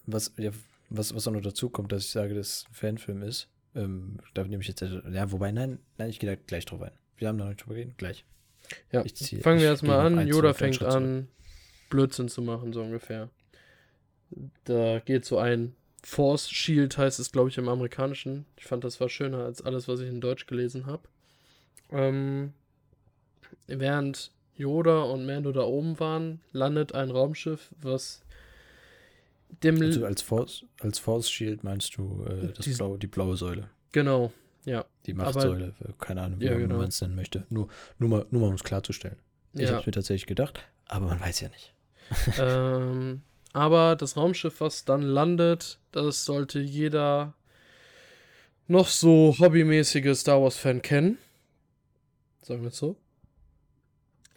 [0.06, 0.50] was, ja,
[0.88, 3.48] was, was auch noch dazu kommt, dass ich sage, dass es ein Fanfilm ist.
[3.74, 6.92] Ähm, da nehme ich jetzt, ja, wobei, nein, nein, ich gehe da gleich drauf ein.
[7.16, 8.24] Wir haben da noch nicht drüber reden, gleich.
[8.92, 10.26] Ja, zieh, fangen wir erstmal an.
[10.26, 11.28] Yoda fängt an,
[11.88, 13.30] Blödsinn zu machen, so ungefähr.
[14.64, 18.46] Da geht so ein Force Shield, heißt es, glaube ich, im Amerikanischen.
[18.56, 21.02] Ich fand, das war schöner als alles, was ich in Deutsch gelesen habe.
[21.90, 22.52] Ähm,
[23.66, 28.22] während Yoda und Mando da oben waren, landet ein Raumschiff, was
[29.62, 33.36] dem also als Force, als Force Shield meinst du äh, das die, blaue, die blaue
[33.36, 33.68] Säule.
[33.92, 34.32] Genau,
[34.64, 34.84] ja.
[35.06, 36.78] Die Machtsäule, Aber, keine Ahnung, wie ja, genau.
[36.78, 37.46] man es nennen möchte.
[37.48, 37.68] Nur,
[37.98, 39.16] nur mal, nur mal um es klarzustellen.
[39.54, 39.68] Ich ja.
[39.68, 41.74] habe es mir tatsächlich gedacht, aber man weiß ja nicht.
[42.38, 43.22] ähm,
[43.52, 47.34] aber das Raumschiff, was dann landet, das sollte jeder
[48.68, 51.18] noch so hobbymäßige Star Wars-Fan kennen.
[52.42, 52.96] Sagen wir es so.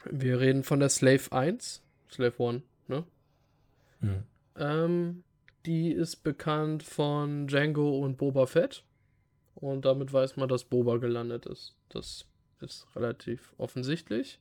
[0.05, 1.81] Wir reden von der Slave 1.
[2.11, 3.03] Slave 1, ne?
[4.01, 4.23] Mhm.
[4.57, 5.23] Ähm,
[5.65, 8.83] die ist bekannt von Django und Boba Fett.
[9.55, 11.75] Und damit weiß man, dass Boba gelandet ist.
[11.89, 12.25] Das
[12.59, 14.39] ist relativ offensichtlich.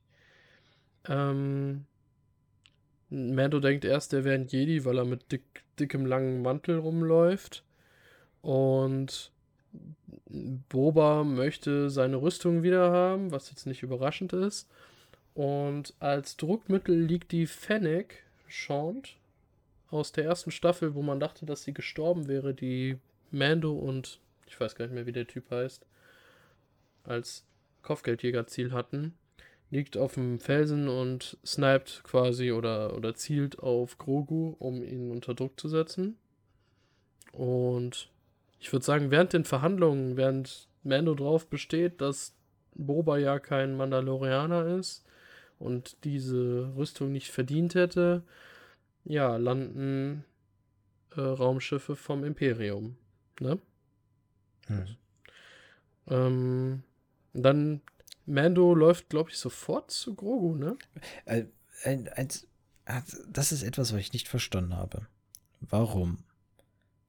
[1.09, 1.85] Ähm,
[3.11, 7.63] Mando denkt erst, er wäre ein Jedi, weil er mit dick, dickem langen Mantel rumläuft.
[8.41, 9.31] Und
[10.69, 14.69] Boba möchte seine Rüstung wieder haben, was jetzt nicht überraschend ist.
[15.35, 19.17] Und als Druckmittel liegt die Fennec Chant
[19.91, 22.99] aus der ersten Staffel, wo man dachte, dass sie gestorben wäre, die
[23.31, 24.21] Mando und
[24.53, 25.87] ich weiß gar nicht mehr, wie der Typ heißt,
[27.05, 27.45] als
[27.83, 29.15] Kopfgeldjägerziel hatten,
[29.71, 35.35] liegt auf dem Felsen und sniped quasi oder, oder zielt auf Grogu, um ihn unter
[35.35, 36.19] Druck zu setzen.
[37.33, 38.11] Und
[38.61, 42.35] ich würde sagen, während den Verhandlungen, während Mando drauf besteht, dass
[42.75, 45.05] Boba ja kein Mandalorianer ist,
[45.63, 48.25] und diese Rüstung nicht verdient hätte,
[49.05, 50.25] ja, landen
[51.17, 52.97] äh, Raumschiffe vom Imperium.
[53.41, 53.59] Ne?
[54.67, 54.85] Hm.
[56.09, 56.83] Ähm,
[57.33, 57.81] dann
[58.27, 60.77] Mando läuft, glaube ich, sofort zu Grogu, ne?
[61.25, 61.45] Äh,
[61.85, 62.29] ein, ein,
[63.29, 65.07] das ist etwas, was ich nicht verstanden habe.
[65.61, 66.19] Warum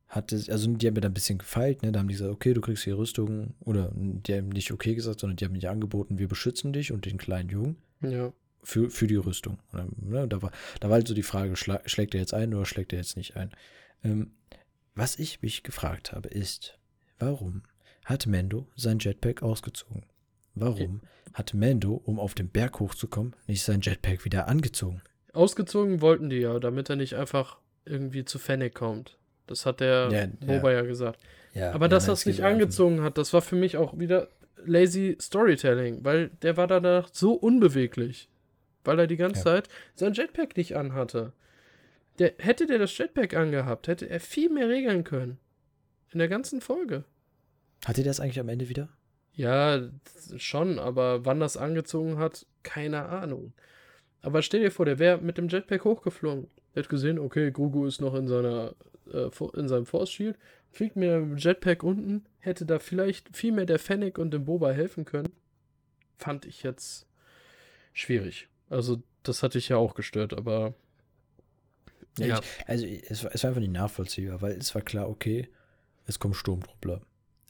[0.08, 1.92] hat es, also die haben mir da ein bisschen gefeilt, ne?
[1.92, 5.20] Da haben die gesagt, okay, du kriegst die Rüstung, oder die haben nicht okay gesagt,
[5.20, 7.78] sondern die haben mir angeboten, wir beschützen dich und den kleinen Jungen.
[8.02, 9.60] Ja für, für die Rüstung.
[9.72, 12.66] Ne, da, war, da war halt so die Frage, schla, schlägt er jetzt ein oder
[12.66, 13.52] schlägt er jetzt nicht ein?
[14.04, 14.32] Ähm,
[14.96, 16.80] was ich mich gefragt habe, ist,
[17.20, 17.64] warum
[18.06, 20.04] hat Mendo sein Jetpack ausgezogen?
[20.56, 21.02] Warum
[21.34, 25.02] hat Mendo, um auf den Berg hochzukommen, nicht sein Jetpack wieder angezogen?
[25.34, 29.18] Ausgezogen wollten die ja, damit er nicht einfach irgendwie zu Fennec kommt.
[29.48, 30.80] Das hat der ja, Boba ja.
[30.80, 31.20] ja gesagt.
[31.54, 34.30] Ja, Aber dass er es nicht angezogen hat, das war für mich auch wieder
[34.64, 38.30] lazy Storytelling, weil der war danach so unbeweglich
[38.84, 39.44] weil er die ganze.
[39.44, 41.34] Zeit sein Jetpack nicht anhatte.
[42.20, 45.40] Der, hätte der das Jetpack angehabt, hätte er viel mehr regeln können.
[46.14, 47.04] In der ganzen Folge.
[47.86, 48.90] Hatte der das eigentlich am Ende wieder?
[49.34, 49.90] Ja,
[50.38, 53.54] schon, aber wann das angezogen hat, keine Ahnung.
[54.22, 56.48] Aber stell dir vor, der wäre mit dem Jetpack hochgeflogen.
[56.74, 58.76] Der hat gesehen, okay, Grugu ist noch in seiner
[59.12, 60.38] äh, in seinem Force Shield,
[60.72, 64.72] fliegt mit dem Jetpack unten, hätte da vielleicht viel mehr der Fennec und dem Boba
[64.72, 65.34] helfen können.
[66.18, 67.08] Fand ich jetzt
[67.92, 68.48] schwierig.
[68.70, 70.74] Also, das hatte ich ja auch gestört, aber.
[72.18, 72.40] Ja, ja.
[72.40, 75.50] Ich, also, es war, es war einfach nicht nachvollziehbar, weil es war klar, okay,
[76.06, 77.02] es kommen Sturmtruppler.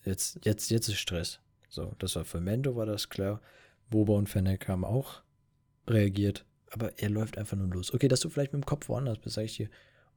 [0.05, 1.39] Jetzt, jetzt, jetzt ist Stress.
[1.69, 3.41] So, das war für Mendo, war das klar.
[3.89, 5.21] Boba und Fennec haben auch
[5.88, 7.93] reagiert, aber er läuft einfach nur los.
[7.93, 9.69] Okay, dass du vielleicht mit dem Kopf woanders bist, sag ich dir,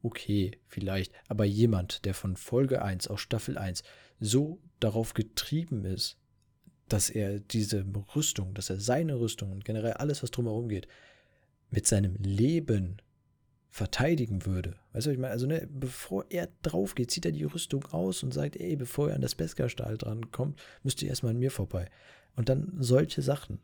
[0.02, 1.12] okay, vielleicht.
[1.28, 3.82] Aber jemand, der von Folge 1 aus Staffel 1
[4.20, 6.18] so darauf getrieben ist,
[6.88, 7.84] dass er diese
[8.14, 10.86] Rüstung, dass er seine Rüstung und generell alles, was drumherum geht,
[11.70, 12.98] mit seinem Leben
[13.76, 14.74] verteidigen würde.
[14.94, 15.32] Weißt du, ich meine?
[15.32, 19.10] Also, ne, bevor er drauf geht, zieht er die Rüstung aus und sagt, ey, bevor
[19.10, 21.90] er an das Beskar-Stahl dran kommt, müsst ihr erstmal an mir vorbei.
[22.36, 23.58] Und dann solche Sachen.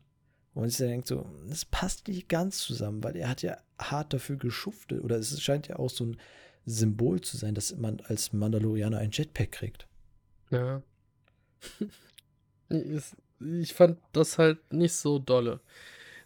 [0.53, 4.35] Und ich denke so, das passt nicht ganz zusammen, weil er hat ja hart dafür
[4.35, 5.03] geschuftet.
[5.03, 6.17] Oder es scheint ja auch so ein
[6.67, 9.87] Symbol zu sein, dass man als Mandalorianer ein Jetpack kriegt.
[10.51, 10.83] Ja.
[13.39, 15.59] Ich fand das halt nicht so dolle.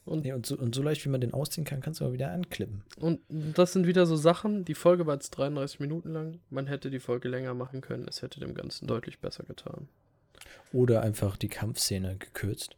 [0.08, 2.14] Und, nee, und, so, und so leicht, wie man den ausziehen kann, kannst du aber
[2.14, 2.84] wieder anklippen.
[3.00, 6.40] Und das sind wieder so Sachen, die Folge war jetzt 33 Minuten lang.
[6.50, 8.08] Man hätte die Folge länger machen können.
[8.08, 9.88] Es hätte dem Ganzen deutlich besser getan.
[10.74, 12.78] Oder einfach die Kampfszene gekürzt.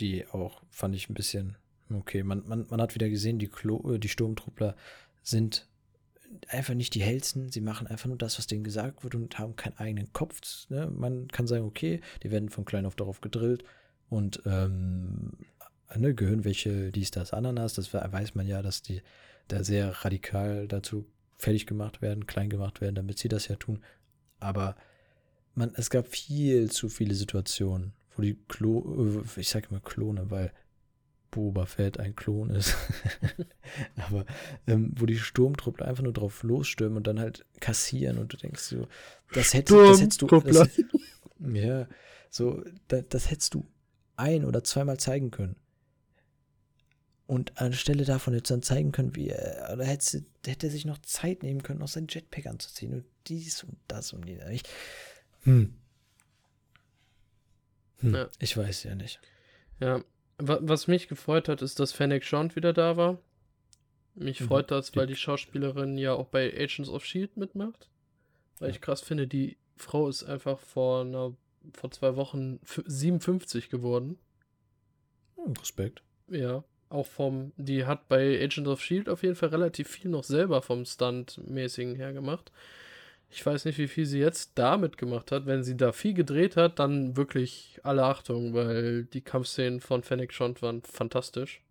[0.00, 1.56] Die auch, fand ich ein bisschen
[1.94, 2.22] okay.
[2.22, 4.76] Man, man, man hat wieder gesehen, die, Klo, die Sturmtruppler
[5.22, 5.66] sind
[6.48, 7.50] einfach nicht die hellsten.
[7.50, 10.68] Sie machen einfach nur das, was denen gesagt wird und haben keinen eigenen Kopf.
[10.68, 10.90] Ne?
[10.94, 13.64] Man kann sagen, okay, die werden von klein auf darauf gedrillt
[14.08, 15.32] und ähm,
[15.96, 17.74] ne, gehören welche dies, das, Ananas.
[17.74, 19.02] Das weiß man ja, dass die
[19.48, 21.06] da sehr radikal dazu
[21.36, 23.82] fertig gemacht werden, klein gemacht werden, damit sie das ja tun.
[24.38, 24.76] Aber
[25.54, 30.30] man, es gab viel zu viele Situationen, wo die Klo, äh, ich sage immer Klone,
[30.30, 30.52] weil
[31.30, 32.76] Boba Fett ein Klon ist.
[33.96, 34.26] Aber
[34.66, 38.62] ähm, wo die Sturmtruppler einfach nur drauf losstürmen und dann halt kassieren und du denkst
[38.62, 38.88] so,
[39.32, 40.26] das, hätt, das hättest du.
[40.26, 40.68] Das,
[41.52, 41.86] ja,
[42.30, 43.64] so, da, das hättest du
[44.16, 45.56] ein oder zweimal zeigen können.
[47.30, 50.98] Und anstelle davon hätte dann zeigen können, wie er, oder hätte, hätte er sich noch
[50.98, 54.28] Zeit nehmen können, noch sein Jetpack anzuziehen und dies und das und.
[54.28, 54.64] Ich,
[55.42, 55.72] hm.
[57.98, 58.28] Hm, ja.
[58.40, 59.20] Ich weiß ja nicht.
[59.78, 60.02] Ja,
[60.38, 63.20] was mich gefreut hat, ist, dass Fennec Shant wieder da war.
[64.16, 64.46] Mich mhm.
[64.46, 67.88] freut das, weil die Schauspielerin ja auch bei Agents of Shield mitmacht.
[68.58, 68.74] Weil ja.
[68.74, 71.36] ich krass finde, die Frau ist einfach vor einer,
[71.74, 74.18] vor zwei Wochen 57 geworden.
[75.36, 76.02] Hm, Respekt.
[76.26, 80.24] Ja, auch vom, die hat bei Agents of Shield auf jeden Fall relativ viel noch
[80.24, 82.52] selber vom Stunt-mäßigen her gemacht.
[83.30, 85.46] Ich weiß nicht, wie viel sie jetzt damit gemacht hat.
[85.46, 90.32] Wenn sie da viel gedreht hat, dann wirklich alle Achtung, weil die Kampfszenen von Fennec
[90.32, 91.62] Shond waren fantastisch.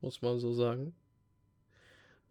[0.00, 0.94] Muss man so sagen.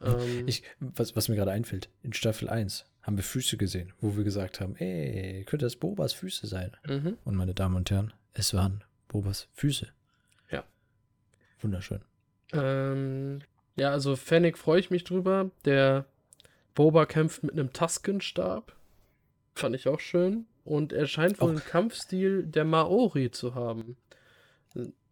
[0.02, 4.18] Ähm, ich, was, was mir gerade einfällt, in Staffel 1 haben wir Füße gesehen, wo
[4.18, 6.76] wir gesagt haben, ey, könnte das Bobas Füße sein?
[6.88, 7.20] Mhm.
[7.24, 9.88] Und meine Damen und Herren, es waren Bobas Füße.
[10.50, 10.64] Ja.
[11.60, 12.02] Wunderschön.
[12.56, 13.40] Ähm,
[13.76, 15.52] ja, also Fennec freue ich mich drüber.
[15.66, 16.06] Der
[16.74, 18.76] Boba kämpft mit einem Tusken-Stab.
[19.56, 20.46] Fand ich auch schön.
[20.64, 21.52] Und er scheint wohl auch.
[21.52, 23.98] einen Kampfstil der Maori zu haben.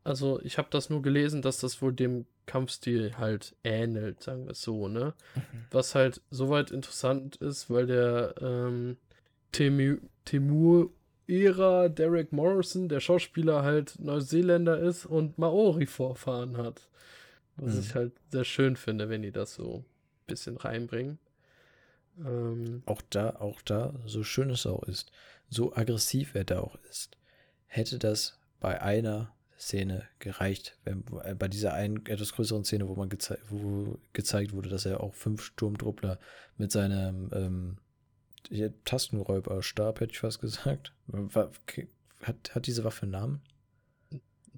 [0.03, 4.51] Also, ich habe das nur gelesen, dass das wohl dem Kampfstil halt ähnelt, sagen wir
[4.51, 5.13] es so, ne?
[5.35, 5.41] Mhm.
[5.71, 8.97] Was halt soweit interessant ist, weil der ähm,
[9.53, 16.89] Temu Temur-Ära Derek Morrison, der Schauspieler, halt Neuseeländer ist und Maori-Vorfahren hat.
[17.57, 17.79] Was mhm.
[17.81, 19.85] ich halt sehr schön finde, wenn die das so ein
[20.27, 21.19] bisschen reinbringen.
[22.19, 25.11] Ähm, auch da, auch da, so schön es auch ist,
[25.49, 27.17] so aggressiv er da auch ist,
[27.65, 32.95] hätte das bei einer Szene gereicht, wenn, äh, bei dieser einen etwas größeren Szene, wo
[32.95, 36.19] man gezei wo gezeigt wurde, dass er auch fünf Sturmtruppler
[36.57, 37.77] mit seinem ähm,
[38.83, 40.93] Tastenräuberstab, hätte ich fast gesagt.
[41.07, 41.51] War,
[42.21, 43.41] hat, hat diese Waffe einen Namen?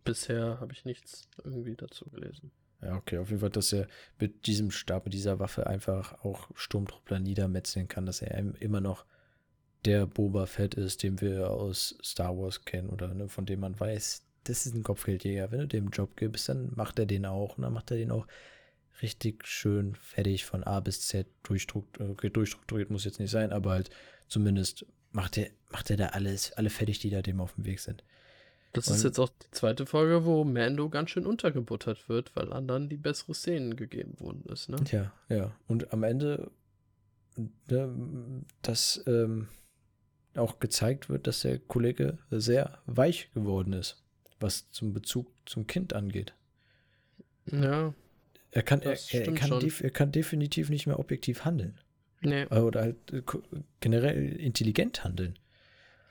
[0.04, 2.52] Bisher habe ich nichts irgendwie dazu gelesen.
[2.86, 3.88] Ja, okay, auf jeden Fall, dass er
[4.20, 9.06] mit diesem Stab, mit dieser Waffe einfach auch Sturmtruppler niedermetzeln kann, dass er immer noch
[9.86, 13.80] der Boba Fett ist, den wir aus Star Wars kennen oder ne, von dem man
[13.80, 15.52] weiß, das ist ein Kopfgeldjäger.
[15.52, 18.12] Wenn du dem Job gibst, dann macht er den auch und dann macht er den
[18.12, 18.28] auch
[19.02, 23.72] richtig schön fertig von A bis Z durchstrukturiert, okay, durchstrukturiert muss jetzt nicht sein, aber
[23.72, 23.90] halt
[24.28, 27.80] zumindest macht er, macht er da alles, alle fertig, die da dem auf dem Weg
[27.80, 28.04] sind.
[28.76, 32.52] Das und ist jetzt auch die zweite Folge, wo Mando ganz schön untergebuttert wird, weil
[32.52, 34.78] anderen die bessere Szenen gegeben worden ist, ne?
[34.92, 35.56] Ja, ja.
[35.68, 36.52] Und am Ende,
[37.70, 39.48] ne, dass ähm,
[40.36, 44.04] auch gezeigt wird, dass der Kollege sehr weich geworden ist,
[44.40, 46.34] was zum Bezug zum Kind angeht.
[47.46, 47.94] Ja.
[48.52, 51.80] Er kann, er, er, kann er kann definitiv nicht mehr objektiv handeln.
[52.22, 52.46] Nee.
[52.48, 53.22] Oder halt äh,
[53.80, 55.38] generell intelligent handeln.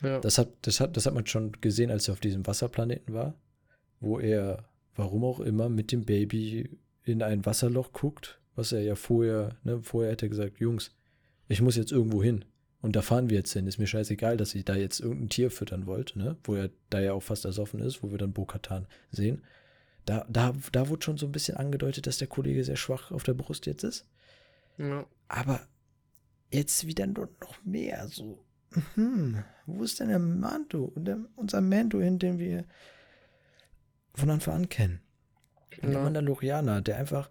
[0.04, 0.20] Ja.
[0.20, 3.34] Das, hat, das, hat, das hat man schon gesehen, als er auf diesem Wasserplaneten war,
[4.00, 4.64] wo er,
[4.94, 9.82] warum auch immer, mit dem Baby in ein Wasserloch guckt, was er ja vorher, ne,
[9.82, 10.94] vorher hätte er gesagt, Jungs,
[11.48, 12.44] ich muss jetzt irgendwo hin.
[12.80, 13.66] Und da fahren wir jetzt hin.
[13.66, 16.36] Ist mir scheißegal, dass ich da jetzt irgendein Tier füttern wollte, ne?
[16.44, 19.42] Wo er da ja auch fast ersoffen ist, wo wir dann Bo-Katan sehen.
[20.04, 23.22] Da, da, da wurde schon so ein bisschen angedeutet, dass der Kollege sehr schwach auf
[23.22, 24.06] der Brust jetzt ist.
[24.76, 25.06] Ja.
[25.28, 25.66] Aber
[26.52, 28.43] jetzt wieder noch mehr so
[28.94, 30.92] hm, wo ist denn der Mando?
[30.96, 32.64] Der, unser Mando, hin, den wir
[34.14, 35.00] von Anfang an kennen.
[35.82, 35.88] Ja.
[35.88, 37.30] Der Mandalorianer, der einfach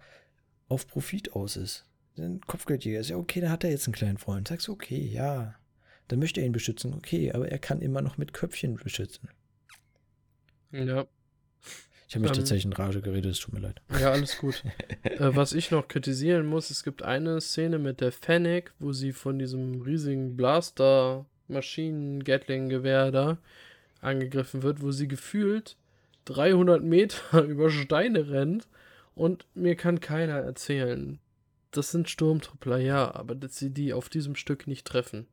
[0.67, 1.85] auf Profit aus ist.
[2.17, 4.47] Ein Kopfgeldjäger ist ja okay, da hat er jetzt einen kleinen Freund.
[4.47, 5.55] Sagst du, okay, ja.
[6.07, 9.29] Dann möchte er ihn beschützen, okay, aber er kann immer noch mit Köpfchen beschützen.
[10.71, 11.07] Ja.
[12.07, 13.81] Ich habe mich ähm, tatsächlich in Rage geredet, es tut mir leid.
[13.99, 14.63] Ja, alles gut.
[15.03, 19.13] äh, was ich noch kritisieren muss, es gibt eine Szene mit der Fennec, wo sie
[19.13, 23.37] von diesem riesigen Blaster Maschinen-Gatling-Gewehr da
[24.01, 25.77] angegriffen wird, wo sie gefühlt
[26.25, 28.67] 300 Meter über Steine rennt
[29.15, 31.19] und mir kann keiner erzählen.
[31.71, 35.27] Das sind Sturmtruppler, ja, aber dass sie die auf diesem Stück nicht treffen.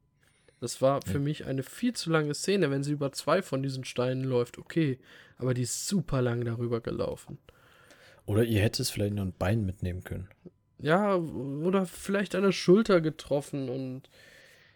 [0.60, 1.20] Das war für ja.
[1.20, 4.98] mich eine viel zu lange Szene, wenn sie über zwei von diesen Steinen läuft, okay,
[5.38, 7.38] aber die ist super lang darüber gelaufen.
[8.26, 10.28] Oder ihr hättet es vielleicht noch ein Bein mitnehmen können.
[10.78, 14.08] Ja, oder vielleicht eine Schulter getroffen und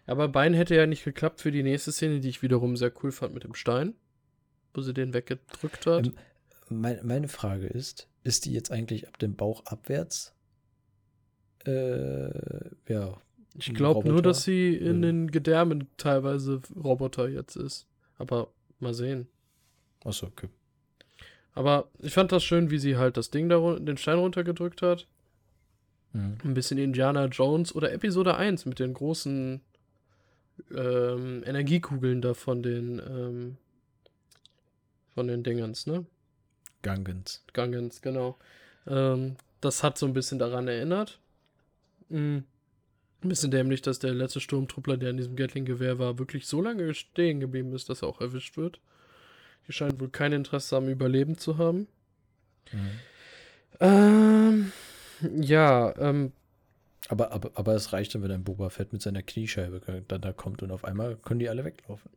[0.07, 3.13] aber Bein hätte ja nicht geklappt für die nächste Szene, die ich wiederum sehr cool
[3.13, 3.95] fand mit dem Stein,
[4.73, 6.07] wo sie den weggedrückt hat.
[6.07, 6.15] Ähm,
[6.69, 10.35] mein, meine Frage ist, ist die jetzt eigentlich ab dem Bauch abwärts?
[11.67, 12.31] Äh,
[12.89, 13.21] ja.
[13.57, 17.87] Ich glaube nur, dass sie in den Gedärmen teilweise Roboter jetzt ist.
[18.19, 18.49] Aber
[18.81, 19.29] mal sehen.
[20.05, 20.49] Achso, okay.
[21.53, 25.07] Aber ich fand das schön, wie sie halt das Ding da den Stein runtergedrückt hat.
[26.13, 26.39] Mhm.
[26.43, 29.61] Ein bisschen Indiana Jones oder Episode 1 mit den großen
[30.75, 33.57] ähm, Energiekugeln da von den ähm,
[35.15, 36.05] von den Dingens, ne?
[36.83, 37.43] Gangens.
[37.53, 38.37] Gangens, genau.
[38.87, 41.19] Ähm, das hat so ein bisschen daran erinnert.
[42.09, 42.45] Mhm.
[43.23, 46.93] Ein bisschen dämlich, dass der letzte Sturmtruppler, der in diesem Gatling-Gewehr war, wirklich so lange
[46.93, 48.81] stehen geblieben ist, dass er auch erwischt wird.
[49.67, 51.89] Die scheinen wohl kein Interesse am Überleben zu haben.
[52.71, 52.91] Mhm.
[53.81, 54.73] Ähm,
[55.41, 56.33] ja, ähm.
[57.09, 60.33] Aber, aber, aber es reicht dann, wenn ein Boba Fett mit seiner Kniescheibe dann da
[60.33, 62.11] kommt und auf einmal können die alle weglaufen.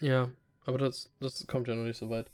[0.00, 0.30] Ja,
[0.66, 2.30] aber das, das kommt ja noch nicht so weit.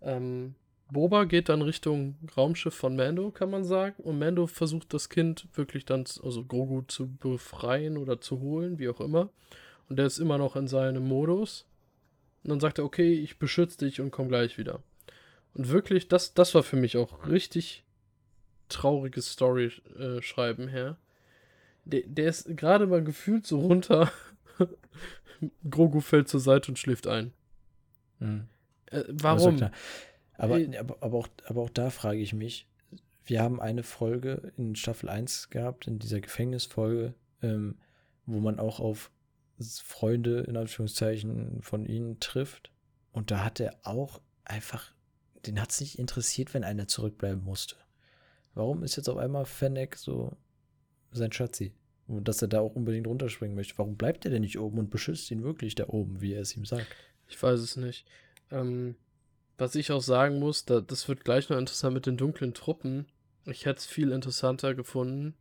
[0.00, 0.54] Ähm,
[0.90, 4.02] Boba geht dann Richtung Raumschiff von Mando, kann man sagen.
[4.02, 8.88] Und Mando versucht das Kind wirklich dann, also Grogu zu befreien oder zu holen, wie
[8.88, 9.30] auch immer.
[9.88, 11.64] Und der ist immer noch in seinem Modus.
[12.42, 14.82] Und dann sagt er, okay, ich beschütze dich und komm gleich wieder.
[15.54, 17.84] Und wirklich, das, das war für mich auch richtig
[18.68, 20.96] trauriges Story-Schreiben äh, her.
[21.84, 24.10] Der, der ist gerade mal gefühlt so runter.
[25.68, 27.32] Grogu fällt zur Seite und schläft ein.
[28.20, 28.48] Mhm.
[28.86, 29.56] Äh, warum?
[30.36, 32.68] Aber, aber, aber, auch, aber auch da frage ich mich,
[33.24, 37.76] wir haben eine Folge in Staffel 1 gehabt, in dieser Gefängnisfolge, ähm,
[38.26, 39.10] wo man auch auf
[39.84, 42.72] Freunde in Anführungszeichen von ihnen trifft.
[43.12, 44.92] Und da hat er auch einfach,
[45.46, 47.76] den hat es nicht interessiert, wenn einer zurückbleiben musste.
[48.54, 50.36] Warum ist jetzt auf einmal Fennec so
[51.12, 51.72] sein Schatzi?
[52.08, 53.78] Und dass er da auch unbedingt runterspringen möchte.
[53.78, 56.56] Warum bleibt er denn nicht oben und beschützt ihn wirklich da oben, wie er es
[56.56, 56.88] ihm sagt?
[57.28, 58.06] Ich weiß es nicht.
[58.50, 58.96] Ähm,
[59.56, 63.06] was ich auch sagen muss, da, das wird gleich noch interessant mit den dunklen Truppen.
[63.46, 65.34] Ich hätte es viel interessanter gefunden,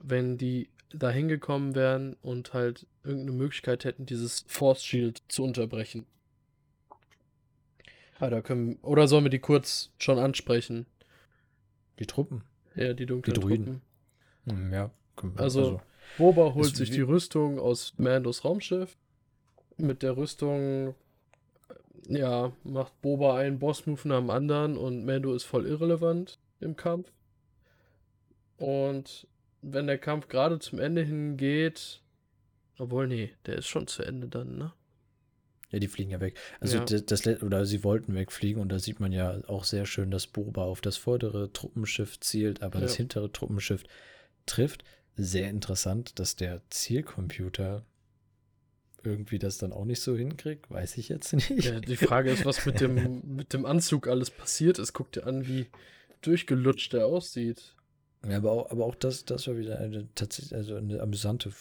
[0.00, 6.06] wenn die da hingekommen wären und halt irgendeine Möglichkeit hätten, dieses Force Shield zu unterbrechen.
[8.18, 10.86] Ah, da können, oder sollen wir die kurz schon ansprechen?
[11.98, 12.44] Die Truppen?
[12.74, 13.82] Ja, die dunklen die Truppen.
[14.46, 14.90] Hm, ja.
[15.36, 15.80] Also, also
[16.18, 18.96] Boba holt sich die Rüstung aus Mandos Raumschiff.
[19.76, 20.94] Mit der Rüstung
[22.08, 27.12] ja, macht Boba einen Boss-Move nach dem anderen und Mando ist voll irrelevant im Kampf.
[28.56, 29.26] Und
[29.62, 32.00] wenn der Kampf gerade zum Ende hingeht,
[32.78, 34.72] obwohl, nee, der ist schon zu Ende dann, ne?
[35.70, 36.36] Ja, die fliegen ja weg.
[36.60, 36.84] Also ja.
[36.84, 40.26] Das, das, oder sie wollten wegfliegen und da sieht man ja auch sehr schön, dass
[40.26, 42.82] Boba auf das vordere Truppenschiff zielt, aber ja.
[42.82, 43.84] das hintere Truppenschiff
[44.44, 44.84] trifft.
[45.16, 47.84] Sehr interessant, dass der Zielcomputer
[49.04, 51.64] irgendwie das dann auch nicht so hinkriegt, weiß ich jetzt nicht.
[51.64, 54.92] Ja, die Frage ist, was mit dem, mit dem Anzug alles passiert ist.
[54.92, 55.66] Guck dir an, wie
[56.22, 57.74] durchgelutscht der aussieht.
[58.26, 61.52] Ja, aber auch, aber auch das, das war wieder eine tatsächlich also eine amüsante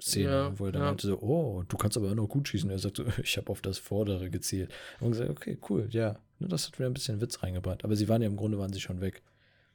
[0.00, 0.88] Szene, ja, wo er dann ja.
[0.88, 2.68] meinte so, oh, du kannst aber auch noch gut schießen.
[2.68, 4.72] Er sagt so, ich habe auf das Vordere gezielt.
[5.00, 6.18] Und gesagt, okay, cool, ja.
[6.40, 7.84] Das hat wieder ein bisschen Witz reingebracht.
[7.84, 9.22] Aber sie waren ja im Grunde waren sie schon weg.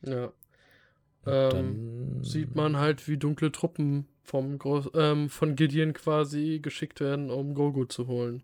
[0.02, 0.32] Ja.
[1.26, 7.30] Ähm, sieht man halt, wie dunkle Truppen vom Groß ähm, von Gideon quasi geschickt werden,
[7.30, 8.44] um Grogu zu holen.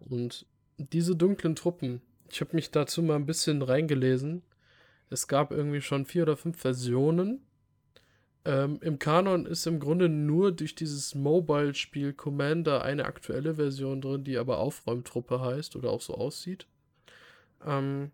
[0.00, 0.46] Und
[0.78, 4.42] diese dunklen Truppen, ich habe mich dazu mal ein bisschen reingelesen.
[5.10, 7.40] Es gab irgendwie schon vier oder fünf Versionen.
[8.44, 14.24] Ähm, Im Kanon ist im Grunde nur durch dieses Mobile-Spiel Commander eine aktuelle Version drin,
[14.24, 16.66] die aber Aufräumtruppe heißt oder auch so aussieht.
[17.66, 18.12] Ähm,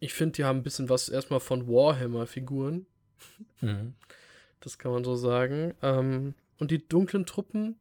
[0.00, 2.86] ich finde, die haben ein bisschen was erstmal von Warhammer-Figuren.
[3.60, 3.94] Mhm.
[4.60, 5.74] Das kann man so sagen.
[5.82, 7.76] Ähm, und die dunklen Truppen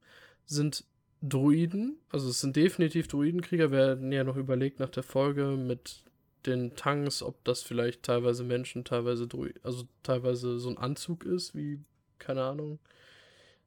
[0.45, 0.85] sind
[1.21, 1.97] Druiden.
[2.09, 3.71] Also es sind definitiv Druidenkrieger.
[3.71, 6.03] Wir hatten ja noch überlegt nach der Folge mit
[6.45, 11.55] den Tanks, ob das vielleicht teilweise Menschen, teilweise Druiden, also teilweise so ein Anzug ist,
[11.55, 11.79] wie,
[12.19, 12.79] keine Ahnung,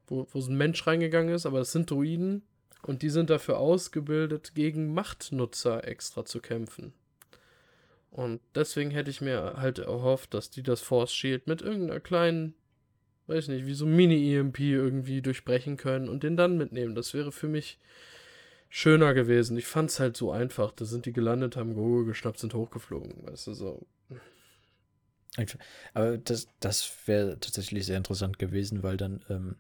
[0.07, 2.43] wo, wo so ein Mensch reingegangen ist, aber es sind Druiden
[2.83, 6.95] und die sind dafür ausgebildet, gegen Machtnutzer extra zu kämpfen.
[8.11, 12.55] Und deswegen hätte ich mir halt erhofft, dass die das Force Shield mit irgendeiner kleinen,
[13.29, 16.95] weiß nicht, wie so Mini-EMP irgendwie durchbrechen können und den dann mitnehmen.
[16.95, 17.79] Das wäre für mich
[18.69, 19.57] schöner gewesen.
[19.57, 20.73] Ich fand es halt so einfach.
[20.73, 23.27] Da sind die gelandet, haben Gogo geschnappt, sind hochgeflogen.
[23.27, 23.87] Weißt du, so.
[25.95, 29.57] Aber das, das wäre tatsächlich sehr interessant gewesen, weil dann ähm,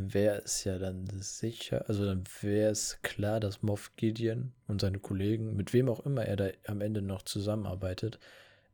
[0.00, 4.98] wäre es ja dann sicher, also dann wäre es klar, dass Moff Gideon und seine
[4.98, 8.18] Kollegen, mit wem auch immer er da am Ende noch zusammenarbeitet,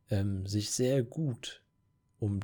[0.09, 1.61] ähm, sich sehr gut
[2.19, 2.39] um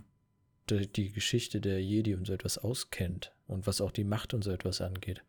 [0.70, 4.52] die, Geschichte der Jedi und so etwas auskennt und was auch die Macht und so
[4.52, 5.24] etwas angeht.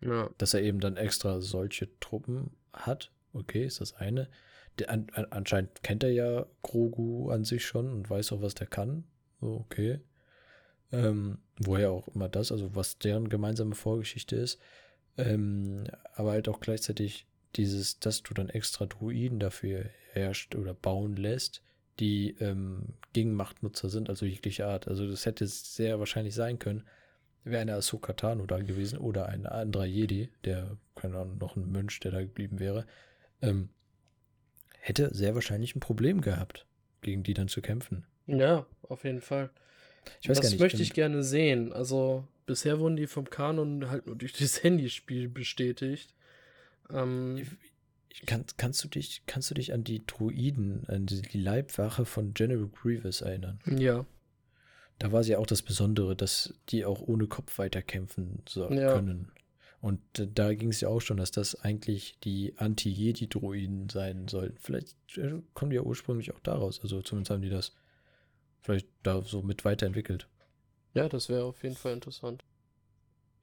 [0.00, 0.30] Ja.
[0.38, 4.28] Dass er eben dann extra solche Truppen hat, okay, ist das eine.
[4.78, 8.66] Der, an, anscheinend kennt er ja Grogu an sich schon und weiß auch, was der
[8.66, 9.04] kann.
[9.40, 10.00] Okay.
[10.92, 14.60] Ähm, woher auch immer das, also was deren gemeinsame Vorgeschichte ist.
[15.18, 15.84] Ähm,
[16.14, 17.26] aber halt auch gleichzeitig
[17.56, 21.62] dieses, dass du dann extra Druiden dafür herrscht oder bauen lässt,
[21.98, 24.88] die ähm, gegen Machtnutzer sind, also jegliche Art.
[24.88, 26.84] Also das hätte sehr wahrscheinlich sein können,
[27.44, 31.70] wäre eine Ahsoka Tano da gewesen oder ein anderer Jedi, der, keine Ahnung, noch ein
[31.70, 32.86] Mönch, der da geblieben wäre,
[33.40, 33.70] ähm,
[34.80, 36.66] hätte sehr wahrscheinlich ein Problem gehabt
[37.00, 38.04] gegen die dann zu kämpfen.
[38.26, 39.50] Ja, auf jeden Fall.
[40.20, 40.60] Ich weiß das gar nicht.
[40.60, 41.72] möchte ich gerne sehen.
[41.72, 46.14] Also bisher wurden die vom Kanon halt nur durch das Handyspiel bestätigt.
[46.90, 47.46] Ähm,
[48.26, 52.32] Kann, kannst, du dich, kannst du dich an die Druiden, an die, die Leibwache von
[52.34, 53.58] General Grievous erinnern?
[53.66, 54.06] ja,
[54.98, 58.92] Da war sie auch das Besondere, dass die auch ohne Kopf weiterkämpfen so Ja.
[58.94, 59.30] können.
[59.82, 60.00] Und
[60.34, 64.56] da ging es ja auch schon, dass das eigentlich die Anti-Jedi-Druiden sein sollten.
[64.60, 66.80] Vielleicht äh, kommen die ja ursprünglich auch daraus.
[66.80, 67.72] Also zumindest haben die das
[68.66, 70.28] vielleicht da so mit weiterentwickelt.
[70.92, 72.44] ja, das wäre auf jeden Fall interessant.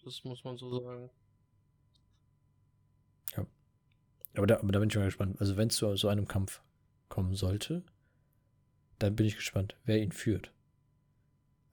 [0.04, 1.10] Das muss man so sagen.
[4.36, 5.40] Aber da, aber da bin ich mal gespannt.
[5.40, 6.62] Also wenn es zu so einem Kampf
[7.08, 7.84] kommen sollte,
[8.98, 10.52] dann bin ich gespannt, wer ihn führt.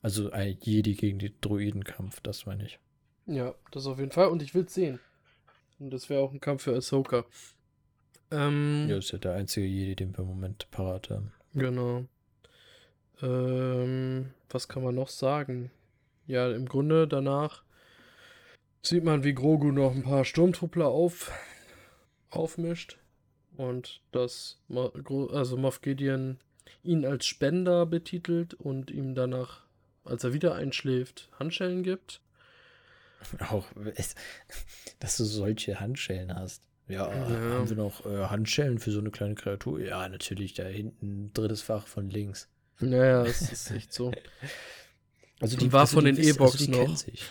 [0.02, 2.78] Also ein Jedi gegen die Druidenkampf, das meine ich.
[3.24, 4.28] Ja, das auf jeden Fall.
[4.28, 5.01] Und ich will es sehen.
[5.78, 7.24] Und das wäre auch ein Kampf für Ahsoka.
[8.31, 11.32] Ähm, Ja, ist ja der einzige Jedi, den wir im Moment parat haben.
[11.55, 12.05] Genau.
[13.22, 15.70] Ähm, was kann man noch sagen?
[16.26, 17.62] Ja, im Grunde danach
[18.82, 21.30] sieht man, wie Grogu noch ein paar Sturmtruppler auf,
[22.30, 22.98] aufmischt
[23.56, 26.38] und dass also Moff Gideon
[26.82, 29.64] ihn als Spender betitelt und ihm danach,
[30.05, 32.20] als er wieder einschläft, Handschellen gibt.
[33.51, 33.66] Auch,
[34.98, 36.62] dass du solche Handschellen hast.
[36.88, 37.55] Ja, Ja.
[37.55, 39.80] haben wir noch äh, Handschellen für so eine kleine Kreatur?
[39.80, 42.48] Ja, natürlich, da hinten drittes Fach von links.
[42.81, 44.12] Naja, es ist echt so.
[45.43, 46.81] Also Und war von den wissen- E-Box die noch.
[46.85, 47.23] kennen sich.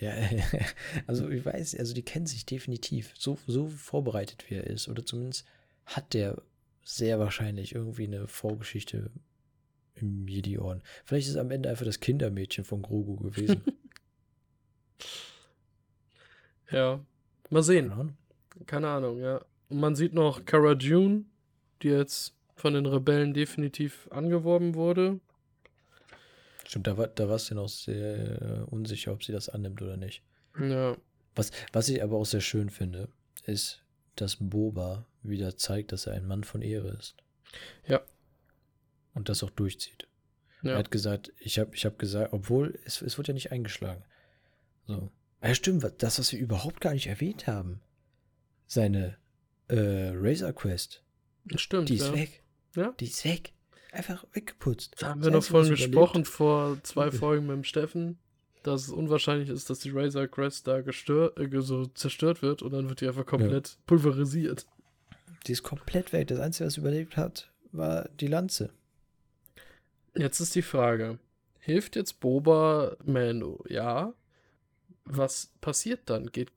[0.00, 0.14] Ja,
[1.06, 3.12] also ich weiß, also die kennen sich definitiv.
[3.18, 4.88] So, so vorbereitet wie er ist.
[4.88, 5.44] Oder zumindest
[5.84, 6.40] hat der
[6.82, 9.10] sehr wahrscheinlich irgendwie eine Vorgeschichte
[9.96, 10.82] im Jedi-Orden.
[11.04, 13.60] Vielleicht ist es am Ende einfach das Kindermädchen von Grogu gewesen.
[16.70, 17.04] Ja,
[17.50, 17.88] mal sehen.
[17.90, 18.16] Keine Ahnung.
[18.66, 19.44] Keine Ahnung, ja.
[19.68, 21.24] Und man sieht noch Cara Dune,
[21.82, 25.20] die jetzt von den Rebellen definitiv angeworben wurde.
[26.66, 29.96] Stimmt, da, war, da warst du noch sehr äh, unsicher, ob sie das annimmt oder
[29.96, 30.22] nicht.
[30.58, 30.96] Ja,
[31.34, 33.08] Was, was ich aber auch sehr schön finde,
[33.44, 33.82] ist,
[34.16, 37.16] dass Boba wieder zeigt, dass er ein Mann von Ehre ist.
[37.86, 38.00] Ja.
[39.14, 40.08] Und das auch durchzieht.
[40.62, 40.78] Er ja.
[40.78, 44.04] hat gesagt, ich habe ich hab gesagt, obwohl es, es wird ja nicht eingeschlagen.
[44.86, 45.10] So.
[45.42, 47.80] Ja, stimmt, das, was wir überhaupt gar nicht erwähnt haben.
[48.66, 49.18] Seine
[49.68, 51.02] äh, Razor Quest,
[51.56, 52.14] Stimmt, die ist ja.
[52.14, 52.41] weg.
[52.74, 52.92] Ja.
[53.00, 53.52] Die ist weg.
[53.92, 54.94] Einfach weggeputzt.
[54.98, 57.10] Da haben wir noch von was überlebt- gesprochen vor zwei.
[57.10, 58.18] Folgen mit dem Steffen,
[58.62, 62.72] dass es unwahrscheinlich ist, dass die Razor Crest da gestört, äh, so zerstört wird und
[62.72, 64.66] dann wird die einfach komplett pulverisiert.
[65.46, 66.28] Die ist komplett weg.
[66.28, 68.70] Das Einzige, was überlebt hat, war die Lanze.
[70.16, 71.18] Jetzt ist die Frage:
[71.58, 73.64] Hilft jetzt Boba Mando?
[73.68, 74.14] Ja.
[75.04, 76.30] Was passiert dann?
[76.30, 76.52] Geht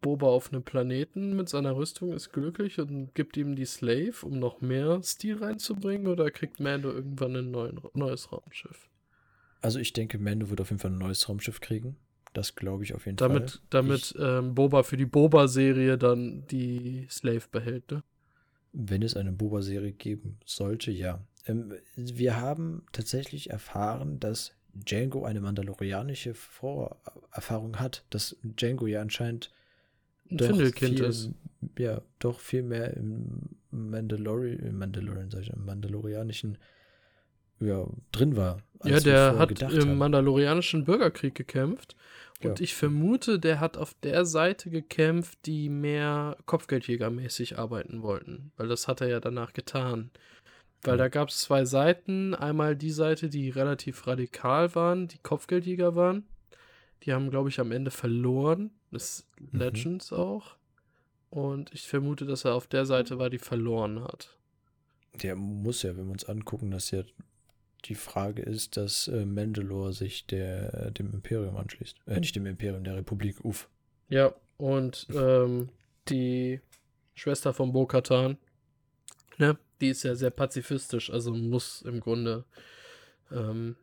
[0.00, 4.38] Boba auf einen Planeten mit seiner Rüstung, ist glücklich und gibt ihm die Slave, um
[4.38, 6.06] noch mehr Stil reinzubringen?
[6.08, 8.88] Oder kriegt Mando irgendwann ein neuen, neues Raumschiff?
[9.60, 11.96] Also ich denke, Mando wird auf jeden Fall ein neues Raumschiff kriegen.
[12.32, 13.60] Das glaube ich auf jeden Damit, Fall.
[13.70, 18.02] damit ähm, Boba für die Boba-Serie dann die Slave behält, ne?
[18.72, 21.20] Wenn es eine Boba-Serie geben sollte, ja.
[21.46, 29.50] Ähm, wir haben tatsächlich erfahren, dass Django eine mandalorianische Vorerfahrung hat, dass Django ja anscheinend
[30.30, 31.30] Ein doch Findelkind viel, ist.
[31.78, 33.40] Ja, doch viel mehr im
[33.70, 36.58] Mandalori im Mandalorian, sag ich, im Mandalorianischen
[37.60, 38.62] ja, drin war.
[38.84, 39.98] Ja, der hat im.
[39.98, 41.94] Mandalorianischen Bürgerkrieg gekämpft.
[42.42, 42.64] Und Ja.
[42.64, 48.52] ich vermute, der hat auf der Seite gekämpft, die mehr Kopfgeldjägermäßig arbeiten wollten.
[48.56, 50.10] Weil das hat er ja danach getan.
[50.82, 52.34] Weil da gab es zwei Seiten.
[52.34, 56.24] Einmal die Seite, die relativ radikal waren, die Kopfgeldjäger waren.
[57.04, 58.70] Die haben, glaube ich, am Ende verloren.
[58.90, 59.58] Das Mhm.
[59.58, 60.56] Legends auch.
[61.30, 64.36] Und ich vermute, dass er auf der Seite war, die verloren hat.
[65.22, 67.02] Der muss ja, wenn wir uns angucken, dass ja
[67.86, 71.96] die Frage ist, dass äh, Mandalore sich der, dem Imperium anschließt.
[72.06, 73.42] Äh, nicht dem Imperium, der Republik.
[73.44, 73.68] Uff.
[74.08, 75.70] Ja, und ähm,
[76.08, 76.60] die
[77.14, 78.36] Schwester von Bo-Katan,
[79.38, 82.44] ne, die ist ja sehr pazifistisch, also muss im Grunde
[83.30, 83.76] ähm,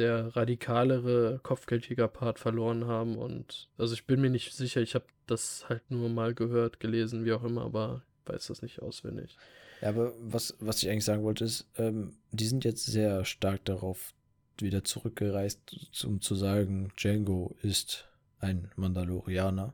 [0.00, 5.68] der radikalere Kopfgeldjäger-Part verloren haben und also ich bin mir nicht sicher, ich habe das
[5.68, 9.36] halt nur mal gehört, gelesen, wie auch immer, aber weiß das nicht auswendig.
[9.80, 13.64] Ja, aber was, was ich eigentlich sagen wollte, ist, ähm, die sind jetzt sehr stark
[13.64, 14.12] darauf
[14.58, 18.06] wieder zurückgereist, um zu sagen, Django ist
[18.40, 19.72] ein Mandalorianer.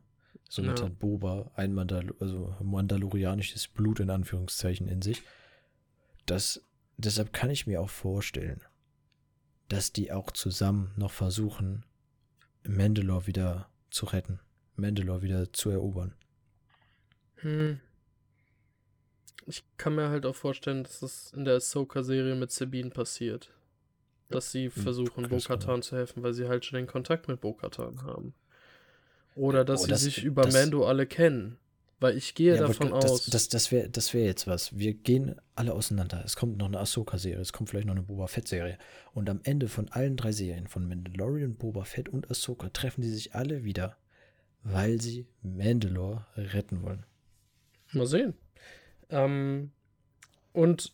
[0.48, 0.84] Somit Ja.
[0.86, 5.22] hat Boba ein Mandal also mandalorianisches Blut in Anführungszeichen in sich.
[6.24, 6.62] Das,
[6.96, 8.60] deshalb kann ich mir auch vorstellen,
[9.68, 11.84] dass die auch zusammen noch versuchen,
[12.64, 14.40] Mandalore wieder zu retten.
[14.76, 16.14] Mandalore wieder zu erobern.
[17.36, 17.80] Hm.
[19.46, 23.52] ich kann mir halt auch vorstellen, dass das in der Ahsoka-Serie mit Sabine passiert.
[24.28, 28.34] Dass sie versuchen, Bo-Katan zu helfen, weil sie halt schon den Kontakt mit Bo-Katan haben.
[29.36, 31.58] Oder dass oh, sie das, sich über das, Mando alle kennen.
[31.98, 33.26] Weil ich gehe ja, davon das, aus.
[33.26, 34.76] Das, das wäre das wär jetzt was.
[34.76, 36.22] Wir gehen alle auseinander.
[36.24, 38.76] Es kommt noch eine Ahsoka-Serie, es kommt vielleicht noch eine Boba Fett-Serie.
[39.14, 43.08] Und am Ende von allen drei Serien, von Mandalorian, Boba Fett und Ahsoka, treffen die
[43.08, 43.96] sich alle wieder,
[44.62, 47.06] weil sie Mandalore retten wollen.
[47.92, 48.34] Mal sehen.
[49.08, 49.70] Ähm,
[50.52, 50.92] und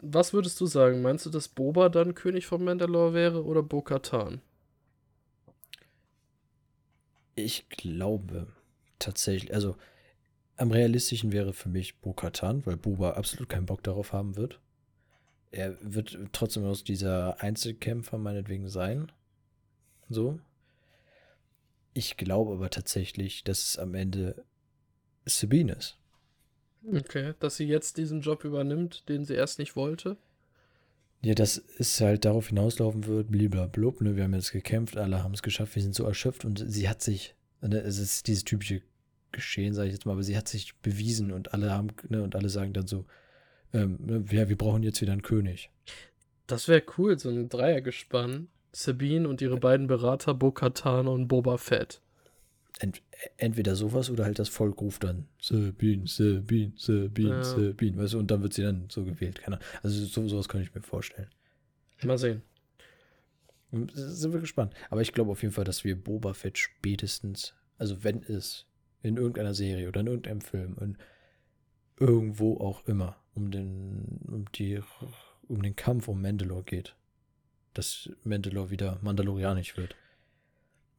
[0.00, 1.02] was würdest du sagen?
[1.02, 4.40] Meinst du, dass Boba dann König von Mandalore wäre oder Bo-Katan?
[7.34, 8.46] Ich glaube
[8.98, 9.76] tatsächlich, also
[10.58, 14.60] am realistischen wäre für mich Bo-Katan, weil Boba absolut keinen Bock darauf haben wird.
[15.50, 19.10] Er wird trotzdem aus dieser Einzelkämpfer meinetwegen sein.
[20.10, 20.38] So.
[21.94, 24.44] Ich glaube aber tatsächlich, dass es am Ende
[25.24, 25.96] Sabine ist.
[26.92, 30.16] Okay, dass sie jetzt diesen Job übernimmt, den sie erst nicht wollte.
[31.22, 35.34] Ja, dass es halt darauf hinauslaufen wird, blablabla, ne, wir haben jetzt gekämpft, alle haben
[35.34, 38.82] es geschafft, wir sind so erschöpft und sie hat sich, ne, es ist dieses typische
[39.32, 42.34] Geschehen, sage ich jetzt mal, aber sie hat sich bewiesen und alle haben, ne, und
[42.34, 43.04] alle sagen dann so,
[43.72, 45.70] ähm, ne, ja, wir brauchen jetzt wieder einen König.
[46.46, 48.48] Das wäre cool, so ein Dreiergespann.
[48.72, 52.00] Sabine und ihre beiden Berater, Bo-Katan und Boba Fett
[52.78, 53.02] ent,
[53.36, 57.44] entweder sowas oder halt das Volk ruft dann Sabine, Sabine, Sabine, ja.
[57.44, 59.42] Sabine, weißt du, und dann wird sie dann so gewählt.
[59.42, 61.28] Keine Also so, sowas kann ich mir vorstellen.
[62.02, 62.42] Mal sehen.
[63.92, 64.72] Sind wir gespannt.
[64.88, 68.66] Aber ich glaube auf jeden Fall, dass wir Boba Fett spätestens, also wenn es
[69.08, 70.98] in irgendeiner Serie oder in irgendeinem Film, in
[71.98, 74.80] irgendwo auch immer, um den, um die,
[75.48, 76.94] um den Kampf um Mandalore geht,
[77.74, 79.96] dass Mandalore wieder mandalorianisch wird,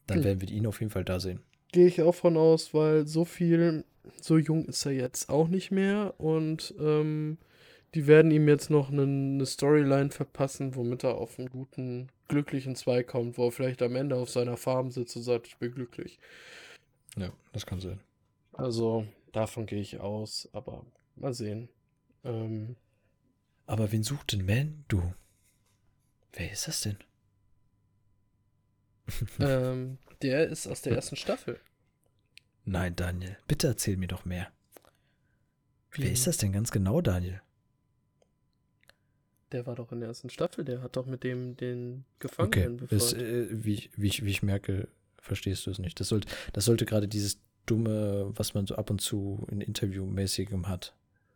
[0.07, 1.41] dann werden wir ihn auf jeden Fall da sehen.
[1.71, 3.85] Gehe ich auch von aus, weil so viel,
[4.21, 7.37] so jung ist er jetzt auch nicht mehr und ähm,
[7.93, 12.75] die werden ihm jetzt noch eine, eine Storyline verpassen, womit er auf einen guten, glücklichen
[12.75, 15.73] Zweig kommt, wo er vielleicht am Ende auf seiner Farm sitzt und sagt, ich bin
[15.73, 16.19] glücklich.
[17.17, 17.99] Ja, das kann sein.
[18.53, 21.69] Also, davon gehe ich aus, aber mal sehen.
[22.23, 22.75] Ähm,
[23.65, 24.83] aber wen sucht denn Man?
[24.87, 25.13] Du?
[26.33, 26.97] Wer ist das denn?
[29.39, 31.59] ähm, der ist aus der ersten Staffel.
[32.65, 34.51] Nein, Daniel, bitte erzähl mir doch mehr.
[35.91, 36.03] Wie?
[36.03, 37.41] Wer ist das denn ganz genau, Daniel?
[39.51, 42.95] Der war doch in der ersten Staffel, der hat doch mit dem den Gefangenen okay.
[42.95, 44.87] Ist, äh, wie, ich, wie, ich, wie ich merke,
[45.21, 45.99] verstehst du es nicht.
[45.99, 50.67] Das sollte, das sollte gerade dieses dumme, was man so ab und zu in Interviewmäßigem
[50.67, 50.93] hat.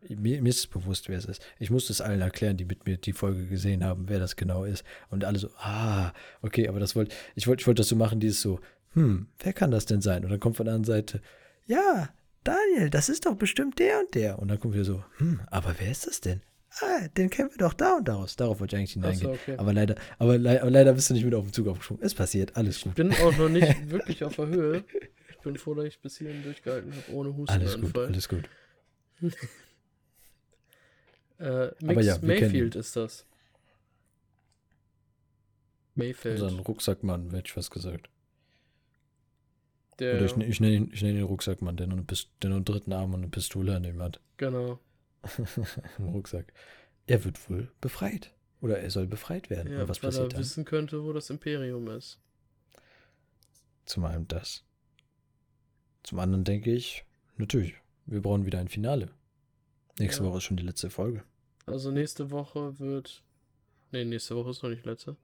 [0.10, 1.42] Mir, mir, ist es bewusst, wer es ist.
[1.60, 4.66] Ich musste es allen erklären, die mit mir die Folge gesehen haben, wer das genau
[4.66, 4.84] ist.
[5.10, 6.12] Und alle so, ah,
[6.42, 8.60] okay, aber das wollte, ich wollte, ich wollte das so machen, dieses so,
[8.94, 10.26] hm, wer kann das denn sein?
[10.26, 11.22] Und dann kommt von der anderen Seite,
[11.66, 12.10] ja,
[12.44, 14.40] Daniel, das ist doch bestimmt der und der.
[14.40, 16.42] Und dann kommt wieder so, hm, aber wer ist das denn?
[16.82, 18.36] Ah, den kennen wir doch da und daraus.
[18.36, 19.22] Darauf wollte ich eigentlich hineingehen.
[19.22, 19.56] So, okay.
[19.58, 22.04] Aber leider, aber, le aber, leider bist du nicht mit auf den Zug aufgesprungen.
[22.04, 22.92] Es passiert, alles gut.
[22.92, 24.84] Ich bin auch noch nicht wirklich auf der Höhe.
[25.30, 27.54] Ich bin froh, dass ich bis hierhin durchgehalten habe, ohne Husten.
[27.54, 28.50] Alles gut, alles gut.
[31.40, 33.26] Äh, Mix ja, Mayfield ist das.
[35.96, 36.42] Mayfield.
[36.42, 38.10] Unser Rucksackmann, hätte ich was gesagt.
[40.00, 42.06] Der, Oder ich, ich nenne ihn, nenn ihn Rucksackmann, der nur, eine
[42.42, 44.22] der nur einen dritten Arm und eine Pistole an ihm hat.
[44.38, 44.80] Genau.
[45.98, 46.54] Im Rucksack.
[47.08, 48.34] Er wird wohl befreit.
[48.62, 49.74] Oder er soll befreit werden.
[49.74, 50.40] Ja, was weil passiert er dann?
[50.40, 52.20] wissen könnte, wo das Imperium ist.
[53.86, 54.64] Zum einen das.
[56.04, 57.06] Zum anderen denke ich,
[57.38, 57.76] natürlich,
[58.06, 59.10] wir brauchen wieder ein Finale.
[60.00, 60.30] Nächste ja.
[60.30, 61.24] Woche ist schon die letzte Folge.
[61.66, 63.24] Also nächste Woche wird.
[63.92, 65.18] Ne, nächste Woche ist noch nicht letzte.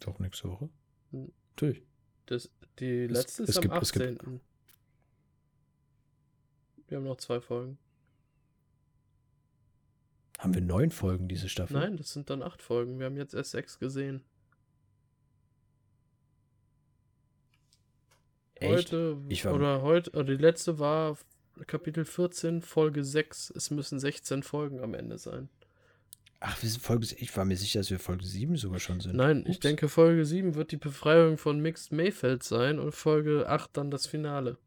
[0.00, 0.68] Doch, nächste Woche?
[1.10, 1.32] Hm.
[1.50, 1.82] Natürlich.
[2.26, 4.18] Das, die letzte es, ist es am gibt, 18.
[4.18, 4.40] Gibt...
[6.88, 7.78] Wir haben noch zwei Folgen.
[10.38, 11.78] Haben wir neun Folgen diese Staffel?
[11.78, 12.98] Nein, das sind dann acht Folgen.
[12.98, 14.22] Wir haben jetzt erst sechs gesehen.
[18.56, 18.92] Echt?
[18.92, 21.18] Heute, war, oder heute, oder die letzte war
[21.66, 23.50] Kapitel 14, Folge 6.
[23.50, 25.48] Es müssen 16 Folgen am Ende sein.
[26.40, 27.06] Ach, wir sind Folge.
[27.18, 29.16] Ich war mir sicher, dass wir Folge 7 sogar schon sind.
[29.16, 29.50] Nein, Ups.
[29.50, 33.90] ich denke, Folge 7 wird die Befreiung von Mixed Mayfeld sein und Folge 8 dann
[33.90, 34.58] das Finale.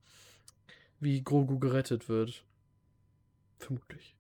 [1.00, 2.44] Wie Grogu gerettet wird.
[3.60, 4.16] Vermutlich.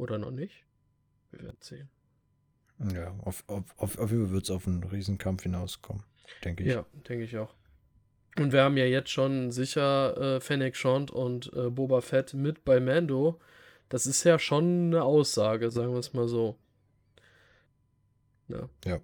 [0.00, 0.64] Oder noch nicht?
[1.30, 1.90] Wir werden sehen.
[2.94, 6.04] Ja, auf, auf, auf, auf jeden Fall wird es auf einen Riesenkampf hinauskommen.
[6.42, 6.70] Denke ich.
[6.70, 7.54] Ja, denke ich auch.
[8.38, 12.64] Und wir haben ja jetzt schon sicher äh, Fennec Shand und äh, Boba Fett mit
[12.64, 13.38] bei Mando.
[13.90, 16.56] Das ist ja schon eine Aussage, sagen wir es mal so.
[18.48, 18.70] Ja.
[18.86, 19.00] ja.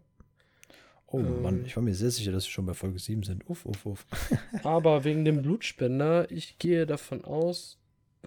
[1.09, 3.47] Oh ähm, Mann, ich war mir sehr sicher, dass wir schon bei Folge 7 sind.
[3.51, 4.07] Uff, uff, uff.
[4.63, 7.79] aber wegen dem Blutspender, ich gehe davon aus,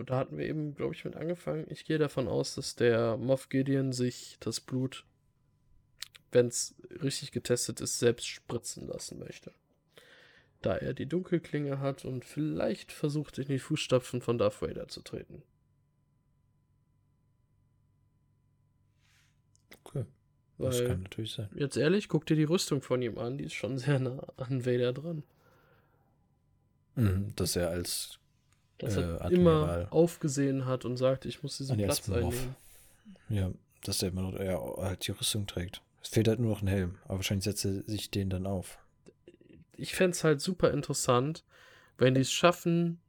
[0.04, 1.66] da hatten wir eben, glaube ich, mit angefangen.
[1.70, 5.06] Ich gehe davon aus, dass der Moff Gideon sich das Blut,
[6.32, 9.54] wenn es richtig getestet ist, selbst spritzen lassen möchte.
[10.62, 15.02] Da er die Dunkelklinge hat und vielleicht versucht, in die Fußstapfen von Darth Vader zu
[15.02, 15.42] treten.
[19.84, 20.06] Okay.
[20.58, 21.50] Weil, das kann natürlich sein.
[21.56, 24.66] Jetzt ehrlich, guck dir die Rüstung von ihm an, die ist schon sehr nah an
[24.66, 25.24] Vader dran.
[26.96, 28.20] Mhm, dass er als
[28.80, 32.56] dass äh, er immer aufgesehen hat und sagt, ich muss diesen Platz einnehmen.
[33.30, 33.52] Ja,
[33.84, 35.82] dass er immer noch ja, halt die Rüstung trägt.
[36.02, 38.80] Es fehlt halt nur noch ein Helm, aber wahrscheinlich setzt er sich den dann auf.
[39.76, 41.46] Ich fände es halt super interessant,
[41.98, 43.00] wenn die es schaffen,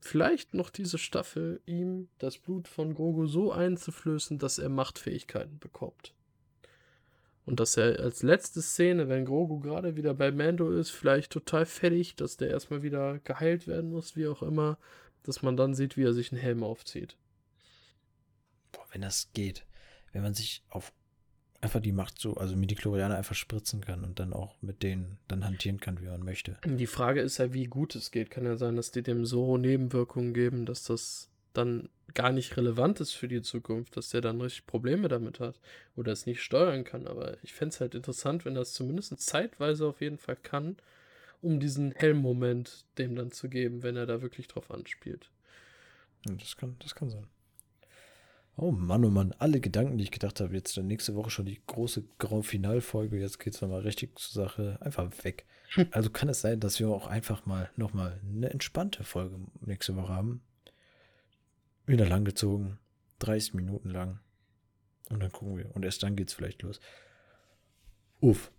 [0.00, 6.14] vielleicht noch diese Staffel ihm das Blut von Grogu so einzuflößen, dass er Machtfähigkeiten bekommt.
[7.48, 11.64] Und dass er als letzte Szene, wenn Grogu gerade wieder bei Mando ist, vielleicht total
[11.64, 14.76] fertig, dass der erstmal wieder geheilt werden muss, wie auch immer,
[15.22, 17.16] dass man dann sieht, wie er sich einen Helm aufzieht.
[18.70, 19.64] Boah, wenn das geht.
[20.12, 20.92] Wenn man sich auf
[21.62, 24.82] einfach die Macht so, also mit die Chlorianer einfach spritzen kann und dann auch mit
[24.82, 26.58] denen dann hantieren kann, wie man möchte.
[26.66, 28.28] Die Frage ist ja, wie gut es geht.
[28.28, 33.00] Kann ja sein, dass die dem so Nebenwirkungen geben, dass das dann gar nicht relevant
[33.00, 35.60] ist für die Zukunft, dass der dann richtig Probleme damit hat
[35.96, 37.06] oder es nicht steuern kann.
[37.06, 40.76] Aber ich fände es halt interessant, wenn das zumindest zeitweise auf jeden Fall kann,
[41.42, 45.30] um diesen Helm-Moment dem dann zu geben, wenn er da wirklich drauf anspielt.
[46.24, 47.26] das kann, das kann sein.
[48.60, 51.46] Oh Mann, oh Mann, alle Gedanken, die ich gedacht habe, jetzt dann nächste Woche schon
[51.46, 55.46] die große Grand Final-Folge, jetzt geht es nochmal richtig zur Sache, einfach weg.
[55.92, 60.12] Also kann es sein, dass wir auch einfach mal nochmal eine entspannte Folge nächste Woche
[60.12, 60.40] haben.
[61.88, 62.78] Wieder langgezogen.
[63.20, 64.20] 30 Minuten lang.
[65.10, 65.74] Und dann gucken wir.
[65.74, 66.80] Und erst dann geht's vielleicht los.
[68.20, 68.50] Uff.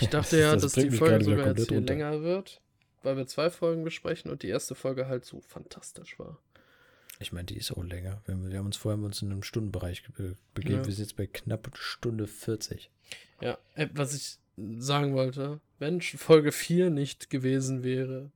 [0.00, 1.94] Ich dachte ja, das dass die Folge sogar jetzt hier runter.
[1.94, 2.60] länger wird,
[3.02, 6.38] weil wir zwei Folgen besprechen und die erste Folge halt so fantastisch war.
[7.20, 8.22] Ich meine, die ist auch länger.
[8.26, 10.80] Wir, wir haben uns vorher uns in einem Stundenbereich be begeben.
[10.80, 10.86] Ja.
[10.86, 12.90] Wir sind jetzt bei knapp Stunde 40.
[13.40, 14.38] Ja, äh, was ich
[14.78, 18.30] sagen wollte, wenn Folge 4 nicht gewesen wäre,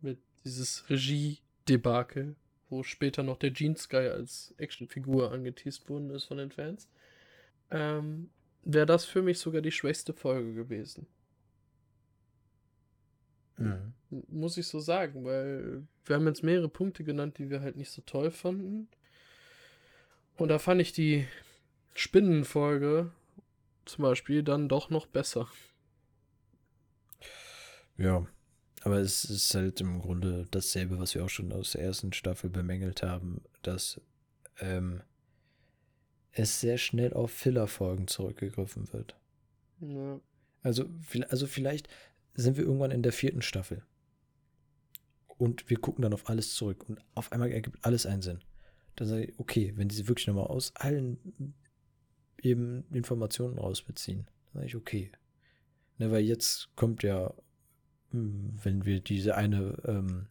[0.00, 2.36] mit dieses Regie-Debakel,
[2.72, 6.88] wo später noch der Gene Sky als Actionfigur angeteased worden ist von den Fans,
[7.70, 8.30] ähm,
[8.64, 11.06] wäre das für mich sogar die schwächste Folge gewesen.
[13.58, 13.92] Mhm.
[14.28, 17.90] Muss ich so sagen, weil wir haben jetzt mehrere Punkte genannt, die wir halt nicht
[17.90, 18.88] so toll fanden.
[20.36, 21.26] Und da fand ich die
[21.94, 23.12] Spinnenfolge
[23.84, 25.48] zum Beispiel dann doch noch besser.
[27.98, 28.26] Ja,
[28.84, 32.50] aber es ist halt im Grunde dasselbe, was wir auch schon aus der ersten Staffel
[32.50, 34.00] bemängelt haben, dass
[34.58, 35.02] ähm,
[36.32, 39.16] es sehr schnell auf Filler-Folgen zurückgegriffen wird.
[39.80, 40.20] Ja.
[40.62, 40.88] Also,
[41.28, 41.88] also vielleicht
[42.34, 43.84] sind wir irgendwann in der vierten Staffel.
[45.26, 46.88] Und wir gucken dann auf alles zurück.
[46.88, 48.40] Und auf einmal ergibt alles einen Sinn.
[48.96, 51.54] Dann sage ich, okay, wenn diese wirklich nochmal aus allen
[52.40, 55.12] eben Informationen rausbeziehen, dann sage ich, okay.
[55.98, 57.34] Ne, weil jetzt kommt ja
[58.12, 60.26] wenn wir diese eine ähm,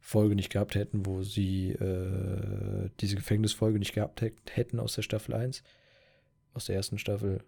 [0.00, 5.34] Folge nicht gehabt hätten, wo sie äh, diese Gefängnisfolge nicht gehabt hätten aus der Staffel
[5.34, 5.62] 1,
[6.54, 7.42] aus der ersten Staffel.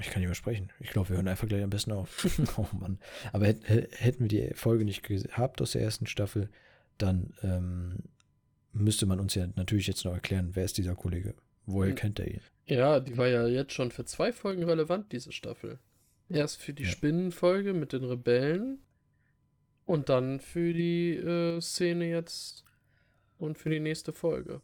[0.00, 0.70] Ich kann nicht mehr sprechen.
[0.80, 2.24] Ich glaube, wir hören einfach gleich am besten auf.
[2.56, 2.98] oh Mann.
[3.32, 6.50] Aber hätten wir die Folge nicht gehabt aus der ersten Staffel,
[6.98, 7.98] dann ähm,
[8.72, 11.34] müsste man uns ja natürlich jetzt noch erklären, wer ist dieser Kollege?
[11.66, 11.96] Woher hm.
[11.96, 12.40] kennt er ihn?
[12.66, 15.78] Ja, die war ja jetzt schon für zwei Folgen relevant, diese Staffel.
[16.28, 16.88] Erst für die ja.
[16.88, 18.78] Spinnenfolge mit den Rebellen
[19.84, 22.64] und dann für die äh, Szene jetzt
[23.38, 24.62] und für die nächste Folge.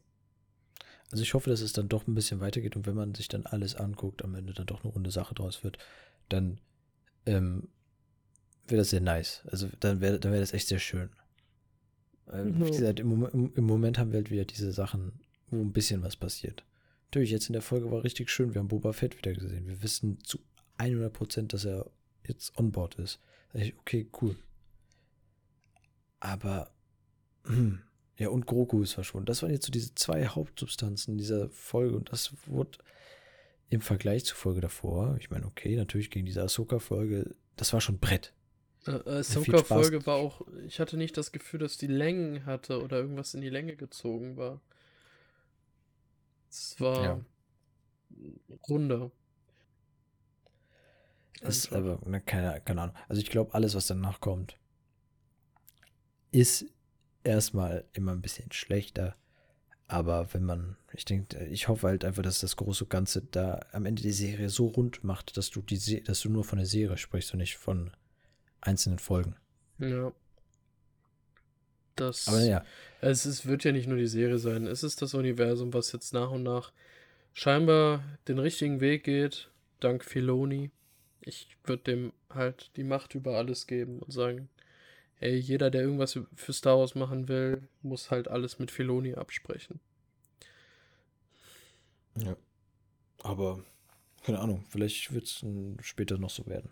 [1.11, 3.45] Also ich hoffe, dass es dann doch ein bisschen weitergeht und wenn man sich dann
[3.45, 5.79] alles anguckt, am Ende dann doch eine runde Sache draus wird,
[6.29, 6.61] dann
[7.27, 7.69] ähm,
[8.67, 9.43] wäre das sehr nice.
[9.51, 11.11] Also dann wäre dann wär das echt sehr schön.
[12.27, 15.73] Weil, wie gesagt, im, im, im Moment haben wir halt wieder diese Sachen, wo ein
[15.73, 16.65] bisschen was passiert.
[17.09, 19.67] Natürlich, jetzt in der Folge war richtig schön, wir haben Boba Fett wieder gesehen.
[19.67, 20.39] Wir wissen zu
[20.81, 21.91] 100 Prozent, dass er
[22.27, 23.21] jetzt on board ist.
[23.53, 24.37] Ich, okay, cool.
[26.21, 26.71] Aber,
[27.45, 27.81] hm,
[28.17, 29.27] ja, und Grogu ist verschwunden.
[29.27, 32.79] Das waren jetzt so diese zwei Hauptsubstanzen dieser Folge und das wurde
[33.71, 37.99] im Vergleich zur Folge davor, ich meine, okay, natürlich gegen diese Ahsoka-Folge, das war schon
[37.99, 38.33] Brett.
[38.87, 43.35] Äh, Ahsoka-Folge war auch, ich hatte nicht das Gefühl, dass die Längen hatte oder irgendwas
[43.35, 44.61] in die Länge gezogen war.
[46.51, 47.21] Es war ja.
[48.69, 49.13] runder.
[51.41, 52.97] Ist aber, ne, keine, keine Ahnung.
[53.09, 54.57] Also ich glaube, alles, was danach kommt,
[56.33, 56.67] ist
[57.25, 59.17] erstmal immer ein bisschen schlechter.
[59.89, 63.87] Aber wenn man, ich denke, ich hoffe halt einfach, dass das große Ganze da am
[63.87, 66.97] Ende die Serie so rund macht, dass du die, dass du nur von der Serie
[66.97, 67.91] sprichst und nicht von
[68.61, 69.35] einzelnen Folgen.
[69.79, 70.13] Ja.
[71.97, 72.65] Das, Aber ja,
[73.01, 74.67] Es ist, wird ja nicht nur die Serie sein.
[74.67, 76.73] Es ist das Universum, was jetzt nach und nach
[77.33, 79.51] scheinbar den richtigen Weg geht,
[79.81, 80.71] dank Filoni.
[81.23, 84.49] Ich würde dem halt die Macht über alles geben und sagen,
[85.21, 89.81] ey, jeder, der irgendwas für Star Wars machen will, muss halt alles mit Filoni absprechen.
[92.17, 92.37] ja.
[93.23, 93.63] Aber,
[94.25, 95.45] keine Ahnung, vielleicht wird es
[95.83, 96.71] später noch so werden.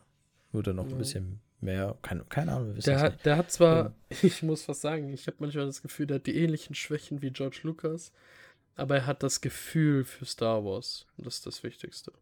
[0.53, 0.93] Wird dann noch Ja.
[0.93, 3.27] ein bisschen mehr, keine, keine Ahnung, wir wissen Der hat, nicht.
[3.27, 6.37] der hat zwar, ich muss was sagen, ich habe manchmal das Gefühl, der hat die
[6.37, 8.13] ähnlichen Schwächen wie George Lucas,
[8.77, 11.07] aber er hat das Gefühl für Star Wars.
[11.19, 12.13] Und das ist das Wichtigste.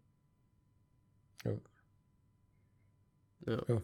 [1.45, 1.53] Ja.
[3.45, 3.83] Ja.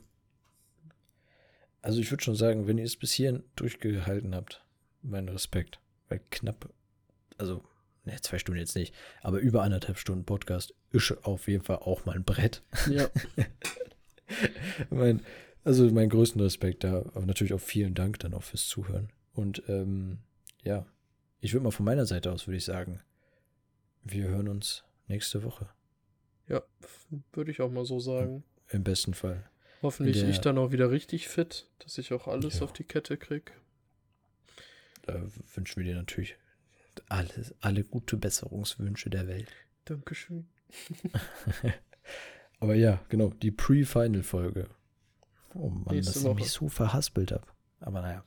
[1.82, 4.64] Also ich würde schon sagen, wenn ihr es bis hierhin durchgehalten habt,
[5.02, 5.80] mein Respekt.
[6.08, 6.72] Weil knapp,
[7.38, 7.64] also,
[8.04, 12.04] ne, zwei Stunden jetzt nicht, aber über anderthalb Stunden Podcast ist auf jeden Fall auch
[12.04, 12.62] mal ein Brett.
[12.88, 13.08] Ja.
[14.90, 15.20] mein,
[15.64, 19.10] also meinen größten Respekt da, aber natürlich auch vielen Dank dann auch fürs Zuhören.
[19.32, 20.18] Und ähm,
[20.62, 20.86] ja,
[21.40, 23.00] ich würde mal von meiner Seite aus, würde ich sagen,
[24.04, 25.68] wir hören uns nächste Woche.
[26.48, 26.62] Ja,
[27.32, 28.44] würde ich auch mal so sagen.
[28.72, 29.48] Im besten Fall.
[29.82, 32.62] Hoffentlich Der- ich dann auch wieder richtig fit, dass ich auch alles Ja.
[32.64, 33.52] auf die Kette krieg.
[35.02, 35.20] Da
[35.54, 36.36] wünschen wir dir natürlich
[37.08, 39.48] alles, alle gute Besserungswünsche der Welt.
[39.84, 40.46] Dankeschön.
[42.60, 44.68] Aber ja, genau, die Pre-Final-Folge.
[45.54, 46.34] Oh Mann, Nächste dass ich Woche.
[46.36, 47.46] mich so verhaspelt habe.
[47.80, 48.24] Aber naja.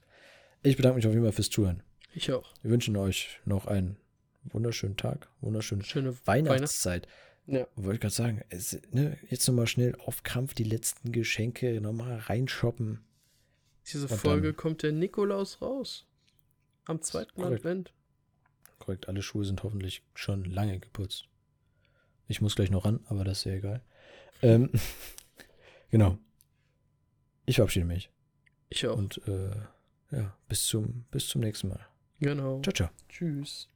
[0.61, 1.81] Ich bedanke mich auf jeden Fall fürs Zuhören.
[2.13, 2.53] Ich auch.
[2.61, 3.97] Wir wünschen euch noch einen
[4.43, 7.07] wunderschönen Tag, wunderschöne Schöne Weihnachtszeit.
[7.47, 7.67] Ja.
[7.76, 12.17] Wollte ich gerade sagen, es, ne, jetzt nochmal schnell auf Krampf die letzten Geschenke nochmal
[12.17, 13.03] reinshoppen.
[13.88, 16.07] Diese Und Folge dann- kommt der Nikolaus raus.
[16.85, 17.59] Am zweiten Korrekt.
[17.65, 17.93] Advent.
[18.80, 21.27] Korrekt, alle Schuhe sind hoffentlich schon lange geputzt.
[22.27, 23.84] Ich muss gleich noch ran, aber das ist ja egal.
[24.41, 24.72] Ähm,
[25.91, 26.17] genau.
[27.45, 28.09] Ich verabschiede mich.
[28.69, 28.97] Ich auch.
[28.97, 29.51] Und äh,
[30.11, 31.85] ja, bis zum, bis zum nächsten Mal.
[32.19, 32.61] genau.
[32.63, 32.89] Ciao, ciao.
[33.07, 33.69] Tschüss.